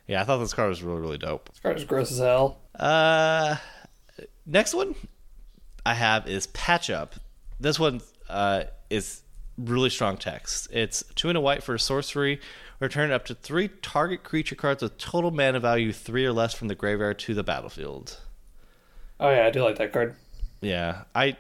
[0.07, 0.21] yeah.
[0.21, 1.49] I thought this card was really really dope.
[1.49, 2.59] This card is gross as hell.
[2.79, 3.57] Uh,
[4.45, 4.95] next one
[5.85, 7.15] I have is Patch Up.
[7.59, 7.99] This one
[8.29, 9.23] uh, is
[9.57, 10.69] really strong text.
[10.71, 12.39] It's two and a white for a sorcery.
[12.79, 16.69] Return up to three target creature cards with total mana value three or less from
[16.69, 18.21] the graveyard to the battlefield.
[19.19, 20.15] Oh, yeah, I do like that card.
[20.61, 21.35] Yeah, I.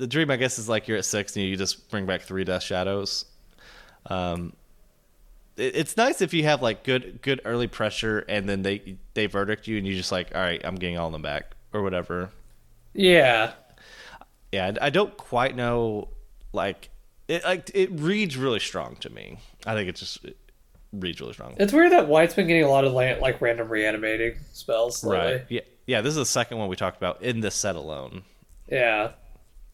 [0.00, 2.42] The dream, I guess, is like you're at six and you just bring back three
[2.42, 3.26] Death Shadows.
[4.06, 4.54] Um,
[5.58, 9.26] it, it's nice if you have like good good early pressure and then they they
[9.26, 11.82] verdict you and you just like, all right, I'm getting all of them back or
[11.82, 12.30] whatever.
[12.94, 13.52] Yeah.
[14.52, 16.08] Yeah, I don't quite know.
[16.54, 16.88] Like
[17.28, 19.38] it, like it reads really strong to me.
[19.66, 20.38] I think it just it
[20.94, 21.56] reads really strong.
[21.58, 25.04] It's weird that White's been getting a lot of la- like random reanimating spells.
[25.04, 25.32] lately.
[25.32, 25.44] Right.
[25.50, 25.60] Yeah.
[25.86, 26.00] Yeah.
[26.00, 28.22] This is the second one we talked about in this set alone.
[28.66, 29.10] Yeah.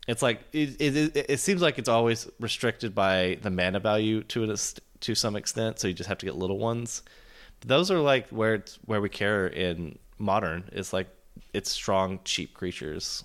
[0.07, 4.45] It's like it, it, it, seems like it's always restricted by the mana value to
[4.45, 4.57] an,
[5.01, 7.03] to some extent, so you just have to get little ones.
[7.65, 10.69] Those are like where it's, where we care in modern.
[10.73, 11.09] It's like
[11.53, 13.25] it's strong, cheap creatures.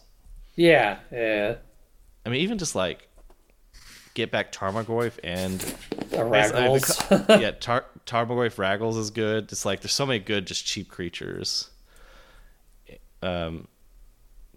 [0.56, 1.56] Yeah, yeah.
[2.26, 3.08] I mean, even just like
[4.14, 5.60] get back Tarmogoyf and
[6.10, 7.04] The I mean, Raggles.
[7.30, 9.52] yeah, Tar- Tarmogoyf Raggles is good.
[9.52, 11.70] it's like there's so many good, just cheap creatures.
[13.22, 13.68] Um,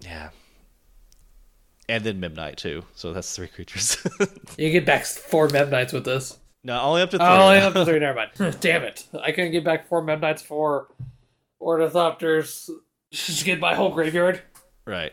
[0.01, 0.30] yeah,
[1.89, 2.85] and then Memnite too.
[2.94, 3.97] So that's three creatures.
[4.59, 6.39] you get back four Memnites with this.
[6.62, 7.27] no, only up to three.
[7.27, 7.98] Oh, only up to three.
[7.98, 8.56] Never mind.
[8.61, 9.06] Damn it!
[9.20, 10.89] I couldn't get back four Memnites for
[11.61, 12.70] Ornithopters.
[13.11, 14.43] Just get my whole graveyard.
[14.86, 15.12] Right.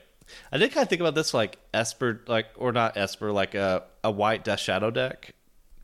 [0.51, 3.83] I did kind of think about this like Esper, like or not Esper, like a
[4.03, 5.33] a white Death Shadow deck,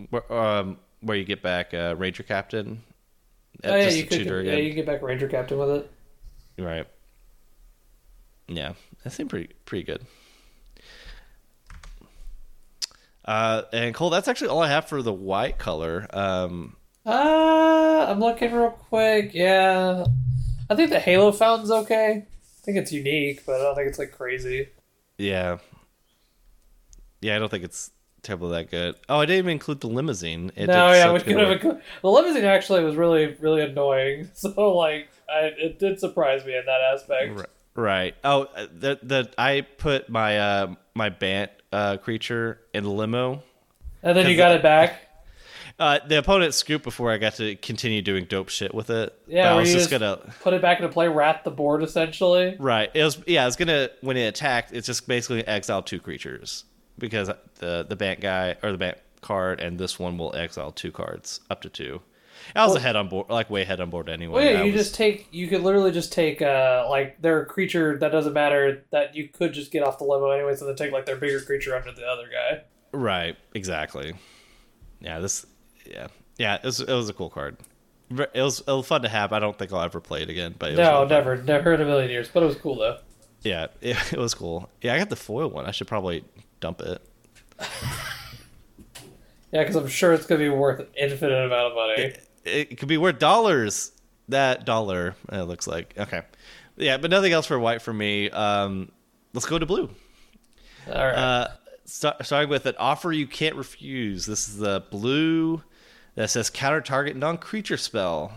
[0.09, 2.81] where, um, where you get back uh, Ranger Captain.
[3.63, 4.25] Oh yeah, you could.
[4.25, 5.91] Yeah, you get back Ranger Captain with it.
[6.57, 6.87] Right.
[8.47, 8.73] Yeah,
[9.03, 10.05] that seemed pretty pretty good.
[13.27, 16.07] Uh, and Cole, that's actually all I have for the white color.
[16.11, 19.31] Um, Uh, I'm looking real quick.
[19.33, 20.05] Yeah,
[20.69, 22.25] I think the Halo fountain's okay.
[22.25, 24.69] I think it's unique, but I don't think it's like crazy.
[25.17, 25.57] yeah,
[27.21, 27.91] yeah, I don't think it's
[28.23, 28.95] terribly that good.
[29.09, 30.51] Oh, I didn't even include the limousine.
[30.55, 31.63] It no, yeah, we could have.
[31.63, 31.81] work.
[32.01, 34.29] The limousine actually was really, really annoying.
[34.35, 37.37] So like, I, it did surprise me in that aspect.
[37.39, 37.45] Right.
[37.77, 38.15] Right.
[38.23, 43.43] Oh, uh, the the I put my uh my Bant uh creature in the limo.
[44.03, 45.03] And then you got the- it back.
[45.79, 49.13] Uh, the opponent scooped before I got to continue doing dope shit with it.
[49.27, 51.07] Yeah, But I was you just just- gonna Put it back into play.
[51.07, 52.55] Rat the board essentially.
[52.57, 52.89] right.
[52.95, 53.43] It was yeah.
[53.43, 56.63] I was gonna when it attacked, it's just basically exile two creatures
[56.97, 57.29] because
[57.59, 61.41] the the Bant guy or the Bant card and this one will exile two cards
[61.51, 62.01] up to two.
[62.55, 64.33] I was Well- ahead on board, like way ahead on board anyway.
[64.43, 65.27] Well, yeah, I you was- just take.
[65.31, 66.41] You could literally just take.
[66.41, 70.29] Uh, like their creature that doesn't matter that you could just get off the limo
[70.31, 70.55] anyway.
[70.55, 72.61] So then take like their bigger creature under the other guy.
[72.91, 74.13] Right, exactly.
[75.01, 75.45] Yeah, this,
[75.85, 76.07] yeah,
[76.37, 76.55] yeah.
[76.55, 77.57] It was, it was a cool card.
[78.09, 79.33] It was, it was fun to have.
[79.33, 80.55] I don't think I'll ever play it again.
[80.57, 81.09] But it was No, really fun.
[81.09, 82.29] never, never in a million years.
[82.33, 82.97] But it was cool though.
[83.43, 84.69] Yeah, it, it was cool.
[84.81, 85.65] Yeah, I got the foil one.
[85.65, 86.23] I should probably
[86.61, 87.01] dump it.
[89.51, 91.93] Yeah, because I'm sure it's gonna be worth an infinite amount of money.
[92.01, 93.91] It, it could be worth dollars.
[94.29, 95.93] That dollar, it looks like.
[95.97, 96.21] Okay,
[96.75, 98.29] yeah, but nothing else for white for me.
[98.29, 98.91] Um,
[99.33, 99.89] let's go to blue.
[100.87, 101.15] All right.
[101.15, 101.47] Uh,
[101.85, 104.25] start, starting with an offer you can't refuse.
[104.25, 105.63] This is the blue
[106.15, 108.33] that says counter target non creature spell.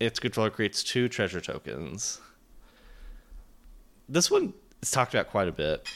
[0.00, 2.20] Its controller creates two treasure tokens.
[4.08, 5.88] This one is talked about quite a bit,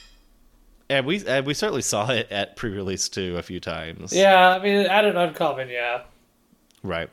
[0.90, 4.12] and we and we certainly saw it at pre-release too a few times.
[4.12, 5.68] yeah, I mean, added uncommon.
[5.68, 6.02] Yeah.
[6.82, 7.09] Right.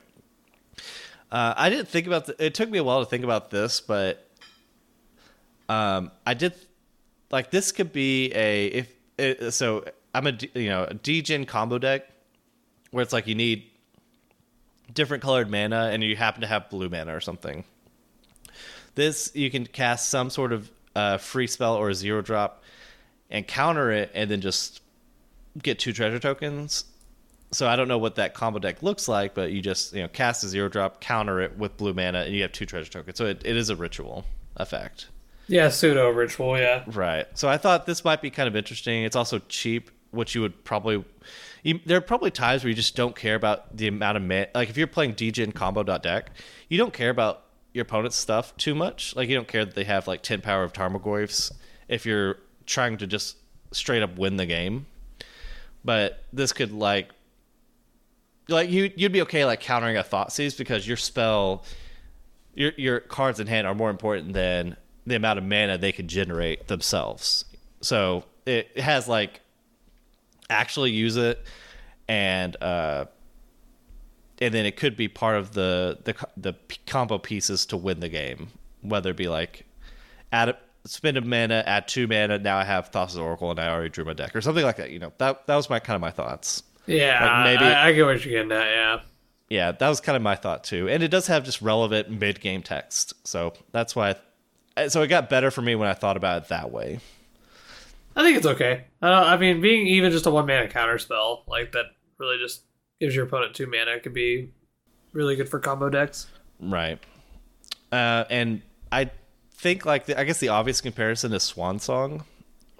[1.31, 2.53] Uh, I didn't think about the, it.
[2.53, 4.27] Took me a while to think about this, but
[5.67, 6.55] um, I did
[7.31, 9.85] like this could be a if it, so.
[10.13, 12.09] I'm a you know a degen combo deck
[12.91, 13.69] where it's like you need
[14.91, 17.63] different colored mana and you happen to have blue mana or something.
[18.95, 22.63] This you can cast some sort of uh, free spell or a zero drop
[23.29, 24.81] and counter it, and then just
[25.61, 26.85] get two treasure tokens
[27.51, 30.07] so I don't know what that combo deck looks like, but you just you know
[30.07, 33.17] cast a zero drop, counter it with blue mana, and you have two treasure tokens.
[33.17, 34.25] So it, it is a ritual
[34.57, 35.07] effect,
[35.47, 36.57] Yeah, pseudo ritual.
[36.57, 36.83] Yeah.
[36.87, 37.25] right?
[37.33, 39.03] So I thought this might be kind of interesting.
[39.03, 41.03] It's also cheap, which you would probably.
[41.63, 44.47] You, there are probably times where you just don't care about the amount of mana.
[44.55, 46.31] Like if you're playing degen combo deck,
[46.69, 47.43] you don't care about
[47.73, 49.15] your opponent's stuff too much.
[49.15, 51.51] Like you don't care that they have like ten power of Tarmogoyfs.
[51.87, 53.37] If you're trying to just
[53.71, 54.85] straight up win the game,
[55.83, 57.09] but this could like
[58.49, 61.63] like you you'd be okay like countering a Thoughtseize because your spell
[62.53, 66.07] your your cards in hand are more important than the amount of mana they can
[66.07, 67.45] generate themselves.
[67.81, 69.41] So it has like
[70.49, 71.43] actually use it
[72.07, 73.05] and uh
[74.41, 76.53] and then it could be part of the the the
[76.87, 78.49] combo pieces to win the game.
[78.81, 79.65] Whether it be like
[80.31, 83.67] add a, spend a mana add two mana now i have Thassa's Oracle and i
[83.67, 85.11] already drew my deck or something like that you know.
[85.17, 87.43] That that was my kind of my thoughts Yeah.
[87.43, 88.67] Like, maybe- I, I get what you're getting at.
[88.67, 89.01] Yeah.
[89.49, 90.87] yeah, that was kind of my thought too.
[90.89, 93.13] And it does have just relevant mid game text.
[93.27, 94.15] So that's why
[94.77, 96.99] I, so it got better for me when I thought about it that way.
[98.15, 98.85] I think it's okay.
[99.01, 101.85] Uh, I mean, being even just a one mana counter spell like that
[102.17, 102.63] really just
[102.99, 104.51] gives your opponent two mana could be
[105.13, 106.27] really good for combo decks.
[106.59, 106.99] Right.
[107.91, 108.61] Uh, and
[108.91, 109.09] I
[109.53, 112.23] think like the, I guess the obvious comparison is Swan Song,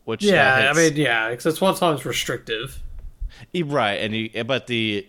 [0.05, 2.81] which uh, Yeah, I mean, yeah, because Swan song is restrictive.
[3.65, 5.07] Right, and you eh, but the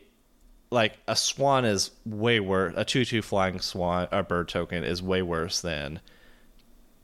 [0.71, 2.75] like a swan is way worse.
[2.77, 6.01] A two-two flying swan, a bird token is way worse than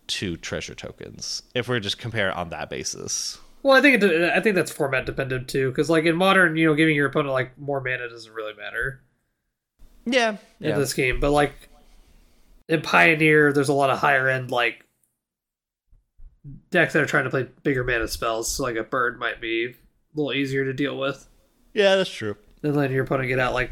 [0.06, 1.42] two treasure tokens.
[1.54, 3.38] If we're just compare on that basis.
[3.62, 6.66] Well, I think it, I think that's format dependent too, because like in modern, you
[6.66, 9.02] know, giving your opponent like more mana doesn't really matter
[10.04, 11.18] Yeah, in yeah, this game.
[11.18, 11.68] But like
[12.68, 14.84] in Pioneer, there's a lot of higher end like
[16.70, 18.52] decks that are trying to play bigger mana spells.
[18.52, 19.74] So like a bird might be
[20.16, 21.28] little easier to deal with
[21.74, 21.96] yeah.
[21.96, 22.36] That's true.
[22.62, 23.70] than letting your opponent get out like.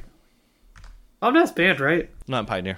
[1.23, 2.11] Omnath's banned, right?
[2.29, 2.77] Not in Pioneer.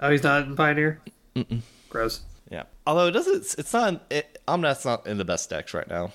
[0.00, 1.00] Oh, he's not in Pioneer.
[1.36, 1.60] Mm-mm.
[1.90, 2.22] Gross.
[2.50, 2.62] Yeah.
[2.86, 4.02] Although it doesn't, it's not.
[4.10, 6.12] It, Omnath's not in the best decks right now.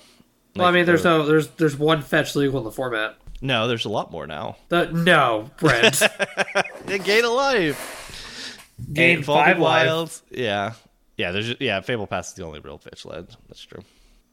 [0.56, 3.16] Well, I mean, there's no, there's there's one fetch legal in the format.
[3.40, 3.68] no.
[3.68, 4.56] There's a lot more now.
[4.68, 6.02] The, no, Brent.
[6.86, 8.74] Gain a life.
[8.92, 9.86] Gain five life.
[9.86, 10.22] Wilds.
[10.30, 10.72] Yeah.
[11.16, 11.30] Yeah.
[11.30, 11.80] There's yeah.
[11.82, 13.28] Fable Pass is the only real fetch led.
[13.48, 13.84] That's true.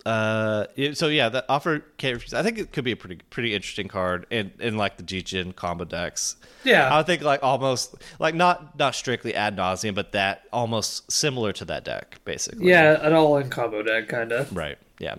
[0.07, 2.33] Uh, so yeah, that offer can't refuse.
[2.33, 5.51] I think it could be a pretty pretty interesting card in in like the G-Gen
[5.51, 6.37] combo decks.
[6.63, 11.51] Yeah, I think like almost like not not strictly ad nauseam, but that almost similar
[11.53, 12.69] to that deck basically.
[12.69, 14.55] yeah, an all-in combo deck, kind of.
[14.55, 14.77] Right.
[14.99, 15.15] Yeah.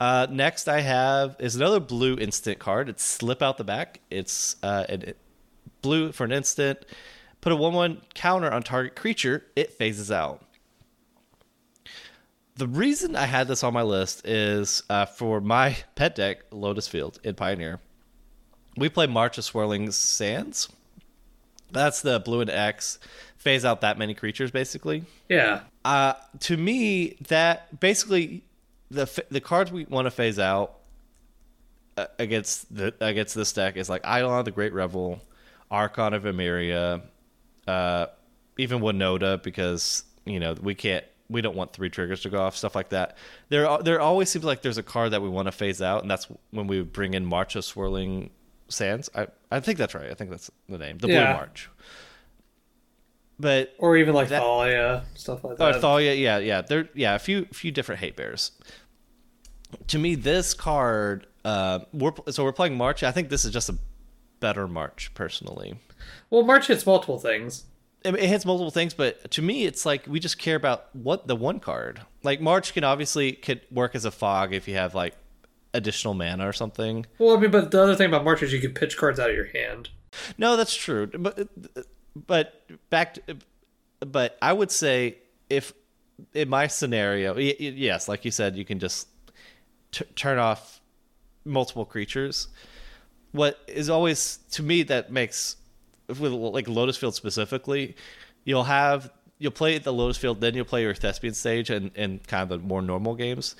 [0.00, 2.88] Uh, next, I have is another blue instant card.
[2.88, 4.00] It's slip out the back.
[4.10, 5.18] It's uh, an, it-
[5.82, 6.78] blue for an instant.
[7.40, 9.44] Put a one-one counter on target creature.
[9.54, 10.42] It phases out.
[12.58, 16.88] The reason I had this on my list is uh, for my pet deck, Lotus
[16.88, 17.78] Field in Pioneer.
[18.76, 20.68] We play March of Swirling Sands.
[21.70, 22.98] That's the blue and X.
[23.36, 25.04] Phase out that many creatures, basically.
[25.28, 28.42] Yeah, Uh, to me, that basically
[28.90, 30.80] the the cards we want to phase out
[31.96, 35.20] uh, against the against this deck is like Eidolon the Great Revel,
[35.70, 37.02] Archon of Emeria,
[37.68, 38.06] uh,
[38.56, 42.56] even Winota because you know we can't we don't want three triggers to go off
[42.56, 43.16] stuff like that.
[43.48, 46.10] There there always seems like there's a card that we want to phase out, and
[46.10, 48.30] that's when we bring in March of Swirling
[48.68, 49.10] Sands.
[49.14, 50.10] I I think that's right.
[50.10, 51.24] I think that's the name, the Yeah.
[51.26, 51.68] Blue March.
[53.40, 55.80] But or even like That- Thalia stuff like Oh, that.
[55.80, 56.60] Thalia, yeah, yeah.
[56.62, 58.50] There, yeah, a few, few different hate bears.
[59.88, 63.02] To me, this card, uh, we're so we're playing March.
[63.04, 63.76] I think this is just a
[64.40, 65.78] better March, personally.
[66.30, 67.64] well, March hits multiple things.
[68.04, 71.34] It hits multiple things, but to me, it's like we just care about what the
[71.34, 72.00] one card.
[72.22, 75.14] Like March can obviously could work as a fog if you have like
[75.74, 77.06] additional mana or something.
[77.18, 79.30] Well, I mean, but the other thing about March is you can pitch cards out
[79.30, 79.90] of your hand.
[80.38, 81.06] No, that's true.
[81.08, 81.48] But
[82.26, 83.36] but back to,
[84.00, 85.18] but I would say
[85.50, 85.72] if
[86.34, 89.08] in my scenario, y- y- yes, like you said, you can just
[89.92, 90.80] t- turn off
[91.44, 92.48] multiple creatures.
[93.32, 95.56] What is always to me that makes
[96.08, 97.96] with like Lotus Field specifically,
[98.44, 102.26] you'll have you'll play the Lotus Field, then you'll play your Thespian stage and and
[102.26, 103.56] kind of the more normal games.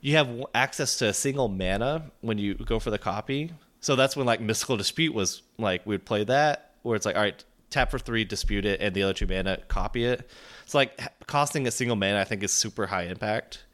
[0.00, 3.52] You have access to a single mana when you go for the copy.
[3.80, 7.16] So that's when like Mystical Dispute was like we would play that where it's like
[7.16, 10.28] all right, tap for three, dispute it, and the other two mana copy it.
[10.64, 12.20] It's like costing a single mana.
[12.20, 13.64] I think is super high impact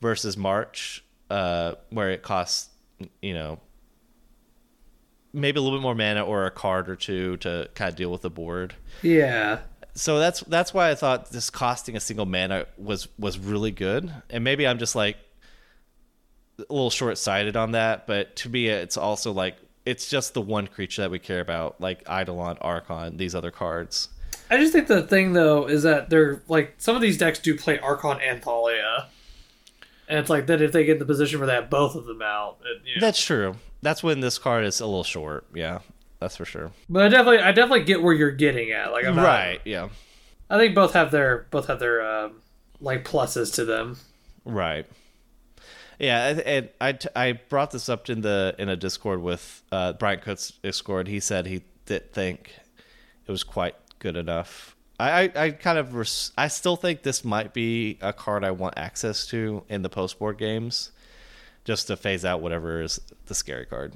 [0.00, 2.68] versus March, uh, where it costs
[3.22, 3.58] you know
[5.32, 8.10] maybe a little bit more mana or a card or two to kind of deal
[8.10, 8.74] with the board.
[9.02, 9.60] Yeah,
[9.94, 14.12] So that's that's why I thought this costing a single mana was was really good.
[14.28, 15.16] And maybe I'm just like
[16.58, 20.42] a little short sighted on that, but to me it's also like it's just the
[20.42, 24.08] one creature that we care about, like Eidolon, Archon, these other cards.
[24.50, 27.56] I just think the thing though is that they're like some of these decks do
[27.56, 29.08] play Archon and Thalia,
[30.10, 32.20] and it's like that if they get in the position for that, both of them
[32.20, 33.06] out, it, you know.
[33.06, 33.54] That's true.
[33.80, 35.46] That's when this card is a little short.
[35.54, 35.78] Yeah,
[36.18, 36.72] that's for sure.
[36.90, 38.92] But I definitely, I definitely get where you're getting at.
[38.92, 39.60] Like, I'm not, Right.
[39.64, 39.88] Yeah.
[40.50, 42.42] I think both have their both have their um,
[42.80, 43.96] like pluses to them.
[44.44, 44.84] Right.
[45.98, 49.62] Yeah, and- and I, t- I brought this up in the in a Discord with
[49.70, 51.08] uh, Brian Cook's Discord.
[51.08, 52.54] He said he didn't think
[53.26, 54.74] it was quite good enough.
[55.00, 58.74] I, I, kind of res- I still think this might be a card I want
[58.76, 60.92] access to in the post board games,
[61.64, 63.94] just to phase out whatever is the scary card.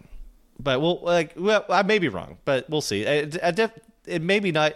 [0.58, 3.06] But we'll like well I may be wrong, but we'll see.
[3.06, 4.74] I, I def- it may be not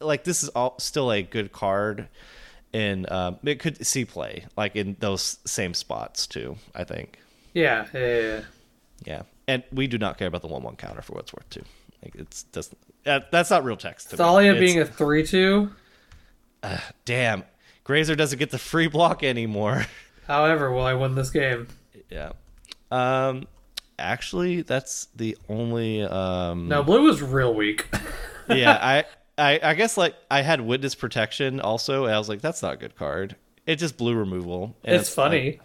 [0.00, 2.08] like this is all still a good card
[2.72, 6.56] and um, it could see play like in those same spots too.
[6.74, 7.18] I think,
[7.54, 8.40] Yeah, yeah, yeah,
[9.04, 9.22] yeah.
[9.48, 11.62] And we do not care about the one-one counter for what's worth too.
[12.02, 12.78] Like it's doesn't.
[13.06, 14.10] That, that's not real text.
[14.10, 15.70] To Thalia being a three-two.
[17.04, 17.44] damn.
[17.84, 19.86] Grazer doesn't get the free block anymore.
[20.26, 21.68] However, will I win this game?
[22.10, 22.32] yeah.
[22.90, 23.44] Um.
[23.98, 26.02] Actually, that's the only.
[26.02, 27.86] Um, No, blue was real weak.
[28.50, 29.04] yeah, I,
[29.38, 32.74] I, I guess like I had witness protection also, and I was like, that's not
[32.74, 33.36] a good card.
[33.66, 34.76] It just blue removal.
[34.84, 35.44] and it's funny.
[35.52, 35.60] like-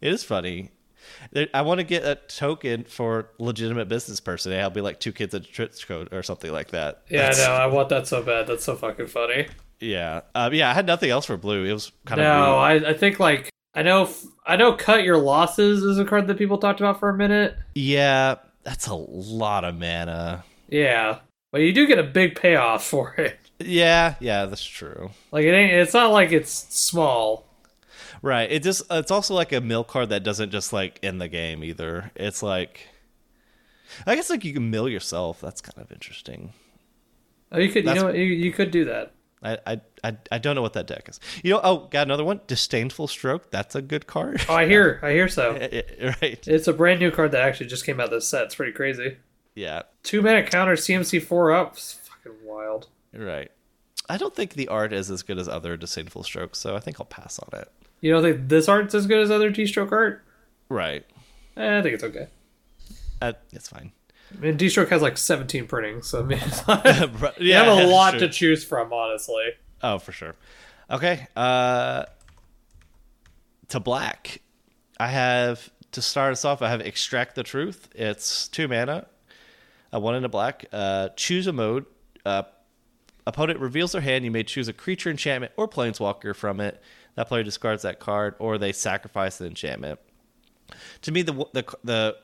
[0.00, 0.70] it is funny.
[1.54, 4.52] I want to get a token for legitimate business person.
[4.52, 7.02] I'll be like two kids at a trench coat or something like that.
[7.08, 7.52] yeah, I That's- know.
[7.52, 8.46] I want that so bad.
[8.46, 9.46] That's so fucking funny.
[9.80, 10.70] Yeah, um, yeah.
[10.70, 11.64] I had nothing else for blue.
[11.64, 14.08] It was kind of No, I, I think like I know.
[14.46, 14.72] I know.
[14.74, 17.56] Cut your losses is a card that people talked about for a minute.
[17.74, 20.44] Yeah, that's a lot of mana.
[20.68, 21.18] Yeah,
[21.52, 23.36] but you do get a big payoff for it.
[23.58, 25.10] Yeah, yeah, that's true.
[25.32, 25.72] Like it ain't.
[25.72, 27.46] It's not like it's small.
[28.24, 28.50] Right.
[28.50, 31.62] It just it's also like a mill card that doesn't just like end the game
[31.62, 32.10] either.
[32.16, 32.88] It's like
[34.06, 35.42] I guess like you can mill yourself.
[35.42, 36.54] That's kind of interesting.
[37.52, 37.84] Oh, you could.
[37.84, 39.12] That's- you know, what, you, you could do that.
[39.42, 41.20] I, I I don't know what that deck is.
[41.42, 42.40] You know, oh, got another one.
[42.46, 43.50] Disdainful Stroke.
[43.50, 44.40] That's a good card.
[44.48, 45.00] Oh, I hear.
[45.02, 45.52] I hear so.
[46.22, 46.48] right.
[46.48, 48.44] It's a brand new card that actually just came out this set.
[48.44, 49.18] It's pretty crazy.
[49.54, 49.82] Yeah.
[50.02, 51.74] Two mana counter CMC four up.
[51.74, 52.88] It's fucking wild.
[53.12, 53.50] Right.
[54.08, 56.98] I don't think the art is as good as other Disdainful Strokes, so I think
[56.98, 57.68] I'll pass on it.
[58.04, 60.22] You don't think this art's as good as other D stroke art?
[60.68, 61.06] Right.
[61.56, 62.26] Eh, I think it's okay.
[63.22, 63.92] Uh, it's fine.
[64.30, 66.84] I mean, D stroke has like 17 printings, so I mean, it's not-
[67.20, 68.20] Right, you have a lot sure.
[68.20, 69.44] to choose from, honestly.
[69.82, 70.34] Oh, for sure.
[70.90, 71.26] Okay.
[71.34, 72.04] Uh
[73.68, 74.42] to black.
[75.00, 77.88] I have to start us off, I have Extract the Truth.
[77.94, 79.06] It's two mana.
[79.94, 80.66] a one in a black.
[80.72, 81.86] Uh choose a mode.
[82.26, 82.42] Uh
[83.26, 86.82] opponent reveals their hand, you may choose a creature enchantment or planeswalker from it.
[87.16, 90.00] That player discards that card, or they sacrifice the enchantment.
[91.02, 92.16] To me, the the the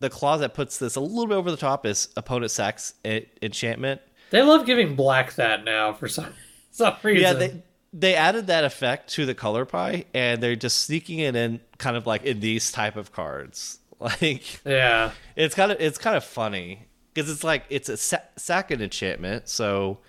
[0.00, 4.00] the clause that puts this a little bit over the top is opponent sacks enchantment.
[4.30, 6.26] They love giving black that now for some
[6.70, 7.22] some reason.
[7.22, 7.62] Yeah, they
[7.92, 11.96] they added that effect to the color pie, and they're just sneaking it in, kind
[11.96, 13.78] of like in these type of cards.
[14.00, 15.12] Like yeah.
[15.34, 19.48] it's kind of it's kind of funny because it's like it's a sa- second enchantment,
[19.48, 20.00] so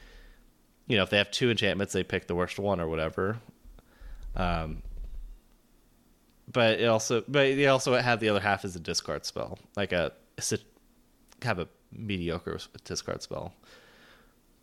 [0.88, 3.38] you know if they have two enchantments, they pick the worst one or whatever.
[4.36, 4.82] Um,
[6.52, 9.92] but it also but they also have the other half as a discard spell, like
[9.92, 10.58] a, a
[11.44, 13.54] have a mediocre discard spell.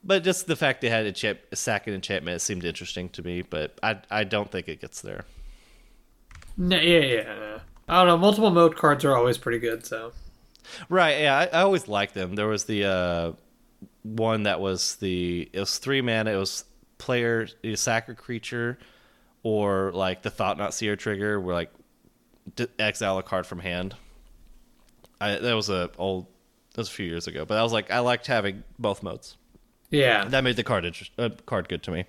[0.05, 3.79] But just the fact they had enchant, a second enchantment seemed interesting to me, but
[3.83, 5.25] I I don't think it gets there.
[6.57, 7.59] No, yeah, yeah, yeah.
[7.89, 8.19] I don't know.
[8.19, 10.13] Multiple mode cards are always pretty good, so.
[10.89, 11.23] Right?
[11.23, 12.35] Yeah, I, I always liked them.
[12.35, 13.33] There was the uh,
[14.03, 16.33] one that was the it was three mana.
[16.33, 16.65] It was
[16.99, 18.79] player sack a creature,
[19.43, 21.73] or like the Thought-Knot Seer trigger, where like
[22.57, 23.95] d- exile a card from hand.
[25.21, 26.27] I that was a old
[26.73, 29.37] that was a few years ago, but I was like I liked having both modes.
[29.91, 30.25] Yeah.
[30.25, 32.05] That made the card interest, uh, card good to me.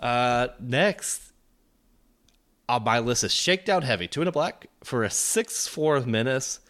[0.00, 1.32] Uh, next
[2.68, 6.60] on my list is Shakedown Heavy, two in a black for a six four menace.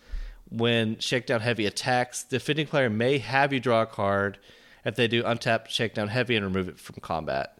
[0.50, 4.38] When Shakedown Heavy attacks, defending player may have you draw a card.
[4.82, 7.57] If they do, untap Shakedown Heavy and remove it from combat.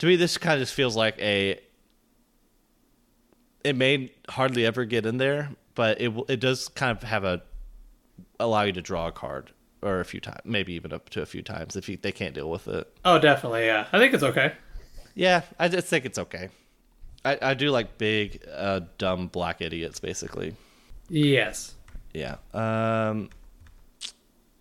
[0.00, 1.60] To me, this kind of just feels like a.
[3.62, 7.42] It may hardly ever get in there, but it it does kind of have a
[8.38, 9.52] allow you to draw a card
[9.82, 12.34] or a few times, maybe even up to a few times if you, they can't
[12.34, 12.86] deal with it.
[13.04, 13.86] Oh, definitely, yeah.
[13.92, 14.52] I think it's okay.
[15.14, 16.48] Yeah, I just think it's okay.
[17.24, 20.54] I, I do like big, uh, dumb black idiots, basically.
[21.08, 21.74] Yes.
[22.14, 22.36] Yeah.
[22.54, 23.28] Um.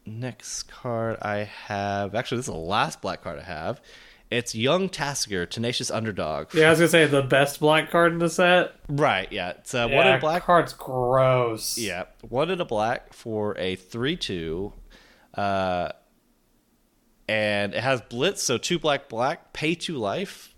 [0.06, 1.38] Next card I
[1.68, 2.16] have.
[2.16, 3.80] Actually, this is the last black card I have.
[4.32, 6.54] It's Young Tasker, Tenacious Underdog.
[6.54, 8.74] Yeah, I was gonna say the best black card in the set.
[8.88, 9.32] Right.
[9.32, 9.52] Yeah.
[9.52, 10.44] It's uh, Yeah, one in a black.
[10.44, 11.78] card's gross.
[11.80, 14.72] Yeah, one in a black for a three-two,
[15.34, 15.90] uh,
[17.28, 18.44] and it has blitz.
[18.44, 20.54] So two black, black, pay two life,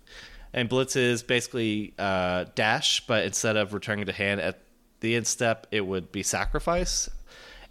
[0.54, 4.60] and blitz is basically uh, dash, but instead of returning to hand at
[5.00, 7.10] the end step, it would be sacrifice.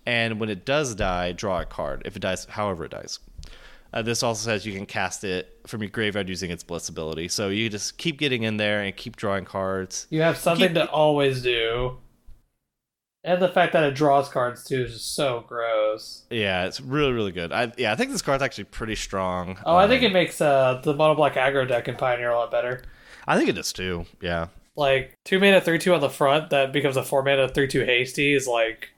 [0.06, 2.02] And when it does die, draw a card.
[2.06, 3.18] If it dies, however it dies.
[3.93, 7.29] Uh, this also says you can cast it from your graveyard using its blitz ability.
[7.29, 10.07] So you just keep getting in there and keep drawing cards.
[10.11, 11.99] You have something Keep- to always do.
[13.23, 16.23] And the fact that it draws cards too is just so gross.
[16.31, 17.53] Yeah, it's really really good.
[17.53, 19.59] I yeah, I think this card's actually pretty strong.
[19.67, 22.37] Oh, I think Um, it makes uh, the mono black aggro deck in Pioneer a
[22.39, 22.83] lot better.
[23.29, 24.07] I think it does too.
[24.23, 27.69] Yeah, Like two mana three two on the front that becomes a four mana three
[27.69, 28.89] two hasty is like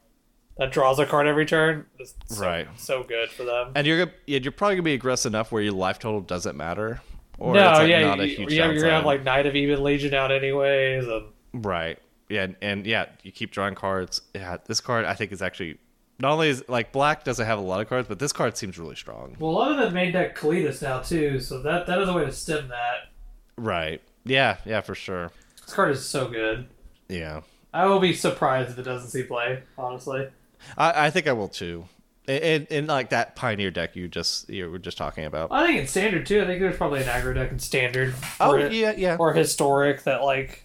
[0.62, 1.86] that draws a card every turn.
[1.98, 2.68] It's so, Right.
[2.76, 3.72] So good for them.
[3.74, 7.00] and you're yeah, you're probably gonna be aggressive enough where your life total doesn't matter,
[7.38, 9.56] or no, like yeah, not a you, huge yeah, you're gonna have like Knight of
[9.56, 11.26] Ebon Legion out anyways, and
[11.64, 11.98] right.
[12.28, 14.22] Yeah, and, and yeah, you keep drawing cards.
[14.34, 15.78] Yeah, this card I think is actually
[16.18, 18.78] not only is like black doesn't have a lot of cards, but this card seems
[18.78, 19.36] really strong.
[19.38, 22.12] well, a lot of them main deck Kalitas now too, so that that is a
[22.12, 23.10] way to stem that.
[23.56, 24.00] Right.
[24.24, 24.58] Yeah.
[24.64, 24.80] Yeah.
[24.80, 25.30] For sure.
[25.60, 26.68] This card is so good.
[27.08, 27.40] Yeah.
[27.74, 29.62] I will be surprised if it doesn't see play.
[29.76, 30.28] Honestly,
[30.76, 31.86] I, I think I will too.
[32.28, 35.50] In like that pioneer deck you just you were just talking about.
[35.50, 36.40] I think it's standard too.
[36.40, 38.14] I think there's probably an aggro deck in standard.
[38.38, 39.16] Oh or, yeah, yeah.
[39.18, 40.64] or historic that like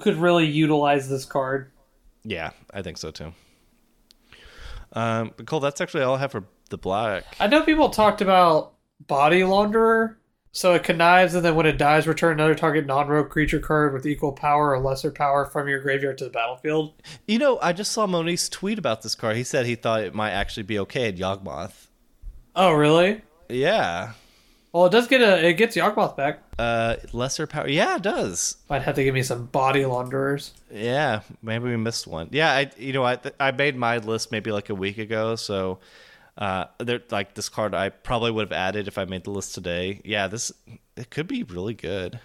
[0.00, 1.72] could really utilize this card.
[2.24, 3.32] Yeah, I think so too.
[4.92, 7.24] Um, but Cole, that's actually all I have for the black.
[7.40, 8.74] I know people talked about
[9.06, 10.16] Body Launderer
[10.58, 14.04] So it connives, and then when it dies, return another target non-rogue creature card with
[14.04, 16.94] equal power or lesser power from your graveyard to the battlefield.
[17.28, 19.36] You know, I just saw Moniz tweet about this card.
[19.36, 21.86] He said he thought it might actually be okay at Yawgmoth.
[22.56, 23.22] Oh, really?
[23.48, 24.14] Yeah.
[24.72, 26.42] Well, it does get a it gets Yawgmoth back.
[26.58, 27.68] Uh, lesser power.
[27.68, 28.56] Yeah, it does.
[28.68, 30.54] Might have to give me some body launderers.
[30.72, 32.30] Yeah, maybe we missed one.
[32.32, 35.78] Yeah, I you know I I made my list maybe like a week ago, so
[36.38, 39.54] uh, there like this card I probably would have added if I made the list
[39.54, 40.00] today.
[40.04, 40.52] Yeah, this
[40.96, 42.20] it could be really good.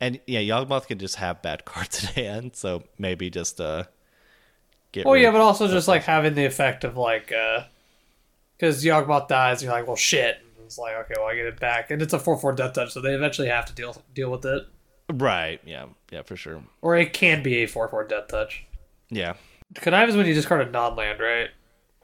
[0.00, 3.84] And yeah, Yawgmoth can just have bad cards at hand, so maybe just uh
[4.92, 5.04] get.
[5.04, 7.64] Well, yeah, but also just like having the effect of like, uh
[8.56, 10.36] because Yawgmoth dies, and you're like, well, shit.
[10.56, 12.92] And it's like, okay, well, I get it back, and it's a four-four death touch,
[12.92, 14.62] so they eventually have to deal deal with it,
[15.12, 15.60] right.
[15.66, 16.62] Yeah, yeah, for sure.
[16.82, 18.64] or it can be a four-four death touch.
[19.10, 19.34] Yeah.
[19.74, 21.48] Connive is when you discard a non-land, right?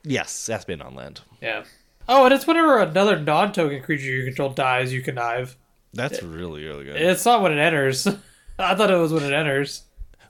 [0.05, 1.21] Yes, that's been on land.
[1.41, 1.65] Yeah.
[2.09, 5.57] Oh, and it's whenever another non-token creature you control dies, you connive.
[5.95, 6.97] That's really really good.
[6.97, 8.07] It's not when it enters.
[8.59, 9.83] I thought it was when it enters.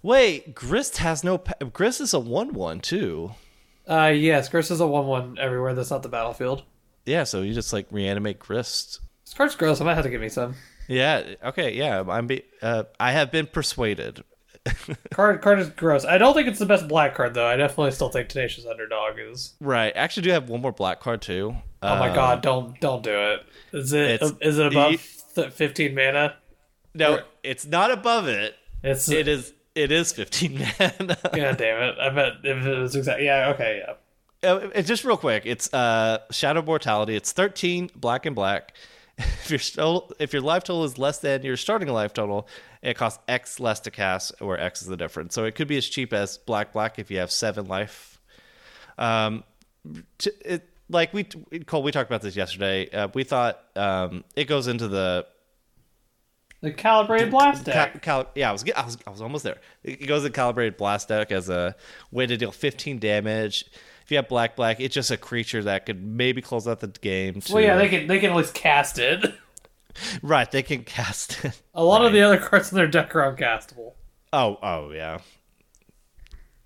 [0.02, 1.38] Wait, Grist has no.
[1.38, 3.32] Pa- Grist is a one-one too.
[3.88, 5.74] Uh, yes, Grist is a one-one everywhere.
[5.74, 6.62] That's not the battlefield.
[7.06, 9.00] Yeah, so you just like reanimate Grist.
[9.24, 9.80] This card's gross.
[9.80, 10.54] I might have to give me some.
[10.88, 11.34] Yeah.
[11.44, 11.74] Okay.
[11.74, 12.02] Yeah.
[12.08, 12.26] I'm.
[12.26, 14.24] Be, uh, I have been persuaded.
[15.10, 16.04] Card card is gross.
[16.04, 17.46] I don't think it's the best black card though.
[17.46, 19.54] I definitely still think Tenacious Underdog is.
[19.60, 19.92] Right.
[19.96, 21.56] Actually, do have one more black card too.
[21.82, 22.42] Oh my Uh, god!
[22.42, 23.40] Don't don't do it.
[23.72, 26.36] Is it It's- it above you- fifteen mana?
[26.94, 28.54] No, it's not above it.
[28.84, 29.52] It's It is.
[29.74, 31.16] It is 15 mana.
[31.22, 31.98] God damn it!
[31.98, 33.22] I bet if it was exact.
[33.22, 33.48] Yeah.
[33.54, 33.82] Okay.
[34.42, 34.58] Yeah.
[34.74, 35.44] It's just real quick.
[35.46, 37.16] It's uh, Shadow Mortality.
[37.16, 38.74] It's 13 black and black.
[39.18, 42.48] If your still, if your life total is less than your starting life total,
[42.80, 45.34] it costs X less to cast, where X is the difference.
[45.34, 48.20] So it could be as cheap as black black if you have seven life.
[48.98, 49.44] Um,
[50.18, 51.24] t- it like we
[51.66, 52.88] Cole, we talked about this yesterday.
[52.90, 55.26] Uh, we thought um, it goes into the
[56.60, 58.00] The calibrated blast deck.
[58.02, 59.58] Cal- cal- yeah, I was, I was I was almost there.
[59.82, 61.74] It goes in calibrated blast deck as a
[62.10, 63.64] way to deal 15 damage.
[64.12, 67.40] You have black black, it's just a creature that could maybe close out the game.
[67.40, 69.24] To, well, yeah, they can they can at least cast it.
[70.22, 70.50] right.
[70.50, 71.60] They can cast it.
[71.74, 73.92] A lot of the other cards in their deck are uncastable.
[74.32, 75.18] Oh oh yeah.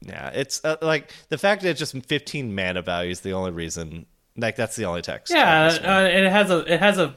[0.01, 3.51] Yeah, it's uh, like the fact that it's just 15 mana value is the only
[3.51, 4.07] reason.
[4.37, 5.33] Like that's the only text.
[5.33, 7.15] Yeah, uh, and it has a it has a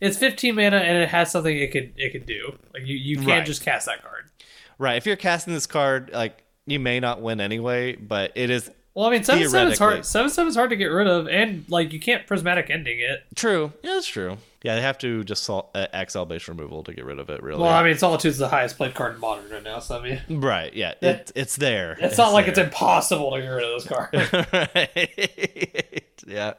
[0.00, 2.58] it's 15 mana and it has something it could it could do.
[2.74, 3.46] Like you you can't Right.
[3.46, 4.30] just cast that card.
[4.78, 4.96] right.
[4.96, 9.06] If you're casting this card, like you may not win anyway, but it is Well,
[9.06, 10.04] I mean, seven seven is hard.
[10.04, 13.24] Seven seven is hard to get rid of, and like you can't prismatic ending it.
[13.36, 13.72] true.
[13.80, 14.38] Yeah, that's true.
[14.64, 17.40] Yeah, they have to just sol- uh, XL base removal to get rid of it.
[17.40, 17.62] Really.
[17.62, 20.40] Well, I mean, Solitude's the highest played card in Modern right now, so I mean,
[20.40, 20.74] Right.
[20.74, 20.94] Yeah.
[21.00, 21.96] It, it's there.
[22.00, 24.10] it's, not like it's impossible to get rid of this card.
[24.74, 26.04] right.
[26.26, 26.54] Yeah.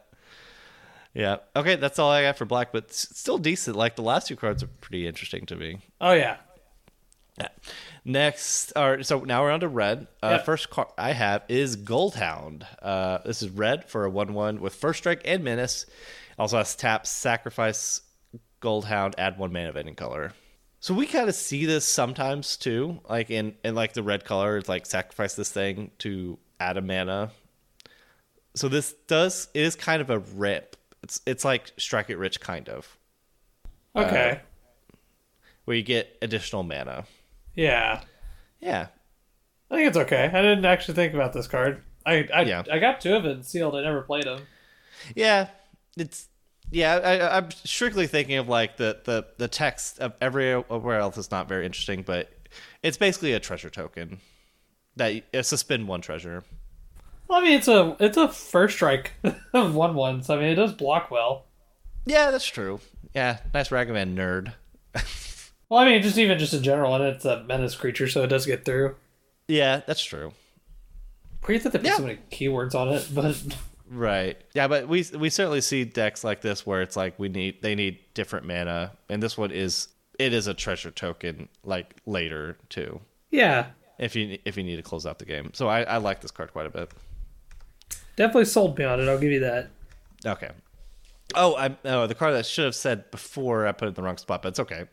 [1.14, 1.38] Yeah.
[1.58, 3.76] Okay, that's all I got for black, but still decent.
[3.76, 5.80] Like the last two cards are pretty interesting to me.
[6.00, 6.38] oh yeah,
[7.38, 7.50] Yeah.
[8.10, 10.08] Next, or so now we're on to red.
[10.24, 10.46] Uh, Yep.
[10.46, 12.66] First card I have is Goldhound.
[12.82, 15.86] Uh, this is red for a one-one with first strike and menace.
[16.40, 18.02] Also has tap, sacrifice
[18.64, 20.34] Goldhound, add one mana of any color.
[20.80, 24.58] So we kind of see this sometimes too, like in in like the red color,
[24.58, 27.30] it's like sacrifice this thing to add a mana.
[28.56, 30.78] So this does it is kind of a rip.
[31.04, 32.98] It's it's like strike it rich kind of,
[33.96, 34.40] okay,
[35.66, 37.06] where you get additional mana.
[37.60, 38.02] Yeah.
[38.62, 38.88] Yeah,
[39.72, 40.26] I think it's okay.
[40.26, 41.82] I didn't actually think about this card.
[42.06, 42.64] I I, Yeah.
[42.72, 43.76] I got two of it sealed.
[43.76, 44.42] I never played them.
[45.16, 45.48] Yeah,
[45.98, 46.28] it's
[46.72, 46.96] yeah.
[46.96, 51.48] I, I'm strictly thinking of like the the the text of everywhere else is not
[51.48, 52.30] very interesting, but
[52.84, 54.20] it's basically a treasure token
[54.98, 56.44] that it's a spin one treasure.
[57.28, 59.14] Well, I mean, it's a it's a first strike
[59.54, 61.46] of one one, so I mean, it does block well.
[62.06, 62.80] Yeah, that's true.
[63.16, 64.54] Yeah, nice Ragavan nerd.
[65.70, 68.28] Well, I mean, just even just in general, and it's a menace creature, so it
[68.28, 68.96] does get through.
[69.48, 70.34] Yeah, that's true.
[71.48, 71.98] Weird that they put Yeah.
[71.98, 73.36] so many keywords on it, but
[73.90, 74.38] Right.
[74.54, 77.76] Yeah, but we we certainly see decks like this where it's like we need they
[77.76, 79.88] need different mana, and this one is
[80.20, 83.02] it is a treasure token like later too.
[83.32, 83.68] yeah,
[83.98, 86.30] If you if you need to close out the game, so I, I like this
[86.32, 86.92] card quite a bit.
[88.16, 89.08] definitely sold me on it.
[89.08, 89.70] I'll give you that.
[90.26, 90.50] Okay.
[91.36, 93.94] Oh, I oh the card that I should have said before I put it in
[93.96, 94.86] the wrong spot, but it's okay.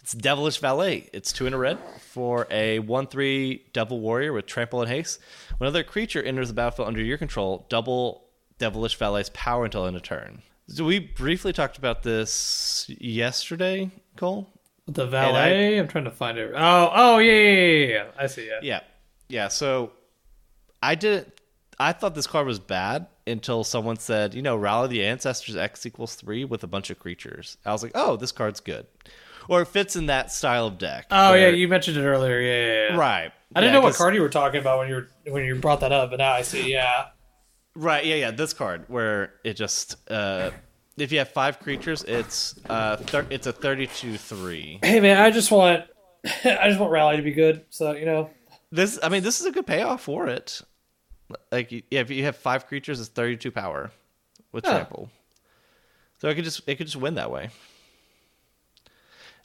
[0.00, 1.08] It's Devilish Valet.
[1.12, 5.20] It's two in a red for a one-three Devil Warrior with Trample and Haste.
[5.56, 8.24] When another creature enters the battlefield under your control, double
[8.58, 10.42] Devilish Valet's power until end of turn.
[10.68, 14.50] So we briefly talked about this yesterday, Cole.
[14.86, 15.78] The valet.
[15.78, 16.52] I'm trying to find it.
[16.54, 18.04] Oh, oh yeah, yeah, yeah, yeah.
[18.18, 18.62] I see it.
[18.62, 18.80] Yeah,
[19.28, 19.48] yeah.
[19.48, 19.92] So
[20.82, 21.28] I didn't.
[21.78, 25.84] I thought this card was bad until someone said, you know, Rally the Ancestors X
[25.86, 27.56] equals three with a bunch of creatures.
[27.64, 28.86] I was like, oh, this card's good,
[29.48, 31.06] or it fits in that style of deck.
[31.10, 32.40] Oh where- yeah, you mentioned it earlier.
[32.40, 32.96] Yeah, yeah, yeah.
[32.96, 33.32] right.
[33.56, 35.80] I didn't know what card you were talking about when you were when you brought
[35.80, 36.72] that up, but now I see.
[36.72, 37.06] Yeah.
[37.76, 38.30] Right, yeah, yeah.
[38.30, 40.50] This card where it just uh
[40.96, 44.78] if you have five creatures, it's uh thir- it's a thirty-two three.
[44.82, 45.84] Hey man, I just want
[46.44, 47.64] I just want rally to be good.
[47.70, 48.30] So you know,
[48.72, 50.60] This, I mean, this is a good payoff for it.
[51.50, 53.90] Like, yeah, if you have five creatures, it's thirty-two power
[54.52, 54.70] with Oh.
[54.70, 55.10] trample.
[56.20, 57.50] So it could just it could just win that way.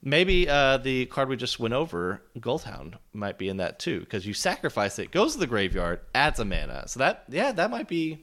[0.01, 4.25] Maybe uh, the card we just went over, Goldhound, might be in that too, because
[4.25, 6.87] you sacrifice it, goes to the graveyard, adds a mana.
[6.87, 8.19] So that, yeah, that might be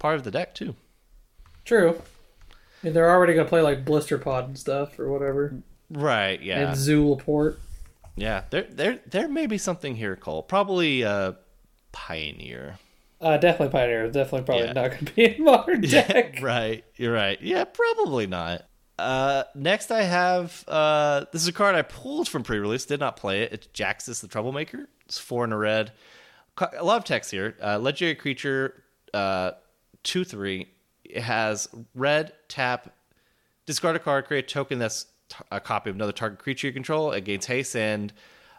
[0.00, 0.74] part of the deck too.
[1.64, 2.00] true.
[2.50, 5.54] I mean, they're already gonna play like Blister Pod and stuff or whatever,
[5.88, 6.42] Right?
[6.42, 6.68] Yeah.
[6.70, 7.56] and Zulaport.
[8.16, 10.42] Yeah, there there there may be something here, Cole.
[10.42, 11.32] Probably uh
[11.92, 12.78] Pioneer.
[13.20, 14.10] Uh, definitely Pioneer.
[14.10, 14.72] Definitely probably Yeah.
[14.72, 16.40] not gonna be in modern deck.
[16.42, 16.84] right.
[16.96, 17.40] You're right.
[17.40, 18.66] Yeah, probably not.
[18.98, 23.16] Uh next I have uh this is a card I pulled from pre-release, did not
[23.16, 23.52] play it.
[23.52, 24.88] It's Jaxis the Troublemaker.
[25.06, 25.92] It's four in a red.
[26.78, 27.56] A lot of text here.
[27.62, 28.82] Uh legendary creature
[29.14, 29.52] uh
[30.04, 30.68] 2 3.
[31.04, 32.92] It has red tap
[33.66, 36.72] discard a card, create a token that's t- a copy of another target creature you
[36.72, 37.12] control.
[37.12, 38.12] It gains haste and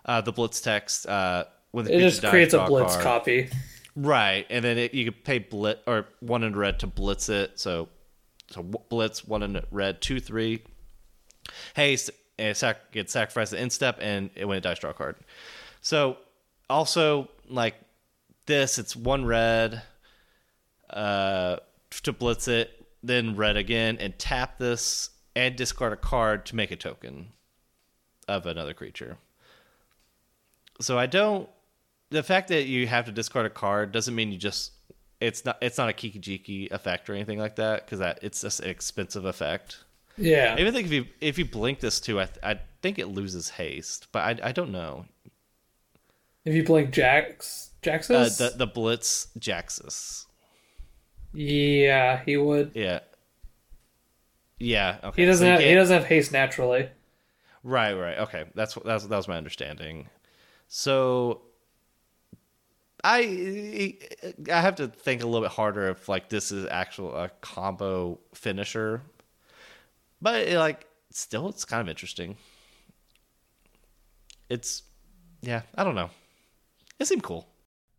[0.05, 3.03] uh, the blitz text uh, when the It just dies, creates a Blitz card.
[3.03, 3.49] copy.
[3.95, 7.59] Right, and then it, you could pay blit or one in red to blitz it.
[7.59, 7.89] So,
[8.53, 10.61] so blitz one in red, two three.
[11.75, 11.97] Hey,
[12.37, 15.15] it sac- gets sacrificed the end step, and it, went it dies, draw card.
[15.81, 16.17] So,
[16.69, 17.75] also like
[18.45, 19.81] this, it's one red
[20.89, 21.57] uh,
[22.03, 26.71] to blitz it, then red again, and tap this and discard a card to make
[26.71, 27.29] a token
[28.27, 29.17] of another creature.
[30.79, 31.49] So I don't.
[32.09, 34.71] The fact that you have to discard a card doesn't mean you just.
[35.23, 35.57] It's not.
[35.61, 39.25] It's not a Kiki-Jiki effect or anything like that because that it's just an expensive
[39.25, 39.77] effect.
[40.17, 40.55] Yeah.
[40.57, 43.49] I even think if you if you blink this too, I I think it loses
[43.49, 45.05] haste, but I I don't know.
[46.45, 48.37] If you blink Jax, Uh, Jaxis.
[48.37, 50.25] the the Blitz Jaxis.
[51.33, 52.71] yeah, he would.
[52.75, 52.99] Yeah.
[54.59, 54.97] Yeah.
[55.03, 55.21] Okay.
[55.21, 55.45] He doesn't.
[55.45, 56.89] So have, he doesn't have haste naturally.
[57.63, 58.17] Right, right.
[58.19, 60.09] Okay, that's that's that was my understanding.
[60.67, 61.41] So
[63.03, 63.97] I
[64.51, 68.19] I have to think a little bit harder if like this is actual a combo
[68.33, 69.01] finisher.
[70.21, 72.37] But it, like still it's kind of interesting.
[74.49, 74.83] It's
[75.41, 76.09] yeah, I don't know.
[76.99, 77.47] It seemed cool.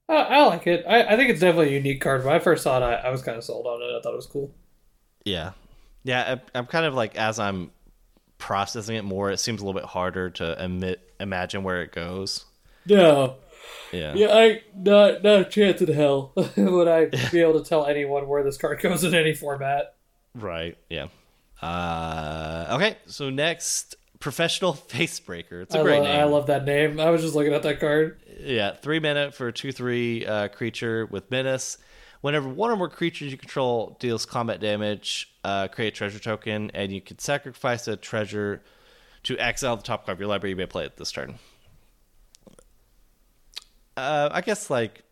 [0.09, 0.85] I, I like it.
[0.89, 2.25] I, I think it's definitely a unique card.
[2.25, 3.95] When I first saw it, I, I was kind of sold on it.
[3.97, 4.55] I thought it was cool.
[5.25, 5.53] Yeah.
[6.03, 7.71] Yeah, I- I'm kind of like as I'm
[8.39, 12.45] processing it more, it seems a little bit harder to admit imagine where it goes.
[12.87, 13.37] No.
[13.93, 14.15] Yeah.
[14.15, 18.27] Yeah, I not not a chance in hell would I be able to tell anyone
[18.29, 19.95] where this card goes in any format.
[20.35, 20.77] Right.
[20.91, 21.09] Yeah.
[21.63, 22.97] Uh, okay.
[23.07, 25.63] So next, professional facebreaker.
[25.63, 26.21] It's a I, great lo- name.
[26.21, 26.99] I love that name.
[27.01, 28.21] I was just looking at that card.
[28.41, 31.79] yeah, three minute for a two three uh, creature with menace.
[32.21, 36.71] Whenever one or more creatures you control deals combat damage, uh, create a treasure token,
[36.73, 38.63] and you can sacrifice a treasure
[39.25, 40.51] to exile the top card of your library.
[40.51, 41.39] You may play it this turn.
[43.97, 45.03] Uh, I guess like,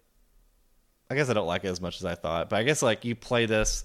[1.11, 3.05] I guess I don't like it as much as I thought, but I guess like
[3.05, 3.85] you play this,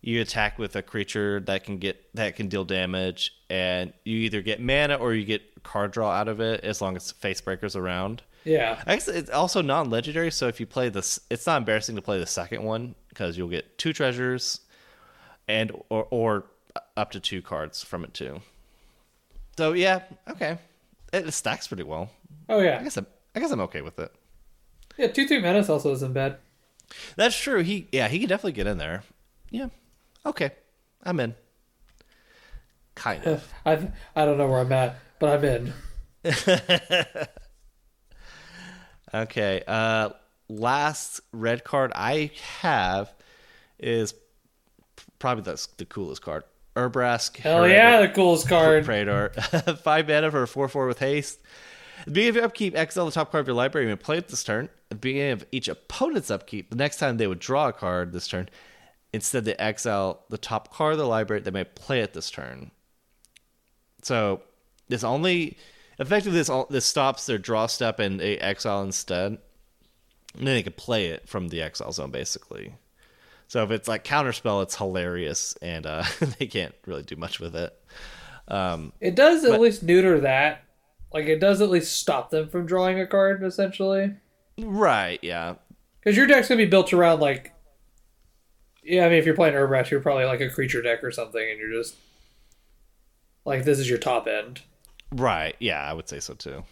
[0.00, 4.40] you attack with a creature that can get that can deal damage, and you either
[4.40, 7.76] get mana or you get card draw out of it as long as face breakers
[7.76, 8.22] around.
[8.44, 8.82] Yeah.
[8.86, 12.18] I guess it's also non-legendary, so if you play this, it's not embarrassing to play
[12.18, 14.60] the second one because you'll get two treasures,
[15.46, 16.44] and or or
[16.96, 18.40] up to two cards from it too.
[19.58, 20.56] So yeah, okay,
[21.12, 22.10] it, stacks pretty well.
[22.48, 22.82] Oh I yeah.
[22.82, 24.10] guess I'm, I guess I'm okay with it.
[24.96, 25.08] Yeah.
[25.08, 26.38] Two three menace also isn't bad.
[27.16, 27.62] That's true.
[27.62, 29.04] He yeah, he can definitely get in there.
[29.50, 29.68] Yeah,
[30.26, 30.50] okay,
[31.04, 31.34] I'm in.
[32.94, 33.48] Kind of.
[33.66, 35.72] I I don't know where I'm at, but I'm in.
[39.12, 39.62] Okay.
[39.66, 40.10] Uh,
[40.48, 42.30] last red card I
[42.60, 43.12] have
[43.78, 44.14] is
[45.18, 46.44] probably the, the coolest card.
[46.76, 47.36] Urabrask.
[47.36, 48.84] Hell yeah, the coolest card.
[48.84, 49.30] Praetor.
[49.82, 51.40] Five mana for a 4 4 with haste.
[52.00, 53.86] At the beginning of your upkeep, exile the top card of your library.
[53.86, 54.64] You may play it this turn.
[54.66, 58.12] At the beginning of each opponent's upkeep, the next time they would draw a card
[58.12, 58.48] this turn,
[59.12, 61.42] instead they exile the top card of the library.
[61.42, 62.70] They may play it this turn.
[64.02, 64.42] So
[64.88, 65.56] this only
[65.98, 69.38] effectively this all this stops their draw step and they exile instead.
[70.36, 72.74] And then they can play it from the exile zone basically.
[73.48, 76.04] So if it's like counterspell, it's hilarious and uh,
[76.38, 77.76] they can't really do much with it.
[78.48, 80.64] Um, It does at But- least neuter that.
[81.12, 84.14] Like it does at least stop them from drawing a card, essentially.
[84.58, 85.54] right, yeah.
[86.02, 87.52] Because your deck's gonna be built around like,
[88.82, 89.04] yeah.
[89.06, 91.58] I mean, if you're playing Urabrask, you're probably like a creature deck or something, and
[91.58, 91.94] you're just
[93.44, 94.62] like this is your top end.
[95.12, 95.56] Right.
[95.58, 96.62] Yeah, I would say so too.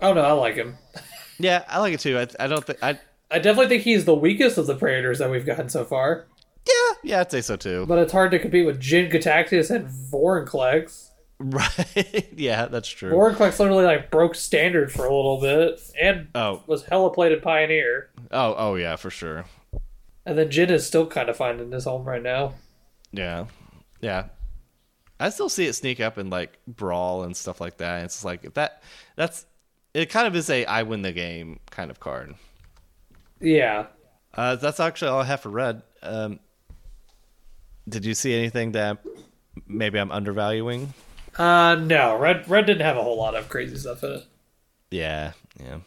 [0.00, 0.24] Oh don't.
[0.24, 0.76] I like him.
[1.40, 2.18] Yeah, I like it too.
[2.18, 2.98] I, I don't think I.
[3.30, 6.26] I definitely think he's the weakest of the Praetors that we've gotten so far.
[6.66, 7.86] Yeah, yeah, I'd say so too.
[7.86, 11.07] But it's hard to compete with Jin-Gitaxias and Vorinclex.
[11.48, 12.28] Right.
[12.36, 13.12] yeah, that's true.
[13.12, 18.10] Vorinclex literally like broke standard for a little bit and oh, was hella plated Pioneer.
[18.32, 19.44] oh, oh, yeah, for sure.
[20.26, 22.54] And then Jin is still kind of finding his home right now.
[23.12, 23.46] Yeah,
[24.00, 24.24] yeah.
[25.20, 28.04] I still see it sneak up in like brawl and stuff like that.
[28.04, 28.82] It's like that
[29.16, 29.46] that's
[29.94, 30.10] it.
[30.10, 32.34] Kind of is a I win the game kind of card.
[33.40, 33.86] Yeah.
[34.34, 35.82] Uh, that's actually all I have for red.
[36.02, 36.40] Um,
[37.88, 38.98] did you see anything that
[39.66, 40.92] maybe I'm undervaluing?
[41.38, 44.24] Uh, no, red red didn't have a whole lot of crazy stuff in it.
[44.90, 45.78] Yeah, yeah.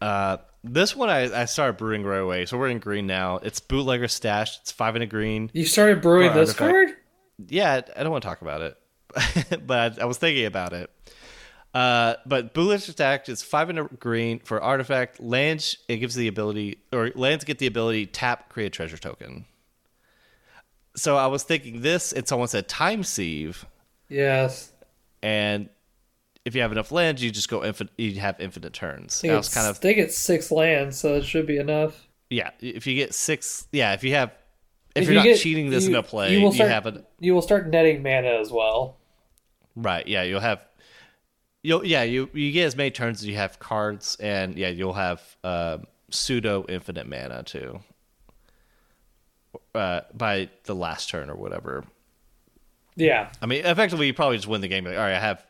[0.00, 3.36] Uh, this one I, I started brewing right away, so we're in green now.
[3.36, 4.58] It's bootlegger stash.
[4.60, 5.50] It's five and a green.
[5.52, 6.88] You started brewing For this card?
[7.46, 8.76] Yeah, I don't want to talk about it,
[9.66, 10.90] but I, I was thinking about it.
[11.74, 15.20] Uh, but bootlegger stash is five and a green for artifact.
[15.20, 19.46] Lands it gives the ability, or lands get the ability tap create treasure token.
[20.96, 22.12] So I was thinking this.
[22.12, 23.64] It's almost a time sieve,
[24.12, 24.72] Yes.
[25.22, 25.68] and
[26.44, 27.92] if you have enough lands, you just go infinite.
[27.96, 29.22] You have infinite turns.
[29.24, 32.06] I was kind of think it's six lands, so it should be enough.
[32.30, 32.50] yeah.
[32.60, 33.92] If you get six, yeah.
[33.94, 34.30] If you have,
[34.96, 36.70] if, If you're you not get- cheating this you- into play, you you, will start-
[36.70, 38.96] have a You will start netting mana as well.
[39.76, 40.06] right.
[40.06, 40.66] Yeah, you'll have.
[41.62, 44.94] You'll yeah you you get as many turns as you have cards, and yeah you'll
[44.94, 47.78] have um, pseudo infinite mana too.
[49.74, 51.84] Uh, by the last turn or whatever.
[52.96, 53.30] Yeah.
[53.40, 54.84] I mean, effectively, you probably just win the game.
[54.84, 55.46] Like, all right, I have.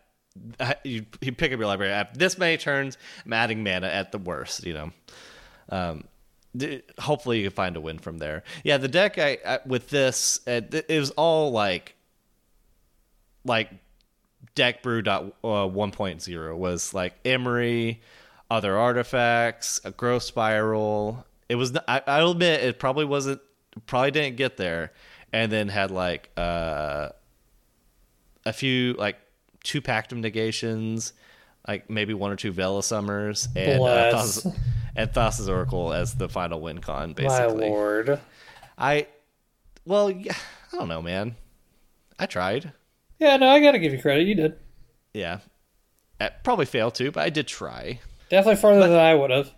[0.59, 1.93] I, you, you pick up your library.
[1.93, 2.97] I have this many turns.
[3.27, 4.64] I'm adding mana at the worst.
[4.64, 4.90] You know.
[5.69, 6.05] Um,
[6.56, 8.43] d- hopefully, you can find a win from there.
[8.64, 11.94] Yeah, the deck I, I with this uh, it, it was all like,
[13.44, 13.70] like,
[14.55, 17.98] deck brew dot uh, 1.0 was like Emry,
[18.51, 21.27] other artifacts, a growth spiral.
[21.48, 21.77] It was.
[21.89, 23.40] I'll admit it probably wasn't.
[23.86, 24.93] Probably didn't get there,
[25.32, 27.10] and then had like uh
[28.44, 29.16] a few like
[29.62, 31.12] two Pactum negations,
[31.66, 34.12] like maybe one or two Vela Summers, and uh.
[34.12, 34.55] Thassa's,
[34.97, 37.10] and Thassa's Oracle as the final win con.
[37.10, 38.20] My Basically, lord.
[38.77, 39.06] I
[39.85, 40.36] well, yeah,
[40.73, 41.36] I don't know, man.
[42.19, 42.73] I tried.
[43.19, 44.27] Yeah, no, I gotta give you credit.
[44.27, 44.59] You did.
[45.14, 45.40] Yeah,
[46.20, 48.01] I probably failed too, but I did try.
[48.31, 49.52] Definitely farther than I would have.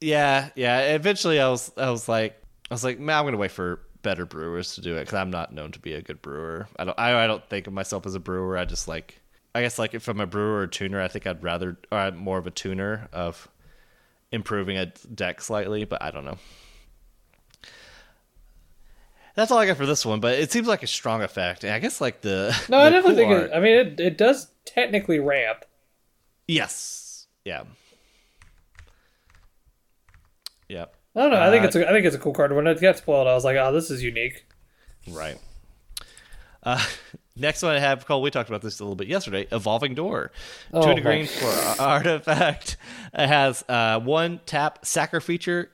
[0.00, 0.94] Yeah, yeah.
[0.94, 2.40] Eventually, I was, I was like,
[2.70, 5.30] I was like, man, I'm gonna wait for better brewers to do it because I'm
[5.32, 6.68] not known to be a good brewer.
[6.78, 8.56] I don't, I, I don't think of myself as a brewer.
[8.56, 9.20] I just like,
[9.52, 11.98] I guess like if I'm a brewer or a tuner, I think I'd rather, or
[11.98, 13.48] I'm more of a tuner of
[14.30, 16.38] improving a deck slightly, but I don't know.
[19.34, 21.64] That's all I got for this one, but it seems like a strong effect.
[21.64, 23.74] And I guess like the No, I the definitely cool think art- it, I mean
[23.74, 25.64] it, it does technically ramp.
[26.46, 27.64] yes, yeah,
[30.68, 30.86] yeah.
[31.16, 31.40] I don't know.
[31.40, 32.52] I think Uh, it's a, I think it's a cool card.
[32.52, 34.44] When it got spoiled, I was like, oh, this is unique.
[35.10, 35.38] Right.
[36.62, 36.84] Uh,
[37.36, 38.22] next one I have called.
[38.22, 39.46] We talked about this a little bit yesterday.
[39.50, 40.32] Evolving Door.
[40.72, 42.76] Oh, Two to green for artifact.
[43.14, 45.70] It has uh, one tap sacker feature.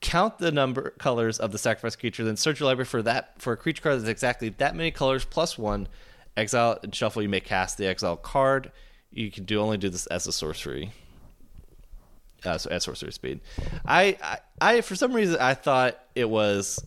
[0.00, 3.52] Count the number colors of the sacrifice creature, then search your library for that for
[3.52, 5.88] a creature card that's exactly that many colors plus one.
[6.38, 7.22] Exile and shuffle.
[7.22, 8.72] You may cast the exile card.
[9.10, 10.92] You can do only do this as a sorcery.
[12.44, 13.40] Uh, so at sorcery speed.
[13.84, 16.84] I, I, I, for some reason, I thought it was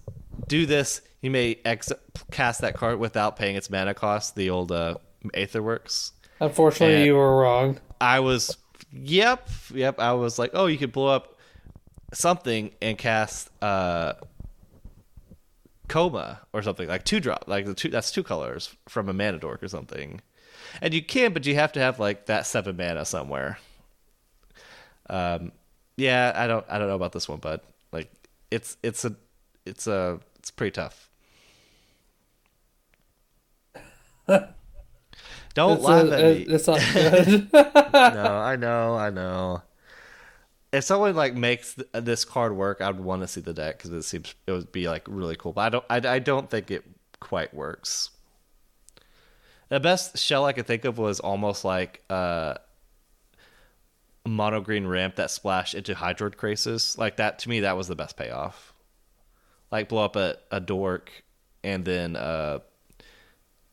[0.47, 1.01] do this.
[1.21, 1.91] You may ex-
[2.31, 4.35] cast that card without paying its mana cost.
[4.35, 4.95] The old uh,
[5.33, 6.11] Aetherworks.
[6.39, 7.79] Unfortunately, And- you were wrong.
[7.99, 8.55] I was,
[8.93, 9.99] yep, yep.
[9.99, 11.37] I was like, oh, you could blow up
[12.13, 14.13] something and cast uh,
[15.87, 17.89] coma or something like two drop, like the two.
[17.89, 20.21] That's two colors from a mana dork or something.
[20.81, 23.57] And you can, but you have to have like that seven mana somewhere.
[25.09, 25.51] Um,
[25.97, 28.11] yeah, I don't, I don't know about this one, but like,
[28.51, 29.15] it's, it's a,
[29.65, 31.09] it's a, it's pretty tough.
[35.53, 36.47] Don't It's, laugh a- at me.
[36.47, 37.49] it's not good.
[37.53, 39.63] no, I know, I know.
[40.71, 43.91] If someone like makes th- this card work, I'd want to see the deck because
[43.91, 45.53] it seems it would be like really cool.
[45.53, 46.83] But I don't, I, I don't think it
[47.19, 48.11] quite works.
[49.69, 52.59] The best shell I could think of was almost like uh, a
[54.25, 56.97] mono green ramp that splashed into Hydroid Krasis.
[56.97, 58.73] Like that to me, that was the best payoff.
[59.71, 61.11] Like blow up a, a dork,
[61.63, 62.59] and then uh,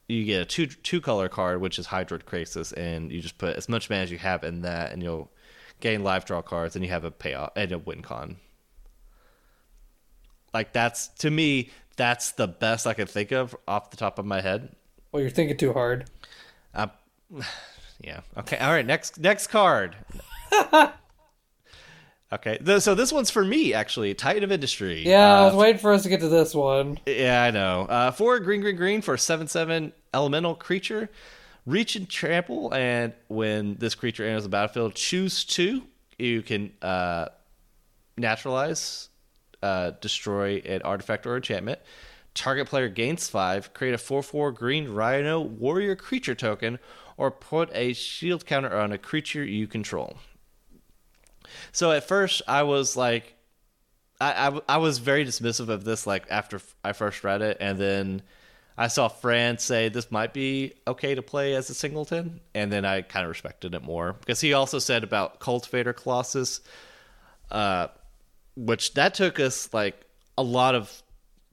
[0.08, 3.56] you get a two two color card, which is Hydroid Krasis, and you just put
[3.56, 5.30] as much mana as you have in that, and you'll
[5.80, 8.36] gain live draw cards, and you have a payoff and a win con.
[10.52, 14.26] Like that's to me, that's the best I could think of off the top of
[14.26, 14.74] my head.
[15.12, 16.10] Well, you're thinking too hard.
[16.74, 16.88] Uh,
[18.00, 18.20] yeah.
[18.36, 18.58] Okay.
[18.58, 18.86] All right.
[18.86, 19.96] Next next card.
[22.32, 22.58] okay.
[22.78, 24.14] So this one's for me actually.
[24.14, 25.04] Titan of Industry.
[25.04, 26.98] Yeah, I Uh, was waiting for us to get to this one.
[27.06, 27.82] Yeah, I know.
[27.82, 31.08] Uh, four green, green, green for a seven seven elemental creature.
[31.66, 35.82] Reach and trample, and when this creature enters the battlefield, choose two.
[36.16, 37.26] You can uh,
[38.16, 39.08] naturalize,
[39.62, 41.80] uh, destroy an artifact or enchantment.
[42.34, 43.74] Target player gains five.
[43.74, 46.78] Create a four four green rhino warrior creature token,
[47.16, 50.18] or put a shield counter on a creature you control.
[51.72, 53.34] So at first, I was like,
[54.20, 57.78] I, I, I was very dismissive of this like after I first read it, and
[57.78, 58.22] then
[58.78, 62.84] I saw Fran say this might be okay to play as a singleton, and then
[62.84, 66.60] I kind of respected it more because he also said about Cultivator Colossus,
[67.50, 67.88] uh,
[68.54, 70.00] which that took us like
[70.36, 71.02] a lot of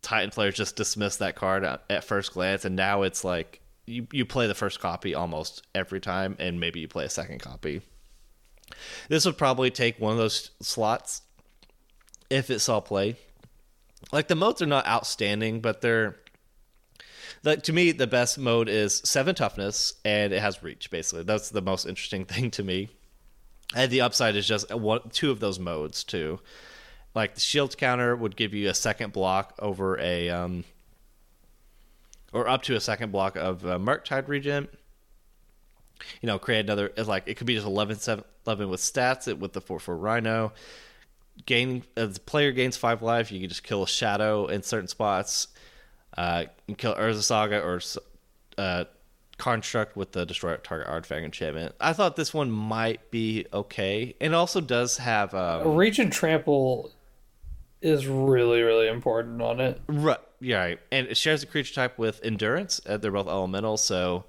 [0.02, 4.26] Titan players just dismissed that card at, first glance, and now it's like you you
[4.26, 7.82] play the first copy almost every time, and maybe you play a second copy.
[9.10, 11.22] This would probably take one of those slots
[12.30, 13.16] if it saw play.
[14.12, 16.16] Like the modes are not outstanding, but they're
[17.44, 20.90] like to me the best mode is seven toughness and it has reach.
[20.90, 22.90] Basically, that's the most interesting thing to me.
[23.76, 26.40] And the upside is just one, two of those modes too.
[27.16, 30.64] Like the shield counter would give you a second block over a um,
[32.32, 34.70] or up to a second block of uh, Murktide Regent.
[36.21, 36.91] You know, create another.
[36.97, 39.27] It's like it could be just 11, 7, 11 with stats.
[39.27, 40.53] It with the four four Rhino
[41.45, 44.88] gain as the player gains five life, you can just kill a shadow in certain
[44.88, 45.47] spots.
[46.17, 46.45] Uh,
[46.77, 47.81] kill Urza Saga or
[48.57, 48.85] uh,
[49.38, 51.73] Construct with the destroy target artifact enchantment.
[51.81, 56.91] I thought this one might be okay, and also does have um, Reach and trample
[57.81, 59.81] is really, really important on it.
[59.88, 60.80] Right, yeah, right.
[60.91, 62.80] and it shares the creature type with endurance.
[62.88, 64.25] Uh, they're both elemental, so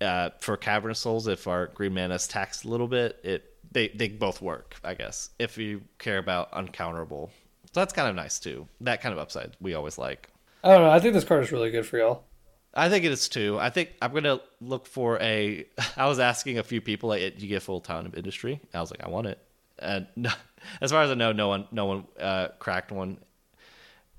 [0.00, 3.54] uh, for Cavern of Souls, if our green mana is taxed a little bit, it
[3.72, 4.76] they they both work.
[4.84, 7.30] I guess if you care about uncounterable,
[7.72, 8.68] so that's kind of nice too.
[8.80, 10.30] That kind of upside we always like.
[10.62, 10.90] I don't know.
[10.90, 12.24] I think this card is really good for y'all.
[12.72, 13.58] I think it is too.
[13.58, 15.66] I think I'm gonna look for a.
[15.96, 18.80] I was asking a few people, like, "Do you get full town of industry?" I
[18.80, 19.38] was like, "I want it."
[19.78, 20.30] And no,
[20.80, 23.18] as far as I know, no one, no one uh, cracked one.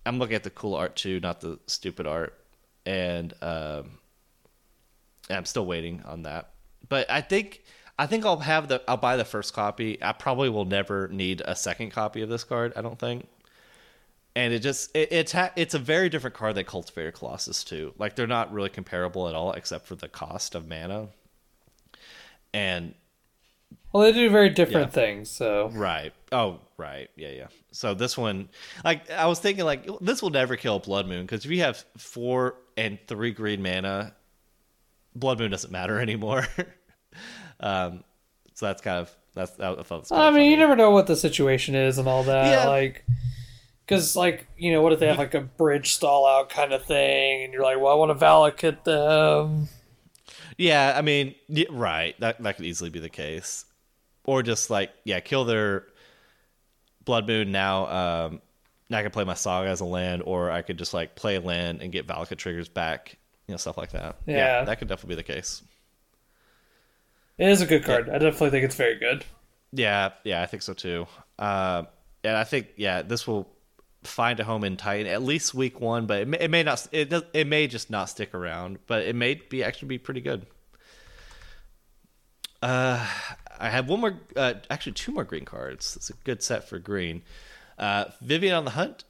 [0.06, 2.38] I'm looking at the cool art too, not the stupid art,
[2.86, 3.98] and um,
[5.30, 6.50] I'm still waiting on that.
[6.88, 7.64] But I think
[7.98, 9.98] I think I'll have the I'll buy the first copy.
[10.02, 12.74] I probably will never need a second copy of this card.
[12.76, 13.28] I don't think.
[14.36, 17.94] And it just it, it's ha- it's a very different card than Cultivator Colossus too.
[17.98, 21.08] Like they're not really comparable at all, except for the cost of mana.
[22.54, 22.94] And
[23.92, 25.02] Well, they do very different Yeah.
[25.02, 25.32] things.
[25.32, 26.14] So Right.
[26.32, 27.10] Oh, right.
[27.16, 27.48] Yeah, yeah.
[27.72, 28.50] So this one,
[28.84, 31.84] like, I was thinking, like, this will never kill Blood Moon because if you have
[31.98, 34.14] four and three green mana,
[35.16, 36.48] Blood Moon doesn't matter anymore.
[37.60, 38.04] um,
[38.54, 39.60] so that's kind of that's.
[39.60, 39.88] I thought.
[39.90, 42.52] That's I mean, you never know what the situation is and all that.
[42.52, 42.70] Yeah.
[42.70, 43.06] Like,
[43.86, 46.86] because like you know, what if they have like a bridge stall out kind of
[46.86, 49.68] thing, and you're like, well, I want to Valakut them.
[50.58, 52.18] Yeah, I mean, y- right.
[52.22, 53.66] That that could easily be the case,
[54.24, 55.84] or just like, yeah, kill their
[57.04, 57.88] Blood Moon now.
[58.28, 58.42] Um,
[58.90, 61.36] now I can play my Saga as a land, or I could just like play
[61.36, 63.18] a land and get Valakut triggers back.
[63.48, 64.18] You know, stuff like that.
[64.26, 64.64] Yeah.
[64.64, 65.62] that could definitely be the case.
[67.38, 68.10] It is a good card.
[68.10, 69.26] I definitely think it's very good.
[69.72, 71.06] Yeah, yeah, I think so too.
[71.38, 71.84] Uh,
[72.24, 73.50] and I think yeah, this will
[74.04, 76.88] find a home in Titan at least week one, but it may, it may not.
[76.92, 80.22] It does, it may just not stick around, but it may be actually be pretty
[80.22, 80.46] good.
[82.62, 83.06] Uh,
[83.60, 85.96] I have one more, uh, actually two more green cards.
[85.96, 87.22] It's a good set for green.
[87.78, 89.04] Uh, Vivien on the Hunt.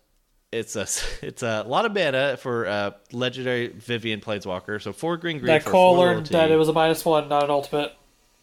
[0.56, 0.88] It's a
[1.26, 4.82] it's a lot of mana for uh, legendary Vivien Planeswalker.
[4.82, 5.48] So four green green.
[5.48, 7.94] That Cole learned that it was a minus one, not an ultimate.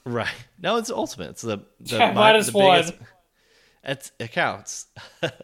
[0.05, 0.29] Right.
[0.61, 1.31] No, it's ultimate.
[1.31, 2.81] It's the, the Yeah, mi- minus the one.
[2.83, 2.95] biggest-
[3.85, 4.87] It's, it counts.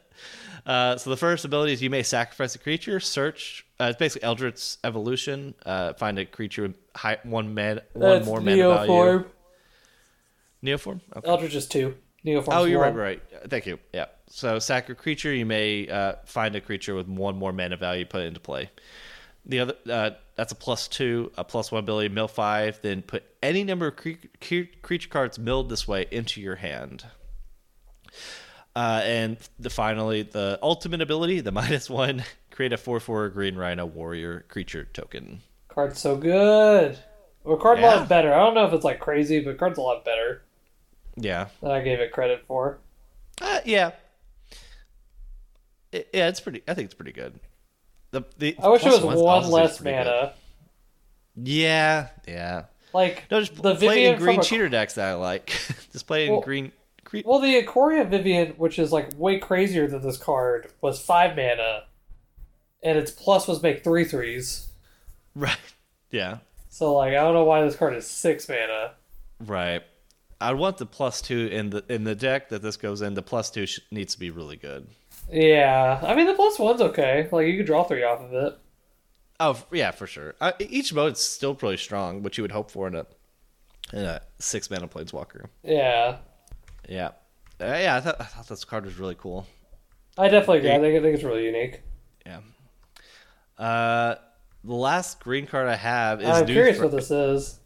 [0.66, 3.00] uh, so the first ability is you may sacrifice a creature.
[3.00, 3.66] Search.
[3.80, 5.54] Uh, it's basically Eldritch evolution.
[5.66, 8.90] Uh, find a creature with high, one man, one That's more mana value.
[8.92, 9.26] Neoform.
[10.64, 11.00] Neoform.
[11.16, 11.28] Okay.
[11.28, 11.96] Eldritch is two.
[12.24, 12.48] Neoform.
[12.50, 13.22] Oh, you're right, right.
[13.34, 13.78] Uh, Thank you.
[13.94, 14.06] Yeah.
[14.28, 15.32] So sack a creature.
[15.32, 18.04] You may uh, find a creature with one more mana value.
[18.04, 18.70] Put into play.
[19.46, 22.80] The other uh, that's a plus two, a plus one ability, mill five.
[22.82, 27.04] Then put any number of cre- cre- creature cards milled this way into your hand.
[28.76, 33.56] Uh, and the finally the ultimate ability, the minus one, create a four four green
[33.56, 35.40] rhino warrior creature token.
[35.68, 36.98] Card's so good.
[37.44, 37.94] Well, card a Yeah.
[37.96, 38.34] lot better.
[38.34, 40.42] I don't know if it's like crazy, but card's a lot better
[41.22, 41.48] Yeah.
[41.60, 42.78] than I gave it credit for.
[43.40, 43.92] Uh, yeah.
[45.92, 46.62] It- yeah, it's pretty.
[46.68, 47.38] I think it's pretty good.
[48.10, 50.04] The the I wish it was one less pretty good.
[50.06, 50.32] mana.
[51.36, 52.64] Yeah, yeah.
[52.92, 55.46] Like No, just the play Vivien in green from a- cheater decks that I like.
[55.92, 56.72] just play in Well- green.
[57.04, 57.22] green.
[57.26, 61.84] Well, the Ikoria Vivien, which is like way crazier than this card, was five mana,
[62.82, 64.64] and its plus was make three threes.
[65.34, 65.56] Right.
[66.10, 66.38] Yeah.
[66.68, 68.94] So like, I don't know why this card is six mana.
[69.38, 69.82] Right.
[70.40, 73.14] I want the plus two in the in the deck that this goes in.
[73.14, 74.86] The plus two sh- needs to be really good.
[75.30, 77.28] Yeah, I mean the plus one's okay.
[77.30, 78.58] Like you could draw three off of it.
[79.40, 80.34] Oh yeah, for sure.
[80.40, 83.06] Uh, each mode's still pretty strong, which you would hope for in a
[83.92, 85.46] in a six mana planeswalker.
[85.62, 86.18] Yeah,
[86.88, 87.10] Yeah.
[87.60, 89.46] Uh, yeah, I thought I thought this card was really cool.
[90.16, 90.70] I definitely agree.
[90.72, 91.82] I think I think it's really unique.
[92.24, 92.40] Yeah.
[93.58, 94.14] Uh,
[94.64, 97.58] the last green card I have is I'm new curious what this is.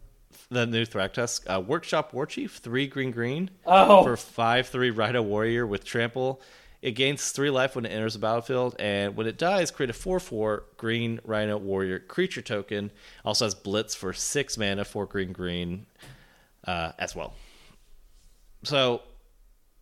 [0.54, 1.48] The new Thragtusk.
[1.48, 6.40] Uh, Workshop Warchief, three green green Oh, for five three Rhino Warrior with trample.
[6.80, 9.92] It gains three life when it enters the battlefield, and when it dies, create a
[9.92, 12.90] four four green Rhino Warrior creature token.
[13.24, 15.86] Also has Blitz for six mana, four green green,
[16.66, 17.34] uh, as well.
[18.64, 19.02] So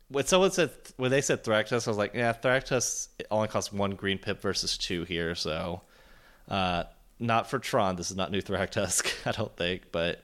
[0.09, 3.93] when someone said when they said Thragtusk, I was like, yeah, Thragtusk only costs one
[3.93, 5.83] green pip versus two here, so
[6.49, 6.85] uh,
[7.19, 7.97] not for Tron.
[7.97, 10.23] This is not new Thragtusk, I don't think, but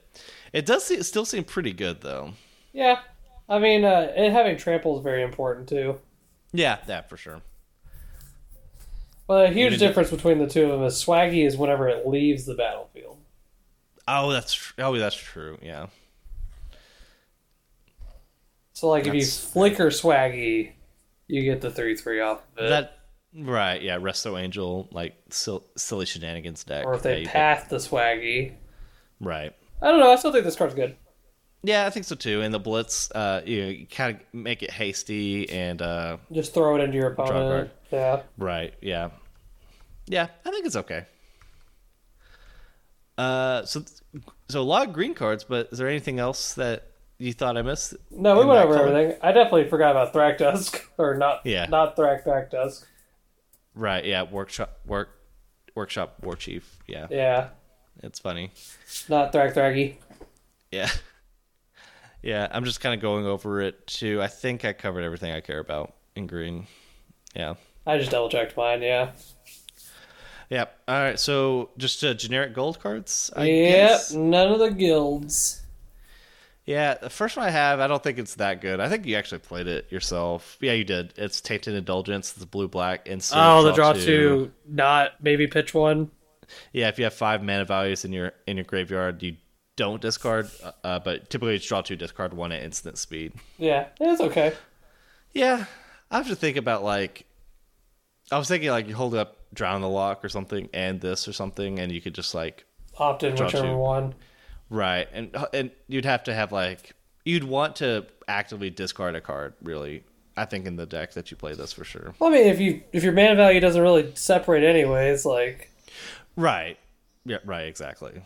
[0.53, 2.33] it does se- still seem pretty good though.
[2.73, 3.01] yeah.
[3.49, 6.01] I mean, uh, and having trample is very important too.
[6.53, 7.43] Yeah, that for sure.
[9.29, 12.45] Well, a huge difference between the two of them is Swaggy is whenever it leaves
[12.45, 13.19] the battlefield.
[14.09, 15.59] Oh, that's tr- oh, that's true.
[15.63, 15.87] Yeah,
[18.73, 20.73] So, like, if you flicker Swaggy,
[21.29, 22.69] you get the three three off of it.
[22.69, 22.99] that
[23.35, 23.81] right.
[23.81, 26.85] Yeah, Resto Angel like sil- silly shenanigans deck.
[26.85, 28.55] or if yeah, they get- path the Swaggy.
[29.21, 29.55] right.
[29.83, 30.11] I don't know.
[30.11, 30.97] I still think this card's good.
[31.63, 32.43] Yeah, I think so too.
[32.43, 36.55] And the blitz, uh, you, know, you kind of make it hasty and uh, Just
[36.55, 37.71] throw it into your opponent.
[37.91, 38.23] Yeah.
[38.39, 38.75] right.
[38.81, 39.11] Yeah,
[40.07, 41.05] yeah, I think it's okay.
[43.19, 43.83] Uh, so
[44.49, 46.85] so a lot of green cards, but is there anything else that
[47.19, 47.95] you thought I missed?
[48.11, 48.89] No, we went over color?
[48.89, 49.19] everything.
[49.23, 50.81] I definitely forgot about Thragtusk.
[50.99, 51.41] or not.
[51.45, 51.67] Yeah.
[51.67, 52.85] Not Thrak Thragtusk.
[53.75, 54.05] Right.
[54.05, 54.25] Yeah.
[54.25, 55.11] Workshop work
[55.75, 56.79] workshop war chief.
[56.87, 57.49] Yeah, Yeah.
[58.03, 58.53] It's funny.
[59.09, 59.97] Not Thrak Thraggy.
[60.71, 60.91] Yeah.
[62.27, 64.21] Yeah, I'm just kind of going over it too.
[64.21, 66.67] I think I covered everything I care about in green.
[67.37, 67.55] Yeah.
[67.87, 68.83] I just double checked mine.
[68.83, 69.13] Yeah.
[70.51, 70.65] Yeah.
[70.89, 71.21] All right.
[71.21, 73.31] So just uh, generic gold cards.
[73.37, 73.91] I yep.
[73.91, 74.13] guess.
[74.13, 75.63] None of the guilds.
[76.65, 76.95] Yeah.
[76.95, 78.81] The first one I have, I don't think it's that good.
[78.81, 80.59] I think you actually played it yourself.
[80.61, 81.15] Yeah, you did.
[81.17, 82.33] It's Tainted Indulgence.
[82.33, 86.11] The blue black and Oh, the draw two, not maybe pitch one.
[86.73, 89.37] Yeah, if you have five mana values in your in your graveyard, you
[89.77, 90.49] don't discard.
[90.85, 93.33] Uh, but typically, it's draw two, discard one at instant speed.
[93.59, 94.53] Yeah, it's okay.
[95.33, 95.67] Yeah,
[96.11, 97.27] I have to think about like.
[98.33, 101.33] I was thinking like you hold up Drown the Lock or something, and this or
[101.33, 102.65] something, and you could just like
[102.99, 103.77] Opt in whichever two.
[103.77, 104.15] one.
[104.71, 106.93] right, and and you'd have to have like
[107.25, 109.55] you'd want to actively discard a card.
[109.63, 110.03] Really,
[110.37, 112.15] I think in the deck that you play this for sure.
[112.19, 115.71] Well, I mean, if you if your mana value doesn't really separate anyways, like
[116.37, 116.79] Right.
[117.25, 117.39] Yeah.
[117.45, 117.67] Right.
[117.67, 118.23] Exactly.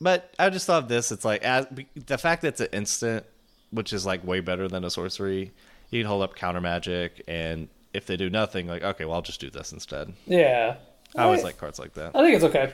[0.00, 1.12] But I just thought this.
[1.12, 3.24] It's like as the fact that it's an instant,
[3.70, 5.52] which is like way better than a sorcery.
[5.90, 9.22] You can hold up counter magic, and if they do nothing, like okay, well I'll
[9.22, 10.12] just do this instead.
[10.26, 10.76] yeah.
[11.14, 12.14] I always like cards like that.
[12.14, 12.72] I think it's okay.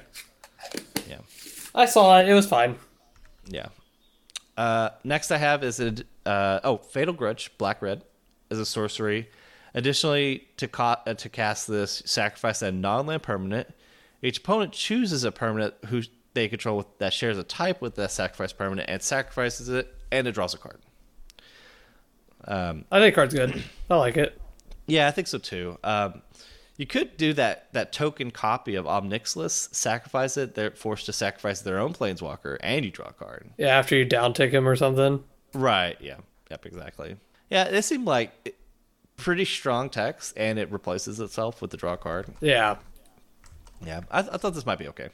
[1.08, 1.18] Yeah.
[1.74, 2.28] I saw it.
[2.28, 2.76] It was fine.
[3.46, 3.66] Yeah.
[4.56, 5.94] Uh, next, I have is a
[6.26, 8.02] uh, oh Fatal Grudge Black Red
[8.50, 9.28] is a sorcery.
[9.74, 13.68] Additionally, to ca- uh, to cast this, sacrifice a non-land permanent.
[14.22, 16.02] Each opponent chooses a permanent who
[16.34, 20.26] they control with, that shares a type with that sacrifice permanent and sacrifices it, and
[20.26, 20.80] it draws a card.
[22.44, 23.62] I think card's good.
[23.90, 24.40] I like it.
[24.86, 25.78] Yeah, I think so too.
[25.84, 26.22] Um,
[26.76, 30.54] you could do that that token copy of Ob Nixilis, sacrifice it.
[30.54, 33.50] They're forced to sacrifice their own planeswalker, and you draw a card.
[33.58, 35.22] Yeah, after you down tick him or something.
[35.54, 35.96] Right.
[36.00, 36.16] Yeah.
[36.50, 36.66] Yep.
[36.66, 37.16] Exactly.
[37.50, 37.64] Yeah.
[37.64, 38.56] It seemed like
[39.16, 42.26] pretty strong text, and it replaces itself with the draw card.
[42.40, 42.76] Yeah.
[43.84, 44.00] Yeah.
[44.10, 45.08] I, I thought this might be okay.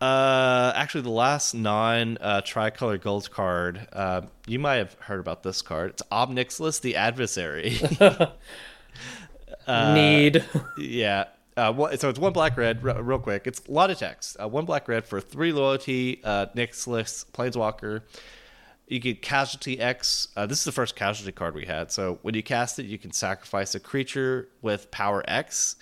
[0.00, 3.88] Uh, actually, the last non uh, tricolor gold card.
[3.92, 5.90] Uh, you might have heard about this card.
[5.90, 7.80] It's Ob Nixilis, the Adversary.
[9.68, 10.44] Need.
[10.78, 11.24] yeah.
[11.56, 13.46] Uh, so it's one black red, re- real quick.
[13.48, 14.36] It's a lot of text.
[14.40, 18.02] Uh, one black red for three loyalty, uh, Nixilis, Planeswalker.
[18.86, 20.28] You get Casualty X.
[20.36, 21.90] Uh, this is the first Casualty card we had.
[21.90, 25.76] So when you cast it, you can sacrifice a creature with power X.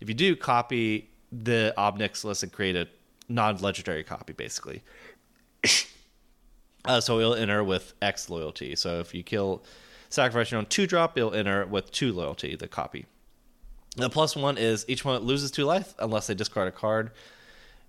[0.00, 2.88] If you do, copy the Ob Nixilis and create a
[3.28, 4.82] non legendary copy, basically.
[6.82, 8.74] Uh, so it'll enter with X loyalty.
[8.74, 9.62] So if you kill,
[10.08, 13.04] sacrifice your own two drop, it'll enter with two loyalty, the copy.
[13.96, 17.10] The plus one is each one loses two life unless they discard a card.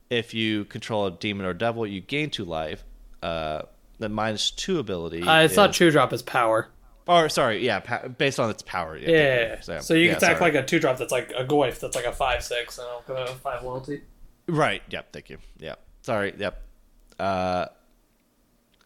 [0.09, 2.83] If you control a demon or devil, you gain two life.
[3.23, 3.61] Uh,
[3.99, 5.23] the minus two ability.
[5.23, 6.67] Uh, it's not two drop, it's power.
[7.07, 8.95] Or sorry, yeah, pa- based on its power.
[8.97, 9.09] Yeah.
[9.09, 9.79] yeah, yeah.
[9.79, 10.51] So you yeah, can attack sorry.
[10.51, 13.03] like a two drop that's like a Goyf that's like a five six and I'll
[13.07, 14.01] go five loyalty.
[14.47, 14.81] Right.
[14.89, 15.11] Yep.
[15.13, 15.37] Thank you.
[15.59, 15.79] Yep.
[16.03, 16.33] Sorry.
[16.37, 16.63] Yep.
[17.19, 17.65] Uh,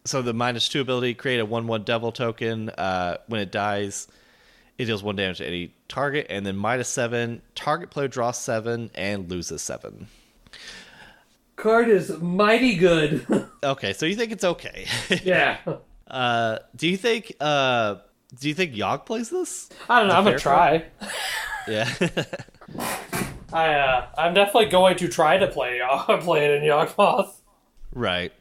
[0.04, 2.70] so the minus two ability create a one one devil token.
[2.70, 4.08] Uh, when it dies,
[4.78, 8.90] it deals one damage to any target, and then minus seven target player draws seven
[8.94, 10.08] and loses seven.
[11.56, 13.26] Card is mighty good.
[13.64, 14.86] Okay, so you think it's okay?
[15.24, 15.58] yeah.
[16.08, 17.32] Uh, do you think?
[17.40, 17.96] Uh,
[18.38, 19.68] do you think Yogg plays this?
[19.88, 20.84] I don't know, I'm gonna try.
[21.68, 21.92] Yeah.
[23.52, 25.80] I uh I'm definitely going to try to play
[26.20, 27.32] play it in Yawgmoth.
[27.92, 28.32] right.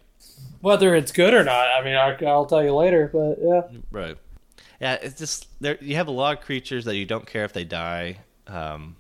[0.62, 3.62] Whether it's good or not, I mean I, I'll tell you later, but yeah.
[3.92, 4.18] Right.
[4.82, 5.78] Yeah, it's just there.
[5.80, 8.18] You have a lot of creatures that you don't care if they die,
[8.48, 8.96] um,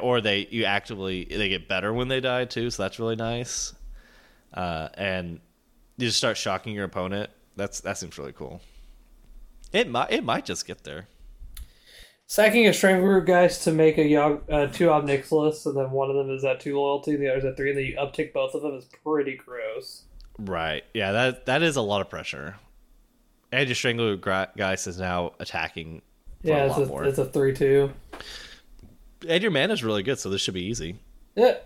[0.00, 2.70] or they you actively they get better when they die too.
[2.70, 3.72] So that's really nice.
[4.54, 5.40] Uh, and
[5.96, 7.30] you just start shocking your opponent.
[7.60, 8.62] That's that seems really cool.
[9.72, 11.08] It might it might just get there.
[12.26, 16.08] Sacking a Strangleroot guys to make a Yog, uh, two Ob Nixilis, and then one
[16.10, 18.32] of them is at two loyalty, and the other's at three, and then you uptick
[18.32, 20.04] both of them is pretty gross.
[20.38, 20.84] Right.
[20.94, 21.12] Yeah.
[21.12, 22.56] That that is a lot of pressure.
[23.52, 26.00] And your strangler guys is now attacking.
[26.42, 27.04] For Yeah, a it's lot a, more.
[27.04, 27.92] it's a three two.
[29.28, 30.96] And your mana is really good, so this should be easy.
[31.36, 31.56] Yeah.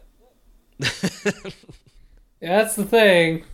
[2.41, 3.45] Yeah, that's the thing.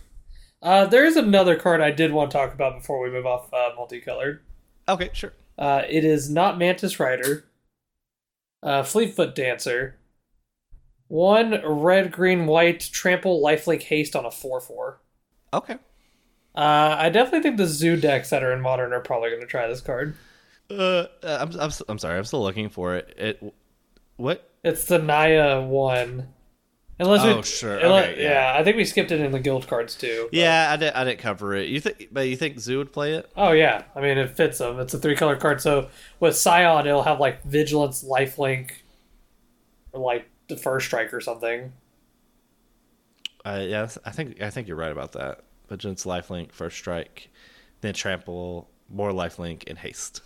[0.61, 3.51] Uh, there is another card I did want to talk about before we move off
[3.53, 4.41] uh, multicolored.
[4.87, 5.33] okay, sure.
[5.57, 7.45] Uh, it is not Mantis Rider.
[8.63, 9.97] Uh, Fleetfoot Dancer.
[11.07, 14.99] One red, green, white, trample, lifelink, haste on a 4 4.
[15.53, 15.73] Okay.
[16.55, 19.47] Uh, I definitely think the zoo decks that are in modern are probably going to
[19.47, 20.15] try this card.
[20.69, 22.17] Uh, I'm, I'm I'm sorry.
[22.17, 23.13] I'm still looking for it.
[23.17, 23.53] It
[24.15, 24.49] what?
[24.63, 26.29] It's the Naya one.
[27.01, 27.77] Unless Oh, we, sure.
[27.79, 28.53] unless- Okay, yeah.
[28.53, 28.59] yeah.
[28.59, 30.27] I think we skipped it in the guild cards too.
[30.31, 31.67] but- Yeah, I didn't I didn't cover it.
[31.67, 32.09] You think?
[32.11, 33.29] But you think Zoo would play it?
[33.35, 34.79] Oh yeah, I mean it fits them.
[34.79, 35.61] It's a three color card.
[35.61, 38.71] So with Scion, it'll have like Vigilance, Lifelink,
[39.93, 41.73] or like the First Strike or something.
[43.43, 45.41] Uh, yeah, I think I think you're right about that.
[45.69, 47.29] Vigilance, lifelink, first strike,
[47.79, 50.21] then trample, more lifelink, and haste.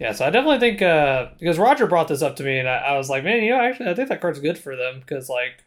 [0.00, 2.76] Yeah, so I definitely think uh, because Roger brought this up to me, and I,
[2.78, 5.28] I was like, man, you know, actually, I think that card's good for them because
[5.28, 5.64] like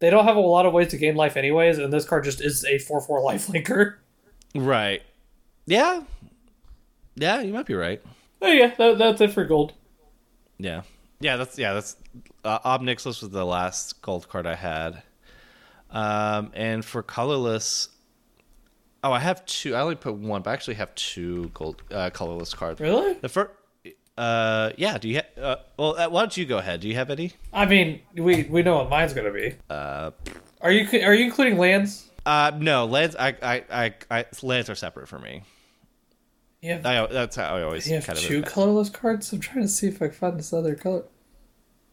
[0.00, 2.40] they don't have a lot of ways to gain life anyways, and this card just
[2.40, 3.96] is a four four lifelinker.
[4.52, 5.00] Right.
[5.66, 6.02] Yeah.
[7.14, 8.02] Yeah, you might be right.
[8.42, 9.74] Oh yeah, that, that's it for gold.
[10.58, 10.82] Yeah.
[11.20, 11.96] Yeah, that's yeah, that's
[12.44, 15.04] uh, Ob Nixilis was the last gold card I had.
[15.90, 17.90] Um, and for colorless,
[19.04, 19.74] oh, I have two.
[19.76, 22.80] I only put one, but I actually have two gold uh, colorless cards.
[22.80, 23.14] Really?
[23.14, 23.50] The first,
[24.18, 24.98] uh, yeah.
[24.98, 25.16] Do you?
[25.16, 26.80] Ha- uh, well, uh, why don't you go ahead?
[26.80, 27.32] Do you have any?
[27.52, 29.54] I mean, we we know what mine's gonna be.
[29.68, 30.10] Uh,
[30.60, 32.08] Are you are you including lands?
[32.26, 33.16] uh, no, lands.
[33.16, 35.42] I, I, I, I lands are separate for me.
[36.62, 38.24] Have, that's how I always you have kind of.
[38.24, 39.32] two colorless cards.
[39.32, 41.04] I'm trying to see if I can find this other color.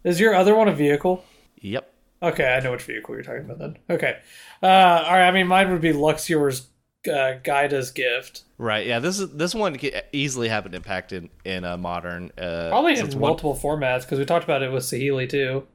[0.04, 1.24] Is your other one a vehicle?
[1.62, 1.94] Yep.
[2.22, 3.78] Okay, I know which vehicle you're talking about then.
[3.90, 4.18] Okay.
[4.62, 6.68] Uh, all right, I mean, mine would be Luxior's
[7.12, 8.44] uh, Guida's Gift.
[8.58, 8.86] Right.
[8.88, 9.00] Yeah.
[9.00, 12.32] This is this one could easily have an impact in in a modern.
[12.38, 15.68] Uh, Probably in one- multiple formats, because we talked about it with Saheeli too.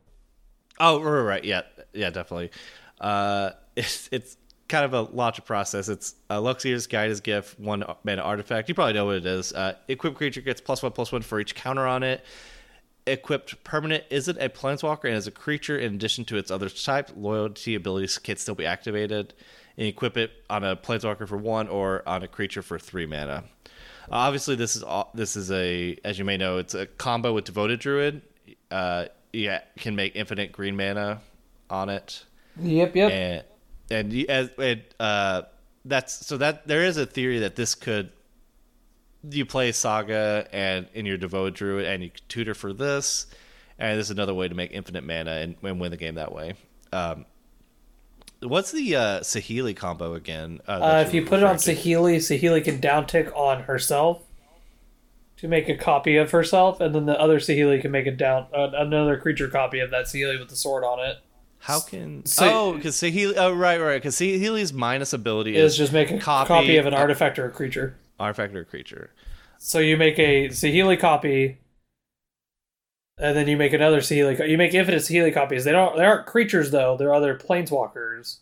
[0.80, 1.44] Oh, right, right.
[1.44, 1.62] Yeah,
[1.92, 2.50] yeah, definitely.
[3.00, 4.36] Uh, it's it's
[4.68, 5.88] kind of a logic process.
[5.88, 8.68] It's uh, Luxior's Guide is gift, one mana artifact.
[8.68, 9.52] You probably know what it is.
[9.52, 12.24] Uh, equipped creature gets plus one plus one for each counter on it.
[13.06, 17.10] Equipped permanent isn't a planeswalker and is a creature in addition to its other type.
[17.16, 19.34] Loyalty abilities can still be activated.
[19.76, 23.44] And equip it on a planeswalker for one or on a creature for three mana.
[24.10, 27.32] Uh, obviously, this is all, this is a as you may know, it's a combo
[27.32, 28.22] with devoted druid.
[28.70, 31.20] Uh, yeah, can make infinite green mana
[31.70, 32.24] on it
[32.60, 33.10] Yep, yep.
[33.10, 33.44] and
[33.90, 35.42] and as it, uh,
[35.84, 38.10] that's so that there is a theory that this could
[39.30, 43.26] you play saga and in your devoted druid and you tutor for this
[43.78, 46.32] and this is another way to make infinite mana and, and win the game that
[46.32, 46.54] way
[46.92, 47.24] um,
[48.42, 51.74] what's the uh, Saheeli combo again uh, Uh, if you put it on to?
[51.74, 54.22] Saheeli, Saheeli can downtick on herself
[55.38, 58.46] to make a copy of herself, and then the other Saheeli can make a down
[58.54, 61.18] uh, another creature copy of that Saheeli with the sword on it.
[61.60, 65.78] how can So- oh because Saheeli oh right right because Saheeli's minus ability Is is
[65.78, 67.96] just make a copy- copy, of an artifact or a creature.
[68.20, 69.10] artifact or creature
[69.58, 71.58] So you make a Saheeli copy,
[73.22, 74.48] and then you make another Saheeli.
[74.48, 75.64] You make infinite Saheeli copies.
[75.64, 75.96] They don't.
[75.96, 76.96] They aren't creatures though.
[76.96, 78.38] They're other planeswalkers.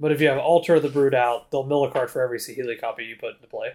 [0.00, 2.80] But if you have Altar the Brood out, they'll mill a card for every Saheeli
[2.80, 3.72] copy you put into play.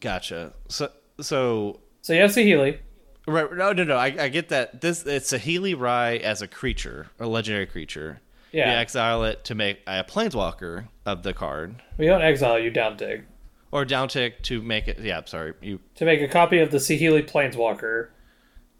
[0.00, 0.90] gotcha so
[1.20, 2.78] so So you have Saheeli.
[3.26, 3.52] Right?
[3.54, 3.96] No, no, no.
[3.96, 4.80] I, I get that.
[4.80, 8.20] This it's a Healy Rye as a creature, a legendary creature.
[8.52, 8.72] Yeah.
[8.72, 12.96] You exile it to make a planeswalker of the card, We don't exile you down
[12.96, 13.26] dig.
[13.70, 14.98] or down tick to make it.
[15.00, 15.52] Yeah, sorry.
[15.60, 18.08] You To make a copy of the Saheeli Planeswalker,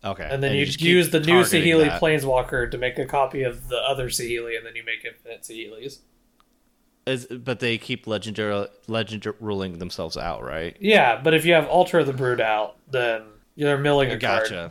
[0.05, 0.29] okay?
[0.31, 2.01] and then you, just use the new Saheeli that.
[2.01, 5.99] Planeswalker to make a copy of the other Saheeli, and then you make infinite Saheelis.
[7.07, 10.77] Is, but they keep legendary legend ruling themselves out, right?
[10.79, 13.23] Yeah, but if you have Altar of the Brood out, then
[13.55, 14.43] you're milling a card.
[14.43, 14.71] Gotcha.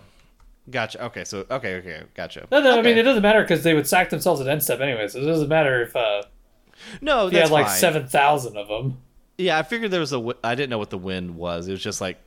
[0.70, 1.06] Gotcha.
[1.06, 2.48] Okay, so okay, okay, gotcha.
[2.52, 4.82] No, no, I mean it doesn't matter because they would sack themselves at end step
[4.82, 5.14] anyways.
[5.14, 6.24] So it doesn't matter if uh,
[7.02, 7.78] no, if you had like fine.
[7.78, 8.98] seven thousand of them.
[9.38, 10.18] Yeah, I figured there was a.
[10.18, 11.68] wi- I didn't know what the wind was.
[11.68, 12.18] It was just like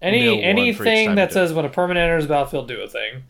[0.00, 0.42] Any Mill one
[0.74, 1.32] for each anything that you do it.
[1.32, 3.24] says when a permanent enters the battlefield, do a thing.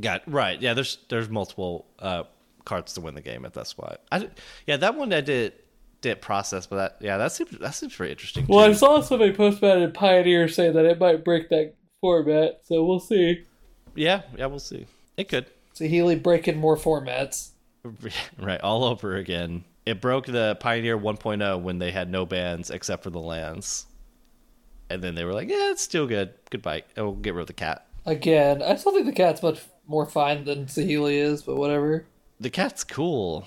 [0.00, 0.60] got right.
[0.60, 2.24] Yeah, there's there's multiple uh,
[2.64, 4.00] cards to win the game at that spot.
[4.10, 4.28] I
[4.66, 5.52] yeah, that one I did
[6.00, 8.46] did process, but that yeah, that seems that seems pretty interesting.
[8.48, 11.74] Well, I saw somebody post about it in Pioneer say that it might break that
[12.00, 13.44] format, so we'll see.
[13.94, 14.86] yeah, yeah, we'll see.
[15.16, 15.46] It could.
[15.74, 17.50] Saheeli breaking more formats.
[18.38, 19.64] right, all over again.
[19.86, 23.86] It broke the Pioneer 1.0 when they had no bans except for the lands.
[24.94, 26.32] And then they were like, yeah, it's still good.
[26.50, 26.84] Goodbye.
[26.96, 27.86] Oh, we'll get rid of the cat.
[28.06, 32.06] Again, I still think the cat's much more fine than Saheeli is, but whatever.
[32.40, 33.46] The cat's cool.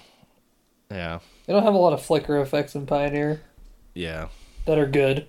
[0.91, 1.19] Yeah.
[1.45, 3.41] They don't have a lot of flicker effects in Pioneer
[3.93, 4.27] Yeah.
[4.65, 5.27] that are good,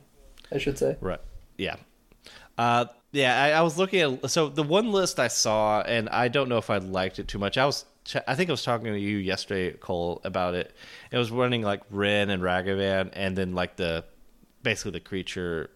[0.52, 0.96] I should say.
[1.00, 1.20] Right.
[1.56, 1.76] Yeah.
[2.56, 6.28] Uh, yeah, I, I was looking at so the one list I saw, and I
[6.28, 7.56] don't know if I liked it too much.
[7.56, 7.84] I was,
[8.26, 10.74] I think I was talking to you yesterday, Cole, about it.
[11.10, 14.04] It was running like Wrenn and Ragavan, and then like the
[14.62, 15.70] basically the creature,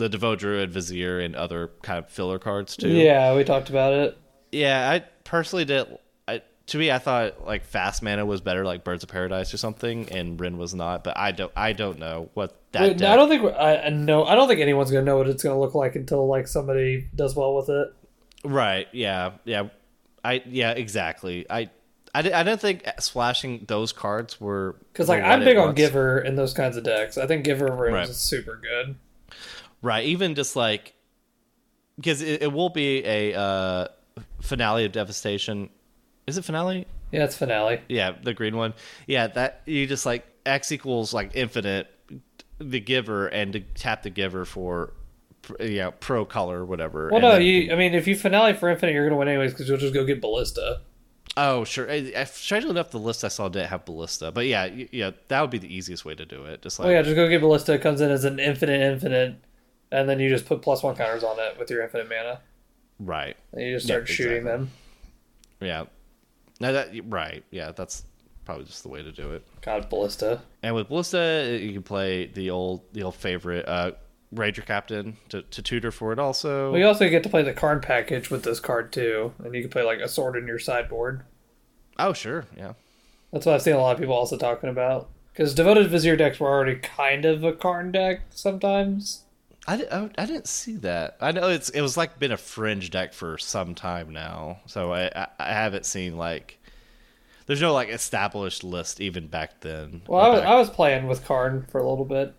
[0.00, 2.88] the Devo Druid, Vizier, and other kind of filler cards too.
[2.88, 4.18] Yeah, we talked about it.
[4.52, 5.86] Yeah, I personally did.
[6.26, 9.58] I, to me, I thought like fast mana was better, like Birds of Paradise or
[9.58, 11.04] something, and Wrenn was not.
[11.04, 12.82] But I don't, I don't know what that.
[12.82, 14.24] Wait, deck- I don't think I know.
[14.24, 17.36] I don't think anyone's gonna know what it's gonna look like until like somebody does
[17.36, 17.88] well with it.
[18.44, 18.88] Right.
[18.92, 19.32] Yeah.
[19.44, 19.68] Yeah.
[20.24, 20.42] I.
[20.46, 20.72] Yeah.
[20.72, 21.46] Exactly.
[21.48, 21.70] I.
[22.12, 25.76] I, I didn't think splashing those cards were Because like I'm big on.
[25.76, 27.16] Giver in those kinds of decks.
[27.16, 28.08] I think Giver Rooms Right.
[28.08, 28.96] is super good.
[29.82, 30.04] Right.
[30.06, 30.94] Even just like
[31.96, 33.88] because it, it will be a uh,
[34.40, 35.68] finale of devastation.
[36.26, 36.86] Is it finale?
[37.12, 37.80] Yeah, it's finale.
[37.88, 38.74] Yeah, the green one.
[39.06, 41.88] Yeah, that you just like X equals like infinite
[42.58, 44.92] the giver and to tap the giver for
[45.58, 47.08] yeah pro color whatever.
[47.08, 47.72] Well, and no, then- you.
[47.72, 50.04] I mean, if you finale for infinite, you're gonna win anyways because you'll just go
[50.04, 50.80] get Ballista.
[51.36, 51.90] Oh, sure.
[51.90, 55.40] I, I, strangely enough, the list I saw didn't have ballista, but yeah, yeah, that
[55.40, 56.60] would be the easiest way to do it.
[56.60, 57.72] Just like Oh yeah, just go get Ballista.
[57.74, 59.36] It comes in as an infinite, infinite,
[59.92, 62.40] and then you just put plus one counters on it with your infinite mana,
[62.98, 64.66] right, and you just start shooting exactly.
[64.66, 64.70] them.
[65.60, 65.84] yeah.
[66.60, 68.04] No, that right, yeah, that's
[68.44, 69.46] probably just the way to do it.
[69.62, 70.42] God, Ballista.
[70.62, 73.92] And with ballista, you can play the old the old favorite uh,
[74.32, 76.18] Ranger Captain to, to tutor for it.
[76.18, 79.62] Also, you also get to play the Karn package with this card too, and you
[79.62, 81.22] can play like a sword in your sideboard.
[81.98, 82.74] oh sure, yeah,
[83.32, 85.08] That's what I've seen a lot of people also talking about.
[85.32, 89.22] Because devoted vizier decks were already kind of a Karn deck sometimes.
[89.70, 91.16] I, I, I didn't see that.
[91.20, 94.92] I know it's it was like been a fringe deck for some time now, so
[94.92, 96.58] I I, I haven't seen like.
[97.46, 100.02] There's no like established list even back then.
[100.06, 102.34] Well, I was, I was playing with Karn for a little bit.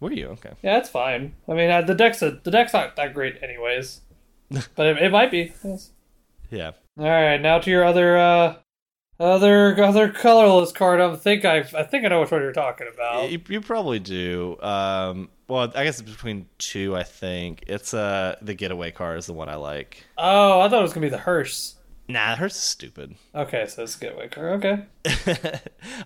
[0.00, 0.52] Were you okay?
[0.62, 1.34] Yeah, it's fine.
[1.48, 4.00] I mean, uh, the deck's a, the deck's not that great anyways,
[4.74, 5.52] but it, it might be.
[5.62, 5.92] Yes.
[6.50, 6.72] Yeah.
[6.98, 8.56] All right, now to your other uh,
[9.20, 11.00] other other colorless card.
[11.00, 13.30] I think I I think I know which one you're talking about.
[13.30, 14.56] You, you probably do.
[14.60, 16.96] Um, well, I guess it's between two.
[16.96, 20.04] I think it's uh the getaway car is the one I like.
[20.16, 21.76] Oh, I thought it was gonna be the hearse.
[22.08, 23.14] Nah, hers is stupid.
[23.34, 24.50] Okay, so it's getaway car.
[24.54, 24.84] Okay.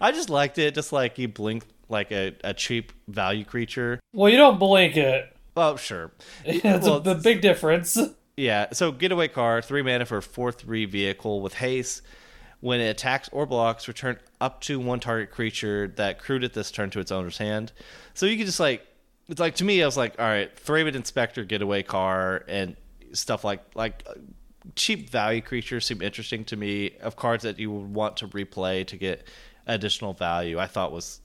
[0.00, 0.74] I just liked it.
[0.74, 4.00] Just like you blink like a, a cheap value creature.
[4.12, 5.34] Well, you don't blink it.
[5.56, 6.10] Oh, sure.
[6.44, 7.96] It's Well, a, the big difference.
[8.36, 12.02] Yeah, so getaway car, three mana for four three vehicle with haste.
[12.64, 16.70] When it attacks or blocks, return up to one target creature that crewed it this
[16.70, 17.72] turn to its owner's hand.
[18.14, 18.86] So you could just like
[19.28, 22.74] it's like to me, I was like, all right, Thraben Inspector, getaway car, and
[23.12, 24.06] stuff like like
[24.76, 26.92] cheap value creatures seem interesting to me.
[27.02, 29.28] Of cards that you would want to replay to get
[29.66, 31.20] additional value, I thought was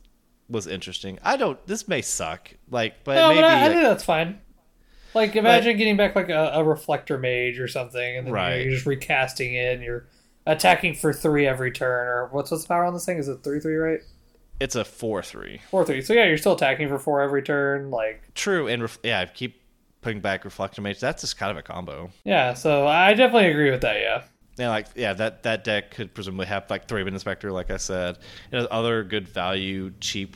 [0.49, 1.19] was interesting.
[1.23, 1.65] I don't.
[1.67, 4.41] This may suck, like, but no, maybe but I, I like- think that's fine.
[5.13, 8.55] Like, imagine getting back like a, a reflector mage or something, and then Right.
[8.55, 10.05] you're, you're just recasting it, and you're
[10.45, 12.07] attacking for three every turn.
[12.07, 13.17] Or what's what's the power on this thing?
[13.17, 14.01] Is it three three right?
[14.59, 15.61] it's a four three.
[15.71, 16.01] Four three.
[16.01, 17.91] So yeah, you're still attacking for four every turn.
[17.91, 19.61] Like, True, and ref- yeah, I keep
[20.01, 20.99] putting back Reflector Mage.
[20.99, 22.11] That's just kind of a combo.
[22.23, 22.53] yeah.
[22.53, 23.99] So I definitely agree with that.
[24.01, 24.23] Yeah.
[24.57, 28.17] Yeah, like yeah, that that deck could presumably have like Thraben Inspector, like I said,
[28.51, 30.35] and other good value, cheap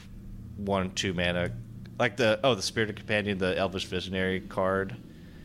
[0.55, 1.51] one two mana,
[1.99, 4.95] like the oh the Spirited Companion, the Elvish Visionary card.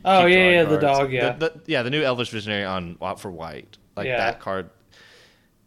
[0.04, 1.32] Oh, keep yeah, yeah, the dog, yeah.
[1.32, 3.76] the, yeah, the new Elvish Visionary on uh, for white.
[3.98, 4.16] Like Yeah.
[4.18, 4.70] that card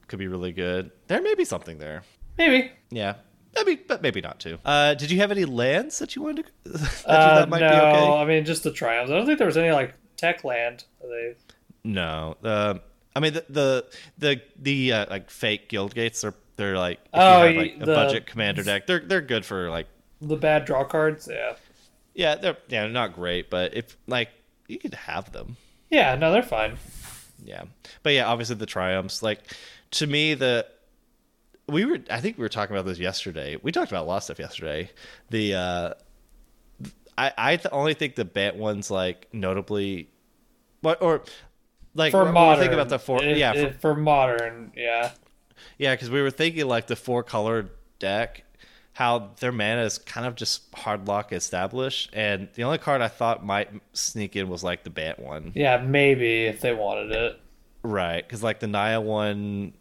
[0.08, 0.92] could be really good.
[1.08, 2.04] There may be something there.
[2.38, 2.72] Maybe.
[2.90, 3.16] Yeah.
[3.56, 4.58] Maybe, but maybe not too.
[4.64, 6.52] Uh, did you have any lands that you wanted to?
[6.72, 8.12] that Uh, thought might no, be okay?
[8.22, 9.06] I mean just the Triomes.
[9.06, 10.86] I don't think there was any like tech land.
[11.02, 11.36] They
[11.84, 12.38] No.
[12.44, 12.76] Uh,
[13.16, 13.86] I mean the the
[14.18, 16.22] the, the uh, like fake guild gates.
[16.22, 18.88] They're they're like if Oh, you have like a the- budget commander deck.
[18.88, 19.88] They're they're good for like
[20.22, 21.28] the bad draw cards.
[21.30, 21.56] Yeah.
[22.14, 24.30] yeah they're yeah not great, but if like
[24.68, 25.58] you could have them.
[25.90, 26.16] Yeah.
[26.16, 26.78] No, they're fine.
[27.44, 27.64] Yeah,
[28.04, 29.22] but yeah, obviously the Triomes.
[29.24, 29.40] Like
[29.92, 30.66] to me, the
[31.68, 32.00] we were.
[32.10, 33.58] I think we were talking about this yesterday.
[33.62, 34.90] We talked about a lot of stuff yesterday.
[35.30, 35.94] The uh
[37.18, 40.10] I I th- only think the Bant ones like notably,
[40.82, 41.24] but or
[41.96, 43.24] like For when we were modern, thinking about the four.
[43.24, 44.72] It- yeah, for, it- for modern.
[44.76, 45.12] Yeah.
[45.78, 47.70] yeah, because we were thinking like the four color
[48.00, 48.44] deck.
[48.94, 53.08] How their mana is kind of just hard lock established, and the only card I
[53.08, 55.54] thought might sneak in was like the Bant one.
[55.56, 55.78] Yeah.
[55.78, 57.40] Maybe if they wanted it.
[57.84, 59.74] Right, because like the Naya one,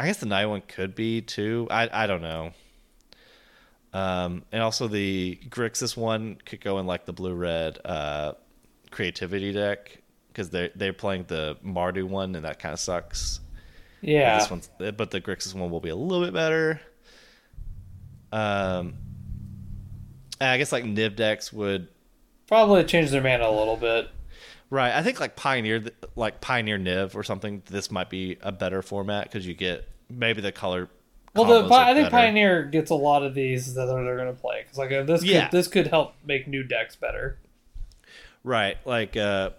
[0.00, 1.68] I guess the Naya one could be too.
[1.70, 2.52] I I don't know.
[3.92, 8.32] Um, and also the Grixis one could go in like the blue red uh,
[8.90, 13.40] creativity deck because they they're playing the Mardu one and that kind of sucks.
[14.02, 14.38] Yeah.
[14.38, 16.80] This one's, but the Grixis one will be a little bit better.
[18.32, 18.94] Um,
[20.40, 21.88] I guess like Niv decks would
[22.46, 24.08] Probably change their mana a little bit.
[24.70, 24.92] Right.
[24.92, 25.84] I think like Pioneer,
[26.14, 27.62] like Pioneer Niv or something.
[27.66, 30.88] This might be a better format because you get maybe the color.
[31.34, 32.16] Well, the, combos Pi- are I think better.
[32.16, 35.02] Pioneer gets a lot of these that they're, they're going to play because like uh,
[35.02, 35.48] this could Yeah.
[35.50, 37.38] this could help make new decks better.
[38.44, 38.76] Right.
[38.84, 39.50] Like uh,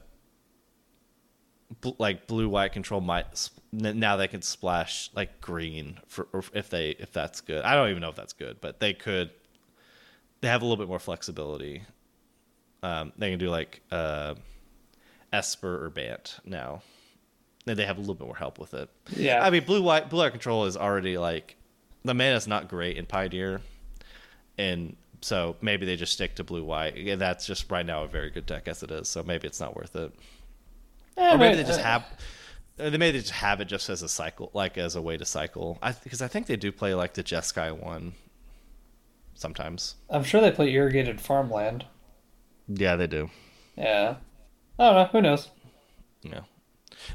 [1.82, 6.92] bl- like blue white control might now they can splash like green for if they
[6.92, 7.64] if that's good.
[7.64, 9.32] I don't even know if that's good, but they could.
[10.42, 11.84] They have a little bit more flexibility.
[12.84, 14.36] Um, they can do like uh,
[15.34, 16.82] Esper or Bant now.
[17.66, 18.90] And they have a little bit more help with it.
[19.16, 19.44] Yeah.
[19.44, 21.58] I mean, blue white blue white control is already like
[22.06, 23.62] the mana's not great in Pioneer,
[24.58, 26.96] and so maybe they just stick to blue white.
[26.96, 29.10] Yeah, That's just right now a very good deck as it is.
[29.10, 30.14] So maybe it's not worth it.
[31.18, 32.06] Or maybe they just uh, have.
[32.80, 35.26] Uh, They may just have it just as a cycle, like as a way to
[35.26, 35.78] cycle.
[35.82, 38.14] I because I think they do play like the Jeskai one.
[39.34, 41.86] Sometimes, I'm sure they play irrigated farmland.
[42.68, 43.30] yeah, they do.
[43.76, 44.16] Yeah.
[44.80, 45.06] I don't know.
[45.12, 45.50] Who knows?
[46.24, 46.42] Yeah,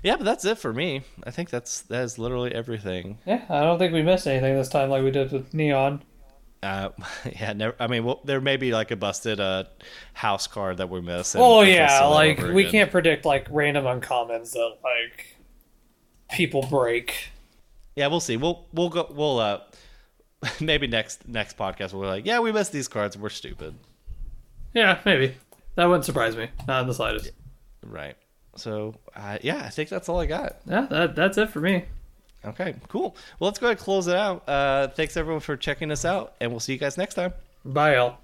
[0.04, 1.02] yeah, but that's it for me.
[1.24, 3.18] I think that's that is literally everything.
[3.26, 3.44] Yeah.
[3.48, 6.02] I don't think we missed anything this time like we did with Neon.
[6.62, 6.90] Uh,
[7.40, 7.74] yeah, never.
[7.80, 9.64] I mean, well, there may be like a busted uh,
[10.12, 11.34] house card that we miss.
[11.36, 12.70] Oh yeah, like we again.
[12.70, 15.31] can't predict like random uncommons that like
[16.32, 17.28] people break.
[17.96, 18.36] Yeah, we'll see.
[18.36, 19.06] We'll we'll go.
[19.10, 19.60] We'll uh,
[20.60, 23.16] maybe next next podcast we'll be like, yeah, we missed these cards.
[23.16, 23.74] We're stupid,
[24.74, 25.34] Yeah, maybe.
[25.76, 26.48] That wouldn't surprise me.
[26.66, 27.30] Not in the slightest.
[27.82, 28.16] right?
[28.56, 30.56] So uh, yeah, I think that's all I got.
[30.66, 31.84] Yeah, that that's it for me.
[32.44, 33.16] Okay, cool.
[33.38, 34.48] Well, let's go ahead and close it out.
[34.48, 37.32] Uh, thanks everyone for checking us out, and we'll see you guys next time.
[37.64, 38.18] Bye, y'all.